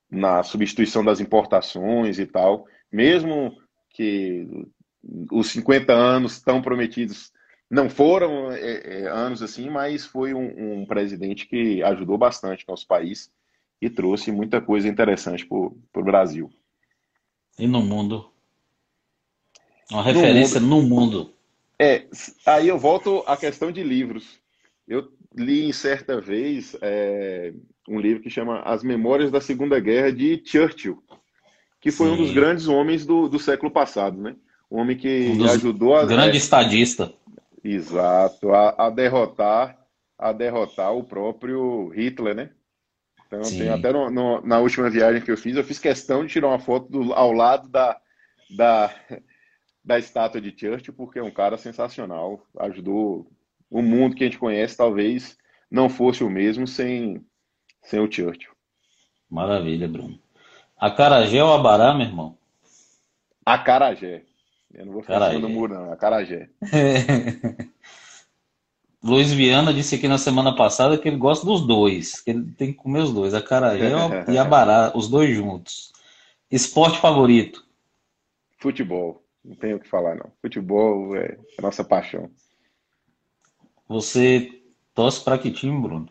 na 0.09 0.43
substituição 0.43 1.05
das 1.05 1.21
importações 1.21 2.19
e 2.19 2.25
tal. 2.25 2.65
Mesmo 2.91 3.55
que 3.91 4.45
os 5.31 5.47
50 5.51 5.93
anos 5.93 6.41
tão 6.41 6.61
prometidos 6.61 7.31
não 7.69 7.89
foram 7.89 8.51
é, 8.51 9.03
é, 9.03 9.07
anos 9.07 9.41
assim, 9.41 9.69
mas 9.69 10.05
foi 10.05 10.33
um, 10.33 10.81
um, 10.81 10.85
presidente 10.85 11.47
que 11.47 11.81
ajudou 11.83 12.17
bastante 12.17 12.67
nosso 12.67 12.85
país 12.85 13.31
e 13.82 13.89
trouxe 13.89 14.32
muita 14.32 14.61
coisa 14.61 14.88
interessante 14.88 15.45
para 15.45 15.57
o 16.01 16.03
Brasil. 16.03 16.51
E 17.57 17.67
no 17.67 17.82
mundo? 17.82 18.29
Uma 19.91 20.03
referência 20.03 20.59
no 20.59 20.82
mundo. 20.82 20.89
no 20.89 20.95
mundo. 20.95 21.34
É, 21.79 22.05
aí 22.45 22.67
eu 22.67 22.77
volto 22.77 23.23
à 23.25 23.36
questão 23.36 23.71
de 23.71 23.84
livros. 23.84 24.39
Eu 24.88 25.11
li 25.36 25.65
em 25.65 25.73
certa 25.73 26.21
vez 26.21 26.75
é, 26.82 27.53
um 27.89 27.99
livro 27.99 28.21
que 28.21 28.29
chama 28.29 28.61
As 28.61 28.84
Memórias 28.84 29.32
da 29.32 29.41
Segunda 29.41 29.79
Guerra 29.79 30.11
de 30.11 30.41
Churchill, 30.45 31.01
que 31.79 31.91
foi 31.91 32.07
Sim. 32.07 32.13
um 32.13 32.17
dos 32.17 32.32
grandes 32.32 32.67
homens 32.67 33.05
do, 33.05 33.27
do 33.27 33.39
século 33.39 33.71
passado, 33.71 34.21
né? 34.21 34.36
Um 34.69 34.79
homem 34.79 34.95
que 34.95 35.34
um 35.38 35.43
ajudou 35.45 35.95
a. 35.95 36.05
Grande 36.05 36.38
é, 36.38 36.39
estadista. 36.39 37.11
Exato, 37.63 38.51
a, 38.51 38.88
a, 38.88 38.89
derrotar 38.89 39.77
a 40.17 40.32
derrotar 40.32 40.95
o 40.95 41.03
próprio 41.03 41.89
Hitler, 41.89 42.36
né? 42.36 42.51
Então 43.32 43.49
tem 43.49 43.69
até 43.69 43.93
no, 43.93 44.09
no, 44.09 44.41
na 44.41 44.59
última 44.59 44.89
viagem 44.89 45.21
que 45.21 45.32
eu 45.32 45.38
fiz, 45.38 45.55
eu 45.55 45.63
fiz 45.63 45.79
questão 45.79 46.25
de 46.25 46.34
tirar 46.34 46.49
uma 46.49 46.59
foto 46.59 46.89
do, 46.89 47.13
ao 47.13 47.32
lado 47.32 47.69
da, 47.69 47.97
da, 48.57 48.93
da 49.86 49.97
estátua 49.97 50.41
de 50.41 50.49
Churchill, 50.49 50.93
porque 50.93 51.19
é 51.19 51.23
um 51.23 51.32
cara 51.32 51.57
sensacional, 51.57 52.45
ajudou 52.59 53.32
o 53.69 53.82
mundo 53.82 54.17
que 54.17 54.25
a 54.25 54.27
gente 54.27 54.38
conhece, 54.38 54.75
talvez 54.75 55.38
não 55.69 55.88
fosse 55.88 56.25
o 56.25 56.29
mesmo 56.29 56.67
sem, 56.67 57.25
sem 57.82 58.01
o 58.01 58.11
Churchill. 58.11 58.51
Maravilha, 59.29 59.88
Bruno. 59.88 60.19
Acarajé 60.77 61.41
ou 61.41 61.53
Abará, 61.53 61.93
meu 61.93 62.07
irmão? 62.07 62.38
Acarajé. 63.45 64.23
Eu 64.73 64.86
não 64.86 64.93
vou 64.93 65.01
ficar 65.01 65.13
Carajé. 65.13 65.34
em 65.34 65.38
cima 65.38 65.47
do 65.47 65.53
muro, 65.53 65.73
não. 65.73 65.93
É 65.93 65.95
Carajé. 65.95 66.49
Luiz 69.03 69.33
Viana 69.33 69.73
disse 69.73 69.95
aqui 69.95 70.07
na 70.07 70.19
semana 70.19 70.55
passada 70.55 70.97
que 70.97 71.07
ele 71.07 71.17
gosta 71.17 71.45
dos 71.45 71.65
dois, 71.65 72.21
que 72.21 72.29
ele 72.29 72.51
tem 72.53 72.71
que 72.71 72.77
comer 72.77 72.99
os 72.99 73.11
dois, 73.11 73.33
a 73.33 73.41
carajé 73.41 73.89
e 74.29 74.37
a 74.37 74.45
bará, 74.45 74.91
os 74.95 75.07
dois 75.07 75.35
juntos. 75.35 75.91
Esporte 76.51 76.99
favorito? 76.99 77.65
Futebol. 78.59 79.23
Não 79.43 79.55
tenho 79.55 79.77
o 79.77 79.79
que 79.79 79.87
falar, 79.87 80.15
não. 80.15 80.31
Futebol 80.39 81.15
é 81.15 81.35
a 81.57 81.61
nossa 81.63 81.83
paixão. 81.83 82.29
Você 83.87 84.61
torce 84.93 85.23
para 85.23 85.39
que 85.39 85.49
time, 85.49 85.81
Bruno? 85.81 86.07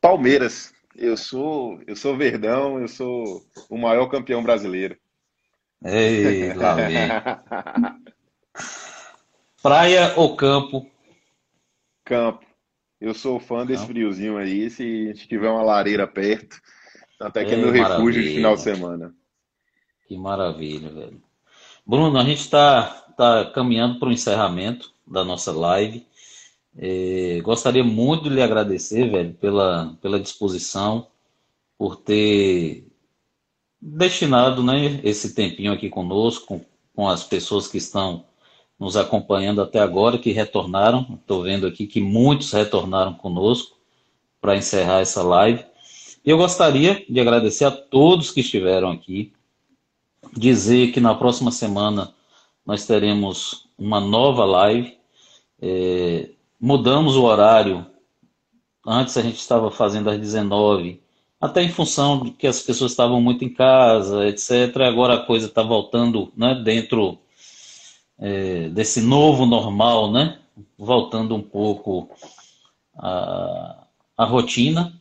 Palmeiras. 0.00 0.72
Eu 0.94 1.16
sou, 1.16 1.80
eu 1.86 1.96
sou 1.96 2.16
Verdão, 2.16 2.78
eu 2.78 2.86
sou 2.86 3.42
o 3.68 3.78
maior 3.78 4.06
campeão 4.08 4.42
brasileiro. 4.42 4.96
Ei, 5.84 6.52
lá 6.52 6.74
vem. 6.74 7.08
Praia 9.62 10.12
ou 10.16 10.36
campo? 10.36 10.91
Campo. 12.12 12.44
Eu 13.00 13.14
sou 13.14 13.40
fã 13.40 13.64
desse 13.64 13.80
campo. 13.80 13.94
friozinho 13.94 14.36
aí. 14.36 14.68
Se 14.68 14.82
a 14.82 15.14
gente 15.14 15.26
tiver 15.26 15.48
uma 15.48 15.62
lareira 15.62 16.06
perto, 16.06 16.60
até 17.18 17.42
que 17.42 17.54
é 17.54 17.56
meu 17.56 17.70
refúgio 17.70 18.22
de 18.22 18.34
final 18.34 18.54
de 18.54 18.60
semana. 18.60 19.14
Que 20.06 20.18
maravilha, 20.18 20.90
velho. 20.90 21.22
Bruno, 21.86 22.18
a 22.18 22.22
gente 22.22 22.40
está 22.40 22.84
tá 23.16 23.50
caminhando 23.50 23.98
para 23.98 24.10
o 24.10 24.12
encerramento 24.12 24.92
da 25.06 25.24
nossa 25.24 25.52
live. 25.52 26.06
É, 26.76 27.40
gostaria 27.42 27.82
muito 27.82 28.24
de 28.24 28.34
lhe 28.34 28.42
agradecer, 28.42 29.10
velho, 29.10 29.32
pela, 29.32 29.96
pela 30.02 30.20
disposição, 30.20 31.06
por 31.78 31.96
ter 31.96 32.86
destinado 33.80 34.62
né, 34.62 35.00
esse 35.02 35.34
tempinho 35.34 35.72
aqui 35.72 35.88
conosco, 35.88 36.46
com, 36.46 36.64
com 36.94 37.08
as 37.08 37.24
pessoas 37.24 37.68
que 37.68 37.78
estão 37.78 38.26
nos 38.78 38.96
acompanhando 38.96 39.62
até 39.62 39.78
agora, 39.78 40.18
que 40.18 40.32
retornaram. 40.32 41.18
Estou 41.20 41.42
vendo 41.42 41.66
aqui 41.66 41.86
que 41.86 42.00
muitos 42.00 42.52
retornaram 42.52 43.14
conosco 43.14 43.76
para 44.40 44.56
encerrar 44.56 45.00
essa 45.00 45.22
live. 45.22 45.64
Eu 46.24 46.36
gostaria 46.36 47.04
de 47.08 47.20
agradecer 47.20 47.64
a 47.64 47.70
todos 47.70 48.30
que 48.30 48.40
estiveram 48.40 48.90
aqui, 48.90 49.32
dizer 50.36 50.92
que 50.92 51.00
na 51.00 51.14
próxima 51.14 51.50
semana 51.50 52.14
nós 52.64 52.86
teremos 52.86 53.68
uma 53.78 54.00
nova 54.00 54.44
live. 54.44 54.96
É, 55.60 56.30
mudamos 56.60 57.16
o 57.16 57.24
horário. 57.24 57.86
Antes 58.86 59.16
a 59.16 59.22
gente 59.22 59.38
estava 59.38 59.70
fazendo 59.70 60.10
às 60.10 60.18
19 60.18 61.02
até 61.42 61.60
em 61.60 61.68
função 61.68 62.22
de 62.22 62.30
que 62.30 62.46
as 62.46 62.60
pessoas 62.62 62.92
estavam 62.92 63.20
muito 63.20 63.44
em 63.44 63.52
casa, 63.52 64.28
etc. 64.28 64.76
Agora 64.82 65.14
a 65.14 65.26
coisa 65.26 65.46
está 65.46 65.60
voltando 65.60 66.32
né, 66.36 66.54
dentro 66.64 67.18
é, 68.22 68.68
desse 68.68 69.00
novo 69.00 69.44
normal, 69.44 70.12
né? 70.12 70.38
Voltando 70.78 71.34
um 71.34 71.42
pouco 71.42 72.08
a 72.94 74.24
rotina. 74.24 74.92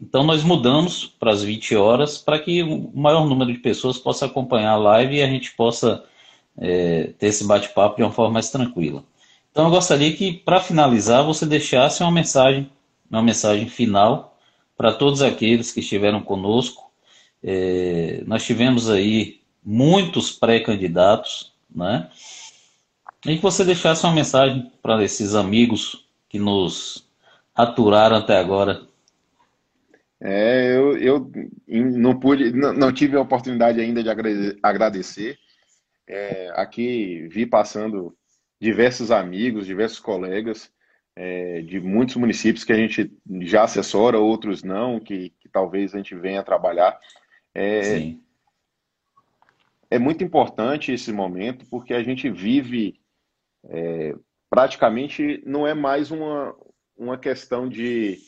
Então 0.00 0.24
nós 0.24 0.42
mudamos 0.42 1.04
para 1.04 1.30
as 1.30 1.42
20 1.42 1.76
horas 1.76 2.16
para 2.16 2.38
que 2.38 2.62
o 2.62 2.90
maior 2.94 3.26
número 3.26 3.52
de 3.52 3.58
pessoas 3.58 3.98
possa 3.98 4.24
acompanhar 4.24 4.72
a 4.72 4.76
live 4.76 5.16
e 5.16 5.22
a 5.22 5.26
gente 5.26 5.52
possa 5.52 6.02
é, 6.56 7.12
ter 7.18 7.26
esse 7.26 7.46
bate-papo 7.46 7.96
de 7.96 8.02
uma 8.02 8.12
forma 8.12 8.32
mais 8.34 8.50
tranquila. 8.50 9.04
Então 9.50 9.64
eu 9.66 9.70
gostaria 9.70 10.16
que, 10.16 10.32
para 10.32 10.60
finalizar, 10.60 11.22
você 11.24 11.44
deixasse 11.44 12.02
uma 12.02 12.10
mensagem, 12.10 12.70
uma 13.10 13.22
mensagem 13.22 13.68
final 13.68 14.38
para 14.74 14.92
todos 14.92 15.20
aqueles 15.20 15.70
que 15.70 15.80
estiveram 15.80 16.22
conosco. 16.22 16.90
É, 17.42 18.22
nós 18.26 18.44
tivemos 18.44 18.88
aí 18.88 19.40
muitos 19.62 20.30
pré-candidatos, 20.30 21.52
né? 21.74 22.08
E 23.26 23.36
que 23.36 23.42
você 23.42 23.64
deixasse 23.64 24.04
uma 24.04 24.14
mensagem 24.14 24.72
para 24.82 25.02
esses 25.04 25.34
amigos 25.34 26.08
que 26.28 26.38
nos 26.38 27.06
aturaram 27.54 28.16
até 28.16 28.38
agora. 28.38 28.82
É, 30.20 30.76
eu, 30.76 30.96
eu 30.98 31.32
não 31.66 32.18
pude, 32.18 32.52
não, 32.52 32.72
não 32.72 32.92
tive 32.92 33.16
a 33.16 33.20
oportunidade 33.20 33.80
ainda 33.80 34.02
de 34.02 34.08
agradecer. 34.62 35.38
É, 36.06 36.52
aqui 36.56 37.28
vi 37.28 37.46
passando 37.46 38.16
diversos 38.60 39.10
amigos, 39.10 39.66
diversos 39.66 39.98
colegas 39.98 40.70
é, 41.16 41.62
de 41.62 41.80
muitos 41.80 42.16
municípios 42.16 42.64
que 42.64 42.72
a 42.72 42.76
gente 42.76 43.10
já 43.42 43.64
assessora, 43.64 44.18
outros 44.18 44.62
não, 44.62 45.00
que, 45.00 45.30
que 45.40 45.48
talvez 45.48 45.94
a 45.94 45.98
gente 45.98 46.14
venha 46.14 46.42
trabalhar. 46.42 46.98
É, 47.54 47.82
Sim. 47.82 48.22
é 49.90 49.98
muito 49.98 50.22
importante 50.22 50.92
esse 50.92 51.12
momento 51.12 51.66
porque 51.70 51.94
a 51.94 52.02
gente 52.02 52.30
vive 52.30 52.99
é, 53.68 54.14
praticamente 54.48 55.42
não 55.46 55.66
é 55.66 55.74
mais 55.74 56.10
uma, 56.10 56.54
uma 56.96 57.18
questão 57.18 57.68
de, 57.68 58.18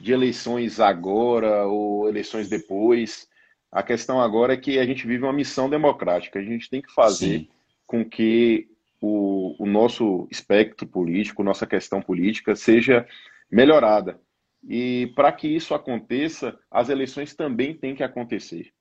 de 0.00 0.12
eleições 0.12 0.80
agora 0.80 1.66
ou 1.66 2.08
eleições 2.08 2.48
depois. 2.48 3.26
A 3.70 3.82
questão 3.82 4.20
agora 4.20 4.54
é 4.54 4.56
que 4.56 4.78
a 4.78 4.84
gente 4.84 5.06
vive 5.06 5.24
uma 5.24 5.32
missão 5.32 5.68
democrática. 5.68 6.38
A 6.38 6.42
gente 6.42 6.68
tem 6.68 6.82
que 6.82 6.92
fazer 6.92 7.40
Sim. 7.40 7.48
com 7.86 8.04
que 8.04 8.68
o, 9.00 9.56
o 9.58 9.66
nosso 9.66 10.28
espectro 10.30 10.86
político, 10.86 11.42
nossa 11.42 11.66
questão 11.66 12.00
política 12.00 12.54
seja 12.54 13.06
melhorada. 13.50 14.20
E 14.62 15.12
para 15.16 15.32
que 15.32 15.48
isso 15.48 15.74
aconteça, 15.74 16.56
as 16.70 16.88
eleições 16.88 17.34
também 17.34 17.74
têm 17.74 17.96
que 17.96 18.04
acontecer. 18.04 18.72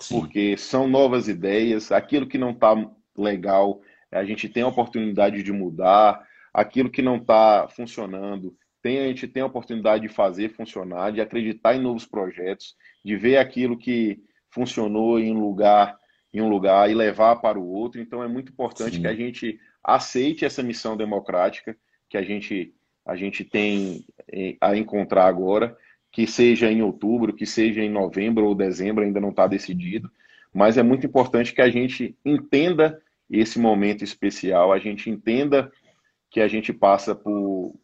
Sim. 0.00 0.18
Porque 0.18 0.56
são 0.56 0.88
novas 0.88 1.28
ideias, 1.28 1.92
aquilo 1.92 2.26
que 2.26 2.38
não 2.38 2.52
está 2.52 2.74
legal, 3.16 3.82
a 4.10 4.24
gente 4.24 4.48
tem 4.48 4.62
a 4.62 4.68
oportunidade 4.68 5.42
de 5.42 5.52
mudar, 5.52 6.26
aquilo 6.52 6.90
que 6.90 7.02
não 7.02 7.16
está 7.16 7.68
funcionando, 7.68 8.56
tem, 8.82 8.98
a 8.98 9.06
gente 9.08 9.28
tem 9.28 9.42
a 9.42 9.46
oportunidade 9.46 10.06
de 10.06 10.12
fazer 10.12 10.50
funcionar, 10.50 11.12
de 11.12 11.20
acreditar 11.20 11.74
em 11.74 11.80
novos 11.80 12.06
projetos, 12.06 12.74
de 13.04 13.16
ver 13.16 13.36
aquilo 13.36 13.76
que 13.76 14.20
funcionou 14.48 15.18
em 15.18 15.34
um 15.34 15.40
lugar 15.40 15.98
em 16.32 16.40
um 16.40 16.48
lugar 16.48 16.88
e 16.88 16.94
levar 16.94 17.36
para 17.36 17.58
o 17.58 17.66
outro. 17.66 18.00
Então 18.00 18.22
é 18.22 18.28
muito 18.28 18.52
importante 18.52 18.96
Sim. 18.96 19.02
que 19.02 19.08
a 19.08 19.14
gente 19.14 19.58
aceite 19.82 20.44
essa 20.44 20.62
missão 20.62 20.96
democrática 20.96 21.76
que 22.08 22.16
a 22.16 22.22
gente 22.22 22.74
a 23.04 23.16
gente 23.16 23.44
tem 23.44 24.04
eh, 24.30 24.56
a 24.60 24.76
encontrar 24.76 25.26
agora, 25.26 25.76
que 26.12 26.26
seja 26.26 26.70
em 26.70 26.82
outubro, 26.82 27.32
que 27.32 27.46
seja 27.46 27.82
em 27.82 27.90
novembro 27.90 28.46
ou 28.46 28.54
dezembro, 28.54 29.02
ainda 29.02 29.20
não 29.20 29.30
está 29.30 29.46
decidido, 29.46 30.08
mas 30.52 30.76
é 30.76 30.82
muito 30.82 31.06
importante 31.06 31.52
que 31.52 31.62
a 31.62 31.70
gente 31.70 32.14
entenda 32.24 33.00
esse 33.30 33.58
momento 33.58 34.02
especial, 34.02 34.72
a 34.72 34.78
gente 34.78 35.08
entenda 35.08 35.70
que 36.30 36.40
a 36.40 36.48
gente 36.48 36.72
passa 36.72 37.14
por, 37.14 37.74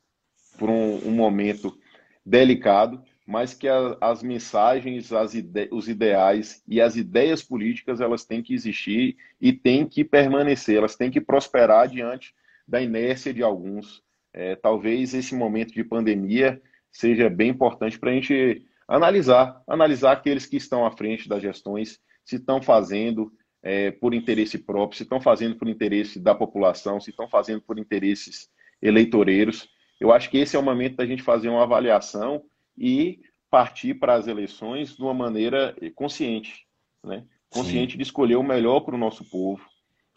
por 0.58 0.68
um, 0.68 1.08
um 1.08 1.12
momento 1.12 1.78
delicado, 2.24 3.02
mas 3.26 3.54
que 3.54 3.68
a, 3.68 3.96
as 4.00 4.22
mensagens, 4.22 5.12
as 5.12 5.34
ide 5.34 5.68
os 5.70 5.88
ideais 5.88 6.62
e 6.66 6.80
as 6.80 6.96
ideias 6.96 7.42
políticas 7.42 8.00
elas 8.00 8.24
têm 8.24 8.42
que 8.42 8.54
existir 8.54 9.16
e 9.40 9.52
têm 9.52 9.86
que 9.86 10.04
permanecer, 10.04 10.76
elas 10.76 10.96
têm 10.96 11.10
que 11.10 11.20
prosperar 11.20 11.88
diante 11.88 12.34
da 12.66 12.80
inércia 12.80 13.32
de 13.32 13.42
alguns. 13.42 14.02
É, 14.32 14.54
talvez 14.56 15.14
esse 15.14 15.34
momento 15.34 15.72
de 15.72 15.84
pandemia 15.84 16.60
seja 16.90 17.28
bem 17.28 17.50
importante 17.50 17.98
para 17.98 18.10
a 18.10 18.14
gente 18.14 18.64
analisar, 18.88 19.62
analisar 19.66 20.12
aqueles 20.12 20.46
que 20.46 20.56
estão 20.56 20.84
à 20.84 20.90
frente 20.90 21.28
das 21.28 21.42
gestões, 21.42 21.98
se 22.24 22.36
estão 22.36 22.62
fazendo 22.62 23.32
é, 23.66 23.90
por 23.90 24.14
interesse 24.14 24.58
próprio, 24.58 24.96
se 24.96 25.02
estão 25.02 25.20
fazendo 25.20 25.56
por 25.56 25.66
interesse 25.66 26.20
da 26.20 26.36
população, 26.36 27.00
se 27.00 27.10
estão 27.10 27.28
fazendo 27.28 27.60
por 27.60 27.80
interesses 27.80 28.48
eleitoreiros. 28.80 29.68
Eu 30.00 30.12
acho 30.12 30.30
que 30.30 30.38
esse 30.38 30.54
é 30.54 30.58
o 30.58 30.62
momento 30.62 30.94
da 30.94 31.04
gente 31.04 31.20
fazer 31.20 31.48
uma 31.48 31.64
avaliação 31.64 32.44
e 32.78 33.18
partir 33.50 33.94
para 33.94 34.14
as 34.14 34.28
eleições 34.28 34.94
de 34.94 35.02
uma 35.02 35.12
maneira 35.12 35.74
consciente, 35.96 36.64
né? 37.02 37.24
consciente 37.50 37.92
Sim. 37.92 37.98
de 37.98 38.04
escolher 38.04 38.36
o 38.36 38.42
melhor 38.42 38.80
para 38.80 38.94
o 38.94 38.98
nosso 38.98 39.24
povo, 39.24 39.60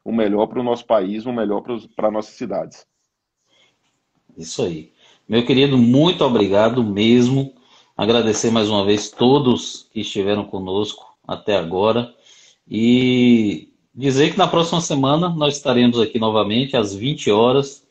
o 0.05 0.11
melhor 0.11 0.45
para 0.45 0.59
o 0.59 0.63
nosso 0.63 0.85
país, 0.85 1.25
o 1.25 1.33
melhor 1.33 1.63
para 1.95 2.11
nossas 2.11 2.35
cidades. 2.35 2.85
Isso 4.37 4.61
aí. 4.61 4.93
Meu 5.27 5.43
querido, 5.43 5.75
muito 5.75 6.23
obrigado 6.23 6.83
mesmo. 6.83 7.55
Agradecer 7.97 8.51
mais 8.51 8.69
uma 8.69 8.85
vez 8.85 9.09
todos 9.09 9.89
que 9.91 10.01
estiveram 10.01 10.45
conosco 10.45 11.17
até 11.27 11.57
agora 11.57 12.13
e 12.69 13.69
dizer 13.93 14.31
que 14.31 14.37
na 14.37 14.47
próxima 14.47 14.79
semana 14.79 15.29
nós 15.29 15.55
estaremos 15.57 15.99
aqui 15.99 16.19
novamente 16.19 16.77
às 16.77 16.93
20 16.93 17.31
horas 17.31 17.87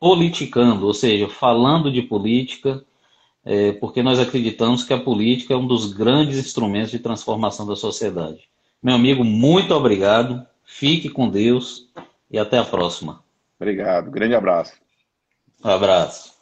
politicando, 0.00 0.86
ou 0.86 0.94
seja, 0.94 1.28
falando 1.28 1.92
de 1.92 2.02
política, 2.02 2.84
é, 3.44 3.72
porque 3.72 4.02
nós 4.02 4.18
acreditamos 4.18 4.82
que 4.82 4.92
a 4.92 4.98
política 4.98 5.54
é 5.54 5.56
um 5.56 5.66
dos 5.66 5.92
grandes 5.92 6.38
instrumentos 6.38 6.90
de 6.90 6.98
transformação 6.98 7.66
da 7.66 7.76
sociedade. 7.76 8.48
Meu 8.82 8.94
amigo, 8.94 9.22
muito 9.22 9.72
obrigado, 9.74 10.44
fique 10.64 11.08
com 11.08 11.28
Deus 11.28 11.88
e 12.30 12.38
até 12.38 12.58
a 12.58 12.64
próxima. 12.64 13.22
Obrigado, 13.60 14.10
grande 14.10 14.34
abraço. 14.34 14.72
Um 15.64 15.68
abraço. 15.70 16.32